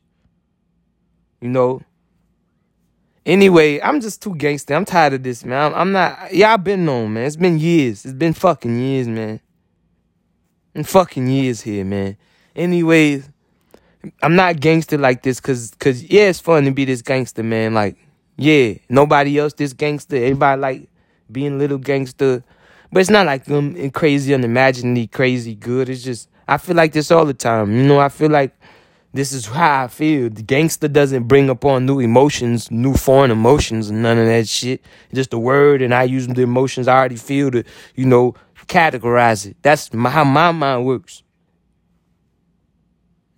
You 1.39 1.49
know? 1.49 1.81
Anyway, 3.25 3.79
I'm 3.81 4.01
just 4.01 4.21
too 4.21 4.35
gangster. 4.35 4.73
I'm 4.73 4.83
tired 4.83 5.13
of 5.13 5.23
this, 5.23 5.45
man. 5.45 5.71
I'm, 5.71 5.79
I'm 5.79 5.91
not. 5.93 6.33
Yeah, 6.33 6.53
I've 6.53 6.63
been 6.63 6.83
known, 6.83 7.13
man. 7.13 7.25
It's 7.25 7.37
been 7.37 7.57
years. 7.57 8.03
It's 8.03 8.13
been 8.13 8.33
fucking 8.33 8.77
years, 8.77 9.07
man. 9.07 9.39
And 10.75 10.87
fucking 10.87 11.27
years 11.27 11.61
here, 11.61 11.85
man. 11.85 12.17
Anyways, 12.55 13.29
I'm 14.21 14.35
not 14.35 14.59
gangster 14.59 14.97
like 14.97 15.23
this 15.23 15.39
because, 15.39 15.71
cause, 15.79 16.03
yeah, 16.03 16.23
it's 16.23 16.39
fun 16.39 16.65
to 16.65 16.71
be 16.71 16.83
this 16.83 17.01
gangster, 17.01 17.43
man. 17.43 17.73
Like, 17.73 17.95
yeah, 18.35 18.73
nobody 18.89 19.39
else 19.39 19.53
this 19.53 19.71
gangster. 19.71 20.17
Everybody 20.17 20.59
like 20.59 20.89
being 21.31 21.57
little 21.57 21.77
gangster. 21.77 22.43
But 22.93 22.99
it's 22.99 23.09
not 23.09 23.25
like 23.25 23.49
um, 23.49 23.75
I'm 23.75 23.89
crazy, 23.89 24.35
unimaginably 24.35 25.07
crazy 25.07 25.55
good. 25.55 25.89
It's 25.89 26.03
just 26.03 26.29
I 26.47 26.57
feel 26.57 26.75
like 26.75 26.93
this 26.93 27.09
all 27.09 27.25
the 27.25 27.33
time. 27.33 27.75
You 27.75 27.81
know, 27.81 27.99
I 27.99 28.07
feel 28.09 28.29
like 28.29 28.55
this 29.13 29.31
is 29.31 29.47
how 29.47 29.85
I 29.85 29.87
feel. 29.87 30.29
The 30.29 30.43
gangster 30.43 30.87
doesn't 30.87 31.23
bring 31.23 31.49
upon 31.49 31.87
new 31.87 31.99
emotions, 31.99 32.69
new 32.69 32.93
foreign 32.93 33.31
emotions, 33.31 33.89
and 33.89 34.03
none 34.03 34.19
of 34.19 34.27
that 34.27 34.47
shit. 34.47 34.85
Just 35.11 35.33
a 35.33 35.39
word, 35.39 35.81
and 35.81 35.91
I 35.91 36.03
use 36.03 36.27
the 36.27 36.43
emotions 36.43 36.87
I 36.87 36.95
already 36.95 37.15
feel 37.15 37.49
to, 37.49 37.63
you 37.95 38.05
know, 38.05 38.35
categorize 38.67 39.47
it. 39.47 39.57
That's 39.63 39.91
my, 39.91 40.11
how 40.11 40.23
my 40.23 40.51
mind 40.51 40.85
works. 40.85 41.23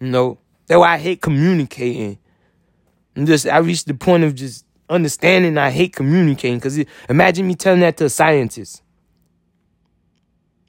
You 0.01 0.07
know, 0.07 0.37
that's 0.67 0.79
why 0.79 0.95
I 0.95 0.97
hate 0.97 1.21
communicating. 1.21 2.17
And 3.15 3.25
just 3.25 3.47
I 3.47 3.59
reached 3.59 3.87
the 3.87 3.93
point 3.93 4.25
of 4.25 4.35
just 4.35 4.65
understanding. 4.89 5.57
I 5.57 5.71
hate 5.71 5.95
communicating 5.95 6.57
because 6.57 6.77
imagine 7.07 7.47
me 7.47 7.55
telling 7.55 7.79
that 7.79 7.95
to 7.97 8.05
a 8.05 8.09
scientist. 8.09 8.81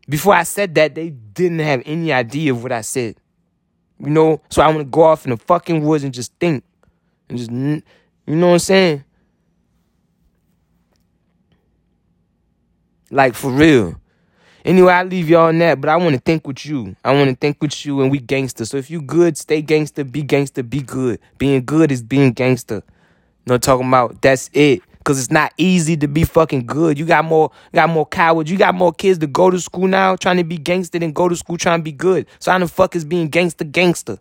Before 0.09 0.35
I 0.35 0.45
said 0.45 0.75
that, 0.77 0.95
they 0.95 1.11
didn't 1.11 1.59
have 1.59 1.83
any 1.85 2.13
idea 2.13 2.53
of 2.53 2.63
what 2.63 2.73
I 2.73 2.83
said. 2.83 3.17
You 3.99 4.11
know, 4.11 4.41
so 4.51 4.63
I 4.63 4.67
want 4.69 4.81
to 4.81 4.85
go 4.85 5.03
off 5.03 5.25
in 5.25 5.31
the 5.31 5.37
fucking 5.37 5.83
woods 5.83 6.05
and 6.05 6.13
just 6.13 6.33
think, 6.39 6.63
and 7.29 7.39
just, 7.39 7.51
you 7.51 7.83
know 8.27 8.49
what 8.49 8.53
I'm 8.55 8.59
saying? 8.59 9.05
Like 13.11 13.35
for 13.35 13.51
real. 13.51 13.99
Anyway, 14.65 14.93
I 14.93 15.05
leave 15.05 15.29
y'all 15.29 15.47
on 15.47 15.59
that, 15.61 15.81
but 15.81 15.89
I 15.89 15.97
want 15.97 16.15
to 16.15 16.21
think 16.21 16.47
with 16.47 16.67
you. 16.67 16.97
I 17.05 17.13
want 17.13 17.31
to 17.31 17.37
think 17.37 17.63
with 17.63 17.87
you, 17.87 18.01
and 18.03 18.11
we 18.11 18.19
gangster. 18.19 18.65
So 18.65 18.77
if 18.77 18.91
you 18.91 19.01
good, 19.01 19.39
stay 19.39 19.63
gangster. 19.63 20.03
Be 20.03 20.23
gangster. 20.23 20.65
Be 20.65 20.81
good. 20.81 21.21
Being 21.39 21.65
good 21.65 21.93
is 21.93 22.03
being 22.03 22.33
gangster. 22.33 22.83
Know, 23.47 23.59
talking 23.59 23.87
about 23.87 24.21
that's 24.23 24.51
it. 24.53 24.83
Cause 25.07 25.21
it's 25.21 25.31
not 25.31 25.53
easy 25.57 25.97
to 25.99 26.09
be 26.09 26.25
fucking 26.25 26.67
good. 26.67 26.99
You 26.99 27.07
got 27.07 27.25
more, 27.25 27.53
got 27.73 27.89
more 27.89 28.05
cowards. 28.05 28.51
You 28.51 28.59
got 28.59 28.75
more 28.75 28.93
kids 28.93 29.21
to 29.21 29.29
go 29.29 29.51
to 29.51 29.61
school 29.61 29.87
now 29.87 30.17
trying 30.17 30.39
to 30.39 30.43
be 30.43 30.59
gangster 30.59 30.99
than 30.99 31.13
go 31.13 31.29
to 31.29 31.37
school 31.37 31.57
trying 31.57 31.79
to 31.79 31.85
be 31.85 31.93
good. 31.93 32.27
So 32.41 32.51
how 32.51 32.59
the 32.59 32.67
fuck 32.67 32.97
is 32.97 33.05
being 33.05 33.29
gangster 33.29 33.63
gangster? 33.65 34.19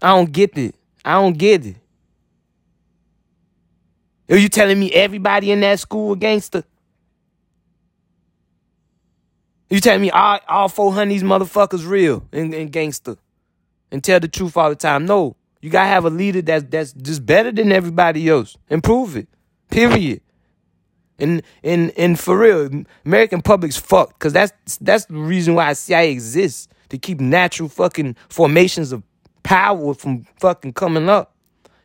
I 0.00 0.08
don't 0.08 0.32
get 0.32 0.56
it. 0.56 0.74
I 1.04 1.12
don't 1.20 1.36
get 1.36 1.66
it. 1.66 1.76
Are 4.30 4.38
you 4.38 4.48
telling 4.48 4.80
me 4.80 4.90
everybody 4.90 5.52
in 5.52 5.60
that 5.60 5.80
school 5.80 6.12
a 6.12 6.16
gangster? 6.16 6.64
You 9.68 9.80
telling 9.80 10.00
me 10.00 10.10
all, 10.10 10.40
all 10.48 10.68
400 10.70 11.12
these 11.12 11.22
motherfuckers 11.22 11.86
real 11.86 12.26
and, 12.32 12.54
and 12.54 12.72
gangster? 12.72 13.18
And 13.94 14.02
tell 14.02 14.18
the 14.18 14.26
truth 14.26 14.56
all 14.56 14.68
the 14.70 14.74
time. 14.74 15.06
No, 15.06 15.36
you 15.60 15.70
gotta 15.70 15.86
have 15.88 16.04
a 16.04 16.10
leader 16.10 16.42
that's 16.42 16.64
that's 16.64 16.92
just 16.94 17.24
better 17.24 17.52
than 17.52 17.70
everybody 17.70 18.28
else. 18.28 18.56
Improve 18.68 19.16
it. 19.16 19.28
Period. 19.70 20.20
And 21.20 21.42
and 21.62 21.92
and 21.96 22.18
for 22.18 22.36
real, 22.36 22.82
American 23.06 23.40
public's 23.40 23.76
fucked. 23.76 24.18
Cause 24.18 24.32
that's 24.32 24.78
that's 24.78 25.04
the 25.06 25.14
reason 25.14 25.54
why 25.54 25.72
CIA 25.74 26.10
exists. 26.10 26.68
To 26.88 26.98
keep 26.98 27.20
natural 27.20 27.68
fucking 27.68 28.16
formations 28.28 28.90
of 28.92 29.02
power 29.44 29.94
from 29.94 30.26
fucking 30.40 30.72
coming 30.72 31.08
up. 31.08 31.34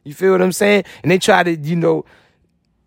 You 0.04 0.16
feel 0.16 0.32
what 0.32 0.42
I'm 0.42 0.52
saying? 0.52 0.86
And 1.04 1.12
they 1.12 1.20
try 1.20 1.44
to, 1.44 1.56
you 1.56 1.76
know, 1.76 2.06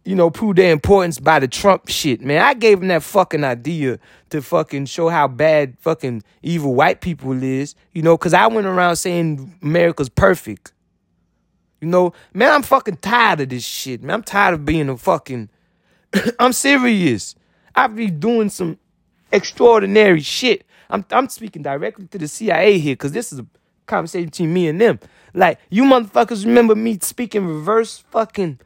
you 0.04 0.16
know, 0.16 0.30
prove 0.30 0.56
their 0.56 0.72
importance 0.72 1.18
by 1.18 1.38
the 1.38 1.46
Trump 1.46 1.88
shit, 1.88 2.20
man. 2.20 2.42
I 2.42 2.54
gave 2.54 2.80
them 2.80 2.88
that 2.88 3.02
fucking 3.02 3.44
idea 3.44 3.98
to 4.30 4.42
fucking 4.42 4.86
show 4.86 5.08
how 5.08 5.28
bad 5.28 5.78
fucking 5.78 6.24
evil 6.42 6.74
white 6.74 7.00
people 7.00 7.40
is, 7.42 7.74
you 7.92 8.02
know, 8.02 8.16
because 8.16 8.34
I 8.34 8.46
went 8.48 8.66
around 8.66 8.96
saying 8.96 9.58
America's 9.62 10.08
perfect. 10.08 10.72
You 11.80 11.88
know, 11.88 12.12
man, 12.32 12.52
I'm 12.52 12.62
fucking 12.62 12.96
tired 12.96 13.40
of 13.40 13.48
this 13.48 13.64
shit, 13.64 14.02
man. 14.02 14.14
I'm 14.14 14.22
tired 14.22 14.54
of 14.54 14.64
being 14.64 14.88
a 14.88 14.96
fucking. 14.96 15.48
I'm 16.38 16.52
serious. 16.52 17.34
I 17.74 17.86
be 17.86 18.08
doing 18.10 18.50
some 18.50 18.78
extraordinary 19.30 20.20
shit. 20.20 20.64
I'm 20.90 21.04
I'm 21.10 21.28
speaking 21.28 21.62
directly 21.62 22.06
to 22.08 22.18
the 22.18 22.28
CIA 22.28 22.78
here 22.78 22.94
because 22.94 23.12
this 23.12 23.32
is 23.32 23.40
a 23.40 23.46
conversation 23.86 24.26
between 24.26 24.52
me 24.52 24.68
and 24.68 24.80
them. 24.80 25.00
Like, 25.34 25.58
you 25.70 25.84
motherfuckers 25.84 26.44
remember 26.44 26.74
me 26.74 26.98
speaking 27.00 27.46
reverse 27.46 28.04
fucking 28.10 28.60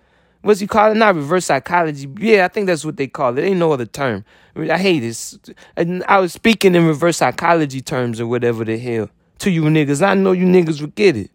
what's 0.46 0.60
he 0.60 0.66
call 0.66 0.92
it? 0.92 0.94
Not 0.94 1.16
reverse 1.16 1.46
psychology. 1.46 2.08
Yeah, 2.18 2.44
I 2.44 2.48
think 2.48 2.68
that's 2.68 2.84
what 2.84 2.96
they 2.96 3.08
call 3.08 3.36
it. 3.36 3.42
Ain't 3.42 3.58
no 3.58 3.72
other 3.72 3.84
term. 3.84 4.24
I 4.56 4.78
hate 4.78 5.00
this. 5.00 5.38
And 5.76 6.04
I 6.04 6.18
was 6.18 6.32
speaking 6.32 6.74
in 6.74 6.86
reverse 6.86 7.18
psychology 7.18 7.80
terms 7.80 8.20
or 8.20 8.26
whatever 8.26 8.64
the 8.64 8.78
hell 8.78 9.10
to 9.40 9.50
you 9.50 9.62
niggas. 9.62 10.06
I 10.06 10.14
know 10.14 10.32
you 10.32 10.46
niggas 10.46 10.80
would 10.80 10.94
get 10.94 11.16
it. 11.16 11.30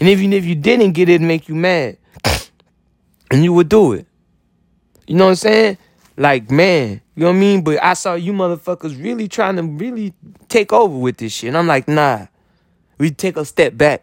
And 0.00 0.08
even 0.08 0.32
if 0.32 0.44
you 0.44 0.54
didn't 0.54 0.92
get 0.92 1.08
it, 1.08 1.14
it'd 1.14 1.26
make 1.26 1.48
you 1.48 1.54
mad. 1.54 1.96
and 3.30 3.44
you 3.44 3.52
would 3.52 3.68
do 3.68 3.92
it. 3.92 4.06
You 5.06 5.14
know 5.14 5.26
what 5.26 5.30
I'm 5.30 5.36
saying? 5.36 5.78
Like, 6.16 6.50
man, 6.50 7.00
you 7.14 7.22
know 7.22 7.28
what 7.28 7.36
I 7.36 7.38
mean? 7.38 7.62
But 7.62 7.82
I 7.82 7.94
saw 7.94 8.14
you 8.14 8.32
motherfuckers 8.32 9.00
really 9.02 9.28
trying 9.28 9.56
to 9.56 9.62
really 9.62 10.12
take 10.48 10.72
over 10.72 10.96
with 10.98 11.18
this 11.18 11.32
shit. 11.32 11.48
And 11.48 11.56
I'm 11.56 11.66
like, 11.66 11.88
nah. 11.88 12.26
We 12.98 13.10
take 13.10 13.36
a 13.36 13.44
step 13.44 13.76
back. 13.76 14.02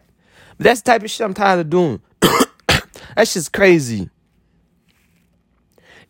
But 0.58 0.66
that's 0.66 0.82
the 0.82 0.92
type 0.92 1.04
of 1.04 1.10
shit 1.10 1.26
I'm 1.26 1.34
tired 1.34 1.60
of 1.60 1.70
doing. 1.70 2.00
that's 3.16 3.34
just 3.34 3.52
crazy 3.52 4.10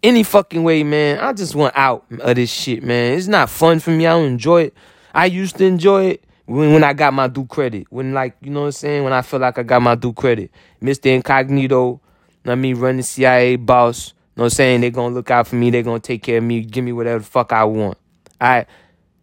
any 0.04 0.24
fucking 0.24 0.64
way, 0.64 0.84
man. 0.84 1.20
I 1.20 1.34
just 1.34 1.56
want 1.56 1.76
out 1.76 2.06
of 2.20 2.36
this 2.36 2.52
shit, 2.52 2.84
man. 2.84 3.18
It's 3.18 3.28
not 3.28 3.50
fun 3.50 3.80
for 3.80 3.92
me. 3.92 4.06
I 4.06 4.12
don't 4.12 4.26
enjoy 4.26 4.64
it. 4.64 4.74
I 5.14 5.26
used 5.28 5.58
to 5.58 5.66
enjoy 5.66 6.06
it 6.06 6.24
when, 6.46 6.74
when 6.74 6.84
I 6.84 6.94
got 6.94 7.14
my 7.14 7.28
due 7.28 7.46
credit. 7.46 7.88
When 7.90 8.14
like, 8.14 8.36
you 8.42 8.52
know 8.52 8.62
what 8.62 8.66
I'm 8.68 8.72
saying? 8.74 9.04
When 9.04 9.14
I 9.14 9.22
feel 9.22 9.40
like 9.40 9.58
I 9.58 9.64
got 9.64 9.82
my 9.82 9.96
due 9.96 10.14
credit. 10.14 10.52
Mr. 10.82 11.06
Incognito, 11.06 12.02
I 12.46 12.56
mean, 12.56 12.76
run 12.76 12.98
the 12.98 13.04
CIA 13.04 13.56
boss. 13.56 14.10
You 14.10 14.14
know 14.40 14.44
what 14.44 14.46
I'm 14.46 14.50
saying? 14.56 14.82
They're 14.82 14.90
gonna 14.90 15.16
look 15.16 15.32
out 15.32 15.48
for 15.48 15.56
me. 15.56 15.70
They're 15.70 15.84
gonna 15.84 16.00
take 16.00 16.24
care 16.24 16.40
of 16.40 16.44
me. 16.44 16.62
Give 16.62 16.84
me 16.84 16.92
whatever 16.92 17.20
the 17.20 17.26
fuck 17.26 17.54
I 17.54 17.64
want. 17.64 17.98
I 18.42 18.66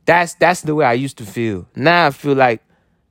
that's 0.06 0.34
that's 0.34 0.62
the 0.62 0.74
way 0.74 0.84
I 0.84 0.94
used 0.94 1.18
to 1.18 1.26
feel. 1.26 1.66
Now 1.74 2.06
I 2.06 2.10
feel 2.10 2.34
like 2.34 2.62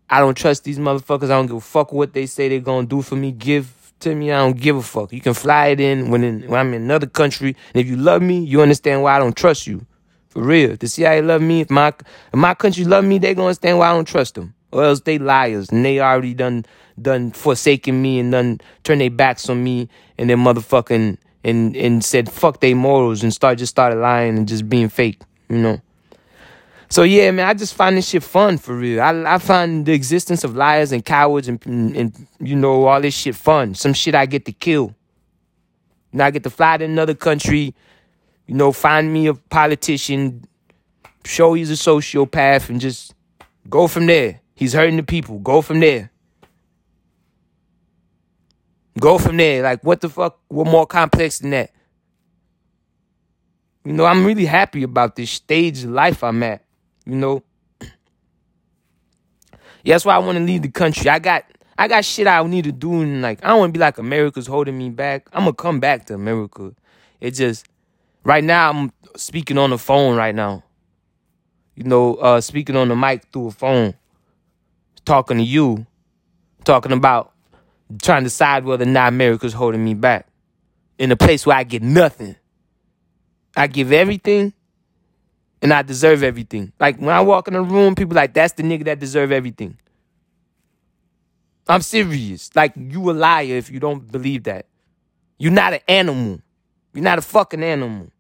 I 0.10 0.20
don't 0.20 0.36
trust 0.36 0.64
these 0.64 0.80
motherfuckers. 0.80 1.26
I 1.26 1.36
don't 1.36 1.48
give 1.48 1.58
a 1.58 1.62
fuck 1.62 1.92
what 1.92 2.14
they 2.14 2.26
say 2.26 2.50
they're 2.50 2.60
gonna 2.62 2.88
do 2.88 3.02
for 3.02 3.16
me. 3.16 3.32
Give 3.32 3.66
to 4.02 4.16
me, 4.16 4.32
I 4.32 4.40
don't 4.40 4.58
give 4.58 4.76
a 4.76 4.82
fuck. 4.82 5.12
You 5.14 5.22
can 5.22 5.34
fly 5.34 5.68
it 5.68 5.80
in 5.80 6.10
when, 6.10 6.24
in, 6.24 6.48
when 6.48 6.60
I'm 6.60 6.74
in 6.74 6.84
another 6.84 7.08
country. 7.08 7.56
And 7.74 7.82
if 7.82 7.88
you 7.88 7.98
love 7.98 8.22
me, 8.22 8.40
you 8.44 8.62
understand 8.62 9.04
why 9.04 9.16
I 9.16 9.20
don't 9.20 9.36
trust 9.36 9.68
you. 9.68 9.86
For 10.30 10.44
real. 10.44 10.76
The 10.78 10.88
CIA 10.88 11.22
love 11.22 11.42
me. 11.42 11.62
If 11.62 11.70
my 11.70 11.88
if 11.88 12.06
my 12.34 12.54
country 12.54 12.86
love 12.86 13.04
me, 13.04 13.18
they 13.18 13.34
gonna 13.34 13.48
understand 13.48 13.80
why 13.80 13.90
I 13.90 13.94
don't 13.94 14.08
trust 14.08 14.36
them. 14.36 14.54
Or 14.72 14.84
else 14.84 15.02
they 15.02 15.18
liars 15.18 15.70
and 15.70 15.84
they 15.84 16.00
already 16.00 16.36
done 16.36 16.66
done 17.02 17.32
forsaken 17.32 18.00
me 18.02 18.20
and 18.20 18.32
done 18.32 18.62
turned 18.84 19.02
their 19.02 19.10
backs 19.10 19.50
on 19.50 19.64
me 19.64 19.90
and 20.18 20.30
then 20.30 20.38
motherfucking 20.38 21.18
and 21.44 21.76
and 21.76 22.04
said 22.04 22.32
fuck 22.32 22.60
their 22.60 22.76
morals 22.76 23.24
and 23.24 23.34
start 23.34 23.58
just 23.58 23.72
started 23.72 23.98
lying 23.98 24.38
and 24.38 24.48
just 24.48 24.70
being 24.70 24.90
fake, 24.90 25.22
you 25.50 25.58
know. 25.58 25.82
So 26.92 27.04
yeah, 27.04 27.30
man, 27.30 27.48
I 27.48 27.54
just 27.54 27.76
find 27.76 27.96
this 27.96 28.10
shit 28.10 28.24
fun 28.24 28.58
for 28.58 28.76
real. 28.76 29.00
I 29.02 29.36
I 29.36 29.38
find 29.38 29.86
the 29.86 29.94
existence 29.94 30.44
of 30.44 30.56
liars 30.56 30.92
and 30.92 31.06
cowards 31.06 31.48
and 31.48 31.64
and 31.68 32.28
you 32.40 32.56
know 32.56 32.86
all 32.86 33.00
this 33.00 33.14
shit 33.14 33.36
fun. 33.36 33.76
Some 33.76 33.94
shit 33.94 34.16
I 34.16 34.26
get 34.26 34.46
to 34.46 34.52
kill. 34.52 34.96
Now 36.12 36.26
I 36.26 36.32
get 36.32 36.44
to 36.44 36.50
fly 36.50 36.78
to 36.78 36.86
another 36.86 37.14
country, 37.14 37.76
you 38.48 38.56
know, 38.56 38.72
find 38.72 39.14
me 39.14 39.28
a 39.28 39.36
politician, 39.36 40.46
show 41.24 41.54
he's 41.54 41.70
a 41.70 41.76
sociopath, 41.76 42.70
and 42.70 42.82
just 42.82 43.14
go 43.70 43.88
from 43.88 44.08
there. 44.08 44.42
He's 44.56 44.74
hurting 44.74 44.98
the 44.98 45.04
people. 45.04 45.38
Go 45.38 45.62
from 45.62 45.80
there. 45.80 46.12
Go 49.00 49.20
from 49.20 49.38
there. 49.38 49.62
Like 49.62 49.84
what 49.84 50.02
the 50.02 50.10
fuck? 50.10 50.40
What 50.48 50.66
more 50.66 50.88
complex 50.88 51.38
than 51.38 51.52
that? 51.52 51.72
You 53.86 53.94
know, 53.94 54.06
I'm 54.06 54.26
really 54.26 54.46
happy 54.46 54.82
about 54.82 55.16
this 55.16 55.30
stage 55.30 55.84
of 55.84 55.92
life 55.92 56.24
I'm 56.24 56.42
at. 56.42 56.64
You 57.10 57.16
know. 57.16 57.44
Yeah, 59.84 59.96
that's 59.96 60.06
why 60.06 60.14
I 60.14 60.20
want 60.20 60.38
to 60.38 60.44
leave 60.44 60.62
the 60.62 60.70
country. 60.70 61.10
I 61.10 61.18
got 61.18 61.44
I 61.76 61.88
got 61.88 62.06
shit 62.06 62.28
I 62.28 62.44
need 62.44 62.66
to 62.66 62.72
do 62.72 63.02
and 63.02 63.24
like 63.24 63.44
I 63.44 63.48
don't 63.48 63.60
want 63.60 63.74
to 63.74 63.78
be 63.78 63.82
like 63.82 63.98
America's 63.98 64.46
holding 64.46 64.78
me 64.78 64.92
back. 64.92 65.28
I'm 65.34 65.42
gonna 65.42 65.54
come 65.54 65.80
back 65.80 66.06
to 66.08 66.14
America. 66.14 66.74
It 67.20 67.32
just 67.32 67.66
right 68.24 68.44
now 68.44 68.70
I'm 68.70 68.92
speaking 69.16 69.58
on 69.58 69.72
the 69.72 69.80
phone 69.80 70.16
right 70.18 70.36
now. 70.36 70.64
You 71.76 71.86
know, 71.86 72.16
uh 72.16 72.42
speaking 72.42 72.76
on 72.76 72.90
the 72.90 72.96
mic 72.96 73.26
through 73.34 73.48
a 73.48 73.52
phone, 73.52 73.96
talking 75.04 75.38
to 75.38 75.44
you, 75.44 75.88
talking 76.64 76.92
about 76.92 77.32
trying 78.04 78.22
to 78.22 78.26
decide 78.26 78.66
whether 78.66 78.84
or 78.84 78.88
not 78.88 79.08
America's 79.08 79.54
holding 79.54 79.84
me 79.84 79.96
back. 79.96 80.28
In 81.00 81.12
a 81.12 81.16
place 81.16 81.46
where 81.46 81.58
I 81.58 81.64
get 81.64 81.82
nothing. 81.82 82.36
I 83.56 83.66
give 83.66 83.92
everything 83.92 84.54
and 85.62 85.74
I 85.74 85.82
deserve 85.82 86.24
everything. 86.24 86.72
Like 86.80 86.98
when 86.98 87.10
I 87.10 87.22
walk 87.22 87.48
in 87.48 87.56
a 87.56 87.62
room, 87.62 87.96
people 87.96 88.16
like 88.16 88.34
that's 88.34 88.54
the 88.54 88.64
nigga 88.64 88.86
that 88.86 89.00
deserve 89.00 89.32
everything. 89.32 89.78
I'm 91.68 91.82
serious. 91.82 92.50
Like 92.56 92.74
you 92.76 93.12
a 93.12 93.14
liar 93.14 93.56
if 93.56 93.70
you 93.70 93.80
don't 93.80 94.12
believe 94.12 94.44
that. 94.44 94.66
You're 95.38 95.52
not 95.52 95.74
an 95.74 95.82
animal. 95.88 96.42
You're 96.94 97.04
not 97.04 97.20
a 97.20 97.22
fucking 97.22 97.64
animal. 97.64 98.12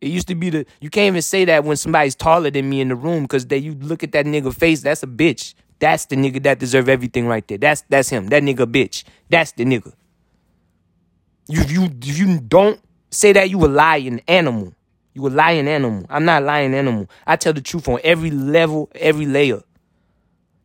It 0.00 0.08
used 0.08 0.28
to 0.28 0.34
be 0.34 0.50
the 0.50 0.66
you 0.80 0.88
can't 0.88 1.08
even 1.08 1.22
say 1.22 1.44
that 1.44 1.64
when 1.64 1.76
somebody's 1.76 2.14
taller 2.14 2.50
than 2.50 2.68
me 2.70 2.80
in 2.80 2.88
the 2.88 2.96
room 2.96 3.24
because 3.24 3.46
they 3.46 3.58
you 3.58 3.74
look 3.74 4.02
at 4.02 4.12
that 4.12 4.24
nigga 4.24 4.54
face, 4.54 4.80
that's 4.82 5.02
a 5.02 5.06
bitch. 5.06 5.54
That's 5.78 6.06
the 6.06 6.16
nigga 6.16 6.42
that 6.44 6.58
deserve 6.58 6.88
everything 6.88 7.26
right 7.26 7.46
there. 7.46 7.58
That's 7.58 7.82
that's 7.88 8.08
him. 8.08 8.28
That 8.28 8.42
nigga 8.42 8.66
bitch. 8.66 9.04
That's 9.28 9.52
the 9.52 9.64
nigga. 9.64 9.92
You 11.48 11.62
you 11.64 11.90
you 12.02 12.40
don't 12.40 12.80
say 13.10 13.32
that 13.32 13.50
you 13.50 13.64
a 13.64 13.68
lying 13.68 14.22
animal. 14.26 14.74
You 15.14 15.26
a 15.26 15.30
lying 15.30 15.68
animal. 15.68 16.06
I'm 16.08 16.24
not 16.24 16.42
a 16.42 16.46
lying 16.46 16.74
animal. 16.74 17.08
I 17.26 17.36
tell 17.36 17.52
the 17.52 17.60
truth 17.60 17.88
on 17.88 18.00
every 18.04 18.30
level, 18.30 18.90
every 18.94 19.26
layer. 19.26 19.62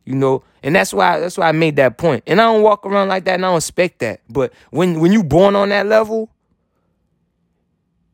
You 0.04 0.14
know, 0.14 0.44
and 0.62 0.74
that's 0.76 0.94
why 0.94 1.20
that's 1.20 1.36
why 1.38 1.48
I 1.48 1.52
made 1.52 1.76
that 1.76 1.98
point. 1.98 2.24
And 2.26 2.40
I 2.40 2.44
don't 2.44 2.62
walk 2.62 2.86
around 2.86 3.08
like 3.08 3.24
that, 3.24 3.34
and 3.34 3.44
I 3.44 3.48
don't 3.48 3.58
expect 3.58 3.98
that. 4.00 4.20
But 4.28 4.52
when 4.70 5.00
when 5.00 5.12
you 5.12 5.24
born 5.24 5.56
on 5.56 5.70
that 5.70 5.86
level, 5.86 6.30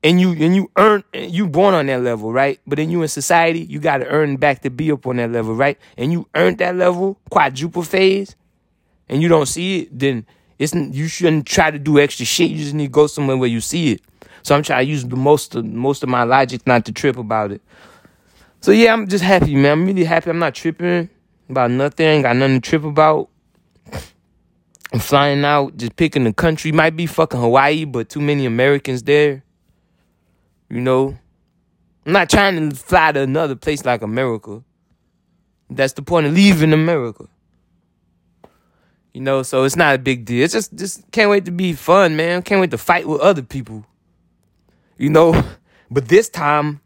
and 0.03 0.20
you 0.20 0.33
and 0.33 0.57
you 0.57 0.70
earn 0.76 1.05
you 1.14 1.47
born 1.49 1.74
on 1.74 1.87
that 1.87 2.03
level, 2.03 2.33
right? 2.33 2.61
But 2.66 2.76
then 2.76 2.91
you 2.91 3.03
in 3.03 3.09
society, 3.09 3.61
you 3.61 3.78
got 3.78 3.99
to 3.99 4.07
earn 4.07 4.37
back 4.37 4.62
to 4.62 4.70
be 4.70 4.91
up 4.91 5.07
on 5.07 5.16
that 5.16 5.30
level, 5.33 5.55
right? 5.55 5.78
And 5.99 6.12
you 6.12 6.28
earned 6.35 6.59
that 6.59 6.76
level, 6.76 7.18
quadruple 7.30 7.83
phase. 7.83 8.37
and 9.09 9.22
you 9.22 9.28
don't 9.28 9.47
see 9.47 9.80
it, 9.80 9.99
then 9.99 10.26
it's 10.59 10.74
you 10.74 11.09
shouldn't 11.09 11.47
try 11.47 11.70
to 11.70 11.78
do 11.78 11.99
extra 12.01 12.24
shit. 12.26 12.51
You 12.51 12.59
just 12.59 12.74
need 12.74 12.87
to 12.87 12.93
go 12.93 13.07
somewhere 13.07 13.37
where 13.37 13.49
you 13.49 13.61
see 13.61 13.93
it. 13.93 14.01
So 14.43 14.55
I'm 14.55 14.62
trying 14.62 14.84
to 14.86 14.90
use 14.90 15.05
the 15.05 15.16
most 15.16 15.55
of 15.55 15.64
most 15.64 16.03
of 16.03 16.09
my 16.09 16.24
logic 16.24 16.66
not 16.66 16.84
to 16.86 16.93
trip 16.93 17.16
about 17.16 17.53
it. 17.53 17.62
So 18.61 18.70
yeah, 18.70 18.93
I'm 18.93 19.09
just 19.09 19.24
happy, 19.24 19.55
man. 19.55 19.72
I'm 19.72 19.86
really 19.86 20.05
happy. 20.05 20.30
I'm 20.30 20.38
not 20.38 20.55
tripping 20.55 21.09
about 21.49 21.70
nothing. 21.70 22.07
Ain't 22.07 22.22
got 22.24 22.36
nothing 22.36 22.61
to 22.61 22.70
trip 22.70 22.84
about. 22.84 23.28
I'm 24.93 25.01
flying 25.01 25.45
out, 25.45 25.76
just 25.76 25.97
picking 25.97 26.24
the 26.24 26.32
country. 26.32 26.70
Might 26.70 26.97
be 26.97 27.07
fucking 27.07 27.40
Hawaii, 27.40 27.84
but 27.84 28.09
too 28.09 28.20
many 28.20 28.45
Americans 28.45 29.03
there. 29.03 29.43
You 30.68 30.80
know, 30.80 31.16
I'm 32.05 32.12
not 32.12 32.28
trying 32.28 32.70
to 32.70 32.76
fly 32.76 33.12
to 33.12 33.20
another 33.20 33.57
place 33.57 33.84
like 33.84 34.03
America. 34.03 34.62
That's 35.70 35.95
the 35.95 36.03
point 36.03 36.26
of 36.26 36.34
leaving 36.34 36.72
America. 36.72 37.26
You 39.14 39.20
know, 39.20 39.43
so 39.43 39.64
it's 39.64 39.76
not 39.76 39.95
a 39.95 39.99
big 39.99 40.24
deal. 40.24 40.45
It's 40.45 40.53
just 40.53 40.74
just 40.74 41.11
can't 41.11 41.30
wait 41.30 41.45
to 41.47 41.51
be 41.51 41.72
fun, 41.72 42.16
man. 42.16 42.43
Can't 42.43 42.61
wait 42.61 42.70
to 42.70 42.78
fight 42.78 43.07
with 43.07 43.20
other 43.20 43.43
people. 43.43 43.84
You 45.03 45.11
know, 45.11 45.42
but 45.90 46.07
this 46.07 46.28
time, 46.28 46.80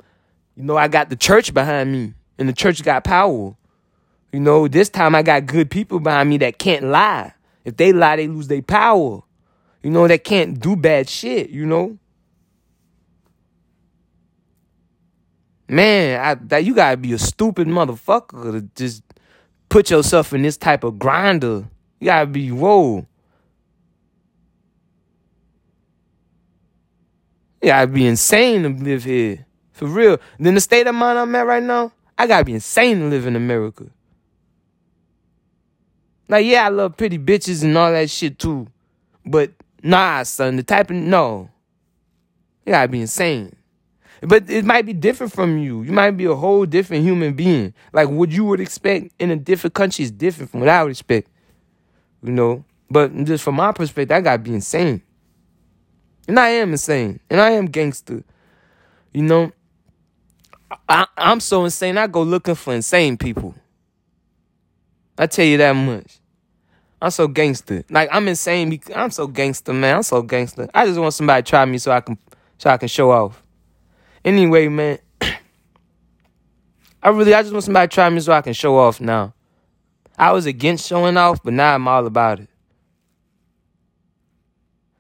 you 0.57 0.63
know, 0.63 0.75
I 0.79 0.89
got 0.89 1.11
the 1.11 1.17
church 1.17 1.53
behind 1.53 1.93
me, 1.93 2.15
and 2.39 2.49
the 2.49 2.55
church 2.55 2.83
got 2.83 3.05
power. 3.05 3.55
You 4.33 4.41
know, 4.41 4.69
this 4.69 4.89
time 4.89 5.15
I 5.15 5.23
got 5.23 5.45
good 5.45 5.71
people 5.71 6.01
behind 6.01 6.31
me 6.31 6.39
that 6.39 6.59
can't 6.59 6.87
lie. 6.87 7.35
If 7.67 7.77
they 7.77 7.93
lie, 7.93 8.17
they 8.17 8.27
lose 8.27 8.49
their 8.49 8.63
power. 8.63 9.21
You 9.83 9.91
know, 9.91 10.09
that 10.09 10.25
can't 10.25 10.59
do 10.59 10.77
bad 10.77 11.11
shit, 11.11 11.51
you 11.51 11.67
know? 11.67 11.99
Man, 15.69 16.19
I, 16.19 16.35
that 16.47 16.65
you 16.65 16.75
gotta 16.75 16.97
be 16.97 17.13
a 17.13 17.19
stupid 17.19 17.69
motherfucker 17.69 18.53
to 18.53 18.61
just 18.75 19.03
put 19.69 19.91
yourself 19.91 20.33
in 20.33 20.41
this 20.41 20.57
type 20.57 20.85
of 20.85 20.99
grinder. 20.99 21.69
You 22.01 22.07
gotta 22.07 22.27
be 22.27 22.51
whoa. 22.51 23.07
You 27.67 27.73
gotta 27.73 27.89
be 27.89 28.07
insane 28.07 28.63
to 28.63 28.69
live 28.69 29.03
here. 29.03 29.45
For 29.73 29.87
real. 29.89 30.19
Then 30.39 30.55
the 30.55 30.61
state 30.61 30.87
of 30.87 30.95
mind 30.95 31.19
I'm 31.19 31.35
at 31.35 31.49
right 31.49 31.61
now, 31.61 31.91
I 32.17 32.29
gotta 32.29 32.45
be 32.45 32.55
insane 32.55 33.01
to 33.01 33.07
live 33.07 33.27
in 33.27 33.35
America. 33.35 33.87
Like, 36.29 36.47
yeah, 36.47 36.65
I 36.65 36.69
love 36.69 36.97
pretty 36.97 37.19
bitches 37.19 37.65
and 37.65 37.77
all 37.77 37.91
that 37.91 38.09
shit 38.09 38.39
too. 38.39 38.69
But 39.25 39.51
nah, 39.83 40.23
son, 40.23 40.55
the 40.55 40.63
type 40.63 40.91
of 40.91 40.97
no. 40.97 41.51
You 42.65 42.71
gotta 42.71 42.87
be 42.87 43.01
insane. 43.01 43.57
But 44.21 44.49
it 44.49 44.65
might 44.65 44.87
be 44.87 44.93
different 44.93 45.33
from 45.33 45.59
you. 45.59 45.83
You 45.83 45.91
might 45.91 46.13
be 46.13 46.27
a 46.27 46.37
whole 46.37 46.67
different 46.67 47.03
human 47.03 47.35
being. 47.35 47.75
Like 47.93 48.09
what 48.09 48.31
you 48.31 48.45
would 48.45 48.61
expect 48.61 49.11
in 49.19 49.33
a 49.33 49.37
different 49.37 49.75
country 49.75 50.05
is 50.05 50.13
different 50.13 50.53
from 50.53 50.61
what 50.61 50.69
I 50.69 50.85
would 50.85 50.93
expect. 50.93 51.29
You 52.23 52.31
know? 52.31 52.65
But 52.89 53.13
just 53.25 53.43
from 53.43 53.57
my 53.57 53.73
perspective, 53.73 54.17
I 54.17 54.21
gotta 54.21 54.39
be 54.39 54.55
insane. 54.55 55.03
And 56.29 56.39
I 56.39 56.49
am 56.49 56.73
insane. 56.73 57.21
And 57.31 57.41
I 57.41 57.51
am 57.51 57.67
gangster. 57.67 58.23
You 59.13 59.23
know? 59.23 59.53
I, 60.89 61.07
I'm 61.17 61.41
so 61.41 61.65
insane, 61.65 61.97
I 61.97 62.07
go 62.07 62.23
looking 62.23 62.55
for 62.55 62.75
insane 62.75 63.17
people. 63.17 63.55
I 65.19 65.27
tell 65.27 65.45
you 65.45 65.57
that 65.59 65.73
much. 65.73 66.19
I'm 67.01 67.11
so 67.11 67.29
gangster. 67.29 67.85
Like 67.91 68.09
I'm 68.13 68.27
insane. 68.29 68.81
I'm 68.95 69.11
so 69.11 69.27
gangster, 69.27 69.73
man. 69.73 69.97
I'm 69.97 70.03
so 70.03 70.23
gangster. 70.23 70.69
I 70.75 70.87
just 70.87 70.99
want 70.99 71.15
somebody 71.15 71.43
to 71.43 71.49
try 71.49 71.65
me 71.65 71.79
so 71.79 71.93
I 71.93 72.01
can 72.01 72.19
so 72.59 72.71
I 72.71 72.77
can 72.79 72.89
show 72.89 73.11
off. 73.11 73.43
Anyway, 74.25 74.69
man. 74.69 74.99
I 77.03 77.11
really 77.11 77.35
I 77.35 77.43
just 77.43 77.53
want 77.53 77.65
somebody 77.65 77.89
to 77.89 77.95
try 77.95 78.09
me 78.09 78.21
so 78.21 78.33
I 78.33 78.41
can 78.41 78.55
show 78.55 78.77
off 78.79 79.01
now. 79.01 79.35
I 80.19 80.33
was 80.33 80.47
against 80.47 80.87
showing 80.87 81.17
off, 81.17 81.43
but 81.43 81.53
now 81.53 81.75
I'm 81.75 81.87
all 81.87 82.07
about 82.07 82.41
it. 82.41 82.49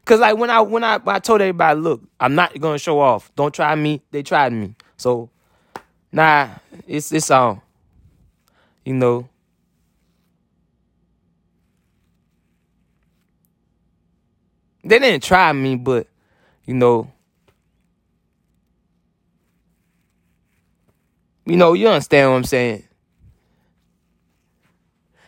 Cause 0.07 0.21
like 0.21 0.39
when 0.39 0.51
I 0.51 0.61
when 0.63 0.85
I 0.85 0.99
when 0.99 1.17
I 1.17 1.21
told 1.21 1.43
everybody, 1.43 1.81
look, 1.81 2.03
I'm 2.21 2.37
not 2.37 2.61
gonna 2.61 2.79
show 2.79 3.01
off. 3.01 3.33
Don't 3.37 3.55
try 3.55 3.75
me. 3.77 4.03
They 4.13 4.23
tried 4.25 4.53
me. 4.55 4.77
So 4.99 5.31
nah, 6.13 6.51
it's 6.89 7.13
it's 7.13 7.31
on. 7.31 7.63
You 8.85 8.95
know. 8.95 9.29
They 14.85 15.01
didn't 15.01 15.25
try 15.25 15.53
me, 15.53 15.77
but 15.77 16.09
you 16.67 16.75
know, 16.75 17.13
you 21.47 21.57
know, 21.57 21.75
you 21.75 21.89
understand 21.89 22.31
what 22.31 22.39
I'm 22.39 22.45
saying. 22.45 22.86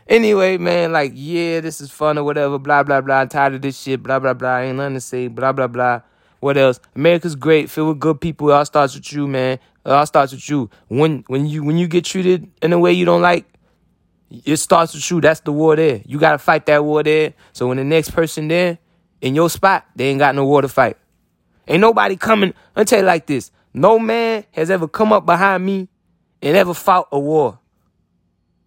Anyway, 0.08 0.56
man, 0.56 0.90
like, 0.90 1.12
yeah, 1.14 1.60
this 1.60 1.82
is 1.82 1.90
fun 1.90 2.16
or 2.16 2.24
whatever, 2.24 2.58
blah, 2.58 2.82
blah, 2.82 3.02
blah. 3.02 3.16
I'm 3.16 3.28
tired 3.28 3.54
of 3.54 3.62
this 3.62 3.78
shit, 3.78 4.02
blah, 4.02 4.18
blah, 4.18 4.32
blah. 4.32 4.58
Ain't 4.58 4.78
nothing 4.78 4.94
to 4.94 5.00
say, 5.00 5.28
blah, 5.28 5.52
blah, 5.52 5.66
blah. 5.66 6.00
What 6.40 6.56
else? 6.56 6.80
America's 6.94 7.34
great, 7.34 7.68
filled 7.68 7.88
with 7.88 8.00
good 8.00 8.20
people. 8.20 8.48
It 8.50 8.54
all 8.54 8.64
starts 8.64 8.94
with 8.94 9.12
you, 9.12 9.26
man. 9.26 9.58
It 9.84 9.92
all 9.92 10.06
starts 10.06 10.32
with 10.32 10.48
you. 10.48 10.70
When 10.86 11.24
when 11.26 11.46
you 11.46 11.64
when 11.64 11.78
you 11.78 11.88
get 11.88 12.04
treated 12.04 12.50
in 12.62 12.72
a 12.72 12.78
way 12.78 12.92
you 12.92 13.04
don't 13.04 13.22
like, 13.22 13.44
it 14.30 14.56
starts 14.58 14.94
with 14.94 15.10
you. 15.10 15.20
That's 15.20 15.40
the 15.40 15.52
war 15.52 15.74
there. 15.76 16.00
You 16.06 16.18
gotta 16.18 16.38
fight 16.38 16.66
that 16.66 16.84
war 16.84 17.02
there. 17.02 17.34
So 17.52 17.66
when 17.66 17.76
the 17.76 17.84
next 17.84 18.10
person 18.10 18.48
there 18.48 18.78
in 19.20 19.34
your 19.34 19.50
spot, 19.50 19.86
they 19.96 20.08
ain't 20.10 20.20
got 20.20 20.34
no 20.34 20.44
war 20.44 20.62
to 20.62 20.68
fight. 20.68 20.96
Ain't 21.66 21.80
nobody 21.80 22.16
coming. 22.16 22.54
I'll 22.76 22.84
tell 22.84 23.00
you 23.00 23.04
like 23.04 23.26
this. 23.26 23.50
No 23.74 23.98
man 23.98 24.44
has 24.52 24.70
ever 24.70 24.86
come 24.86 25.12
up 25.12 25.26
behind 25.26 25.66
me 25.66 25.88
and 26.40 26.56
ever 26.56 26.72
fought 26.72 27.08
a 27.10 27.18
war. 27.18 27.58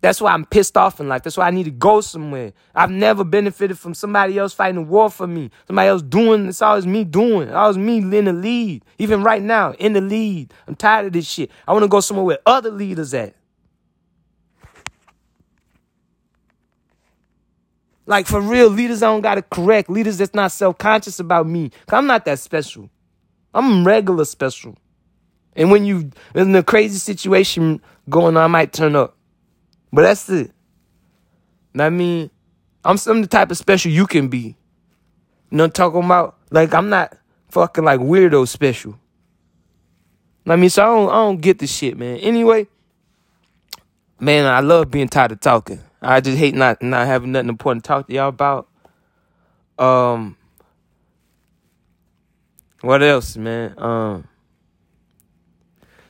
That's 0.02 0.20
why 0.20 0.34
I'm 0.34 0.46
pissed 0.46 0.78
off 0.78 1.00
in 1.00 1.08
life. 1.08 1.22
That's 1.22 1.38
why 1.38 1.48
I 1.48 1.52
need 1.52 1.66
to 1.66 1.72
go 1.72 2.02
somewhere. 2.02 2.54
I've 2.74 2.90
never 2.90 3.24
benefited 3.24 3.78
from 3.78 3.94
somebody 3.94 4.38
else 4.38 4.52
fighting 4.52 4.78
a 4.78 4.82
war 4.82 5.12
for 5.12 5.28
me. 5.28 5.52
Somebody 5.68 5.90
else 5.90 6.02
doing 6.02 6.48
it's 6.48 6.62
always 6.62 6.88
me 6.88 7.04
doing. 7.04 7.44
It's 7.44 7.56
always 7.56 7.78
me 7.78 7.98
in 7.98 8.26
the 8.26 8.34
lead. 8.34 8.84
Even 8.98 9.22
right 9.22 9.42
now, 9.42 9.74
in 9.74 9.94
the 9.94 10.02
lead. 10.02 10.54
I'm 10.68 10.76
tired 10.76 11.06
of 11.06 11.14
this 11.14 11.28
shit. 11.28 11.52
I 11.68 11.74
want 11.74 11.84
to 11.84 11.88
go 11.88 12.00
somewhere 12.00 12.26
where 12.26 12.40
other 12.48 12.72
leaders 12.72 13.14
at. 13.14 13.36
Like 18.08 18.26
for 18.26 18.42
real, 18.42 18.70
leaders 18.70 19.04
I 19.04 19.08
don't 19.08 19.22
gotta 19.22 19.44
correct. 19.44 19.88
Leaders 19.88 20.18
that's 20.18 20.34
not 20.34 20.52
self-conscious 20.52 21.20
about 21.20 21.48
me. 21.48 21.70
Cause 21.70 21.98
I'm 21.98 22.08
not 22.08 22.26
that 22.26 22.40
special. 22.40 22.90
I'm 23.54 23.86
regular 23.86 24.26
special. 24.26 24.76
And 25.56 25.70
when 25.70 25.86
you 25.86 26.10
in 26.34 26.56
a 26.56 26.64
crazy 26.64 26.98
situation 26.98 27.82
going 28.10 28.36
on, 28.36 28.44
I 28.44 28.48
might 28.48 28.74
turn 28.74 28.96
up. 28.96 29.16
But 29.92 30.04
that's 30.04 30.30
it. 30.30 30.52
I 31.78 31.90
mean, 31.90 32.30
I'm 32.84 32.98
some 32.98 33.22
the 33.22 33.28
type 33.28 33.52
of 33.52 33.58
special 33.58 33.92
you 33.92 34.08
can 34.08 34.28
be. 34.28 34.56
You 35.50 35.58
know 35.58 35.68
talking 35.68 36.04
about? 36.04 36.38
Like 36.50 36.74
I'm 36.74 36.90
not 36.90 37.18
fucking 37.50 37.84
like 37.84 38.00
weirdo 38.00 38.48
special. 38.48 38.98
I 40.48 40.56
mean, 40.56 40.70
so 40.70 40.84
I 40.84 40.86
don't 40.88 41.10
I 41.10 41.14
don't 41.14 41.42
get 41.42 41.60
the 41.60 41.68
shit, 41.68 41.98
man. 41.98 42.18
Anyway, 42.18 42.68
man, 44.20 44.46
I 44.46 44.62
love 44.62 44.90
being 44.90 45.08
tired 45.08 45.34
of 45.34 45.40
talking. 45.40 45.80
I 46.02 46.20
just 46.20 46.38
hate 46.38 46.56
not 46.56 46.82
not 46.82 47.06
having 47.06 47.32
nothing 47.32 47.50
important 47.50 47.84
to 47.84 47.88
talk 47.88 48.08
to 48.08 48.14
y'all 48.14 48.30
about. 48.30 48.68
Um, 49.78 50.36
what 52.82 53.04
else, 53.04 53.38
man? 53.38 53.76
Um, 53.78 54.28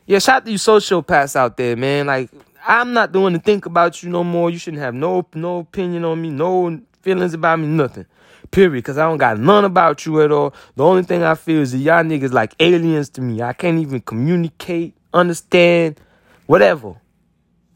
yeah, 0.05 0.19
shout 0.19 0.37
out 0.37 0.45
to 0.45 0.51
you 0.51 0.57
sociopaths 0.57 1.35
out 1.35 1.57
there, 1.57 1.75
man. 1.75 2.07
Like, 2.07 2.29
I'm 2.67 2.93
not 2.93 3.11
the 3.11 3.19
one 3.19 3.33
to 3.33 3.39
think 3.39 3.65
about 3.65 4.03
you 4.03 4.09
no 4.09 4.23
more. 4.23 4.49
You 4.49 4.57
shouldn't 4.57 4.81
have 4.81 4.93
no 4.93 5.25
no 5.33 5.59
opinion 5.59 6.05
on 6.05 6.21
me, 6.21 6.29
no 6.29 6.81
feelings 7.01 7.33
about 7.33 7.59
me, 7.59 7.67
nothing. 7.67 8.05
Period. 8.51 8.83
Because 8.83 8.97
I 8.97 9.03
don't 9.07 9.17
got 9.17 9.39
none 9.39 9.65
about 9.65 10.05
you 10.05 10.21
at 10.21 10.31
all. 10.31 10.53
The 10.75 10.83
only 10.83 11.03
thing 11.03 11.23
I 11.23 11.35
feel 11.35 11.61
is 11.61 11.71
that 11.71 11.77
y'all 11.79 12.03
niggas 12.03 12.33
like 12.33 12.53
aliens 12.59 13.09
to 13.11 13.21
me. 13.21 13.41
I 13.41 13.53
can't 13.53 13.79
even 13.79 14.01
communicate, 14.01 14.95
understand, 15.13 15.99
whatever 16.47 16.95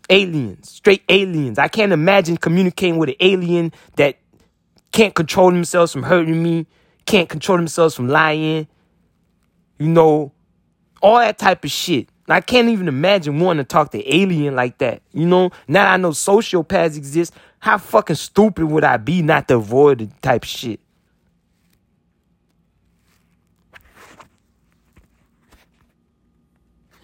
aliens, 0.09 0.69
straight 0.69 1.03
aliens. 1.09 1.57
I 1.57 1.67
can't 1.67 1.91
imagine 1.91 2.37
communicating 2.37 2.97
with 2.97 3.09
an 3.09 3.15
alien 3.19 3.71
that 3.95 4.17
can't 4.91 5.15
control 5.15 5.51
themselves 5.51 5.91
from 5.91 6.03
hurting 6.03 6.41
me, 6.41 6.67
can't 7.05 7.29
control 7.29 7.57
themselves 7.57 7.95
from 7.95 8.07
lying, 8.07 8.67
you 9.79 9.87
know, 9.87 10.31
all 11.01 11.19
that 11.19 11.37
type 11.37 11.63
of 11.63 11.71
shit. 11.71 12.09
I 12.27 12.41
can't 12.41 12.69
even 12.69 12.87
imagine 12.87 13.39
wanting 13.39 13.63
to 13.63 13.67
talk 13.67 13.91
to 13.91 14.15
alien 14.15 14.55
like 14.55 14.79
that. 14.79 15.01
You 15.13 15.27
know, 15.27 15.51
now 15.67 15.91
I 15.91 15.97
know 15.97 16.09
sociopaths 16.09 16.97
exist. 16.97 17.33
How 17.59 17.77
fucking 17.77 18.15
stupid 18.15 18.65
would 18.65 18.83
I 18.83 18.97
be 18.97 19.21
not 19.21 19.47
to 19.49 19.55
avoid 19.55 19.99
the 19.99 20.07
type 20.21 20.43
shit? 20.43 20.79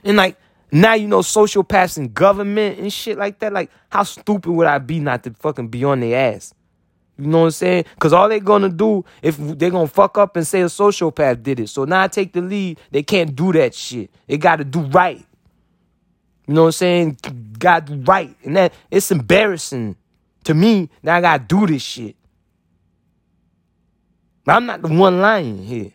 And 0.03 0.17
like, 0.17 0.37
now 0.71 0.93
you 0.95 1.07
know 1.07 1.19
sociopaths 1.19 1.97
in 1.97 2.13
government 2.13 2.79
and 2.79 2.91
shit 2.91 3.17
like 3.17 3.39
that. 3.39 3.53
Like, 3.53 3.69
how 3.89 4.03
stupid 4.03 4.51
would 4.51 4.67
I 4.67 4.79
be 4.79 4.99
not 4.99 5.23
to 5.23 5.31
fucking 5.33 5.67
be 5.67 5.83
on 5.83 5.99
their 5.99 6.33
ass? 6.33 6.53
You 7.17 7.27
know 7.27 7.39
what 7.39 7.45
I'm 7.45 7.51
saying? 7.51 7.85
Because 7.93 8.13
all 8.13 8.27
they're 8.29 8.39
going 8.39 8.63
to 8.63 8.69
do, 8.69 9.05
if 9.21 9.37
they're 9.37 9.69
going 9.69 9.87
to 9.87 9.93
fuck 9.93 10.17
up 10.17 10.35
and 10.35 10.47
say 10.47 10.61
a 10.61 10.65
sociopath 10.65 11.43
did 11.43 11.59
it. 11.59 11.69
So 11.69 11.85
now 11.85 12.01
I 12.01 12.07
take 12.07 12.33
the 12.33 12.41
lead. 12.41 12.79
They 12.89 13.03
can't 13.03 13.35
do 13.35 13.51
that 13.53 13.75
shit. 13.75 14.09
They 14.27 14.37
got 14.37 14.57
to 14.57 14.63
do 14.63 14.81
right. 14.81 15.23
You 16.47 16.53
know 16.55 16.63
what 16.63 16.67
I'm 16.67 16.71
saying? 16.73 17.17
Got 17.59 17.87
to 17.87 17.95
do 17.95 18.03
right. 18.03 18.35
And 18.43 18.57
that 18.57 18.73
it's 18.89 19.11
embarrassing 19.11 19.95
to 20.45 20.53
me 20.53 20.89
that 21.03 21.17
I 21.17 21.21
got 21.21 21.49
to 21.49 21.55
do 21.55 21.67
this 21.67 21.83
shit. 21.83 22.15
I'm 24.47 24.65
not 24.65 24.81
the 24.81 24.87
one 24.87 25.21
lying 25.21 25.63
here. 25.63 25.91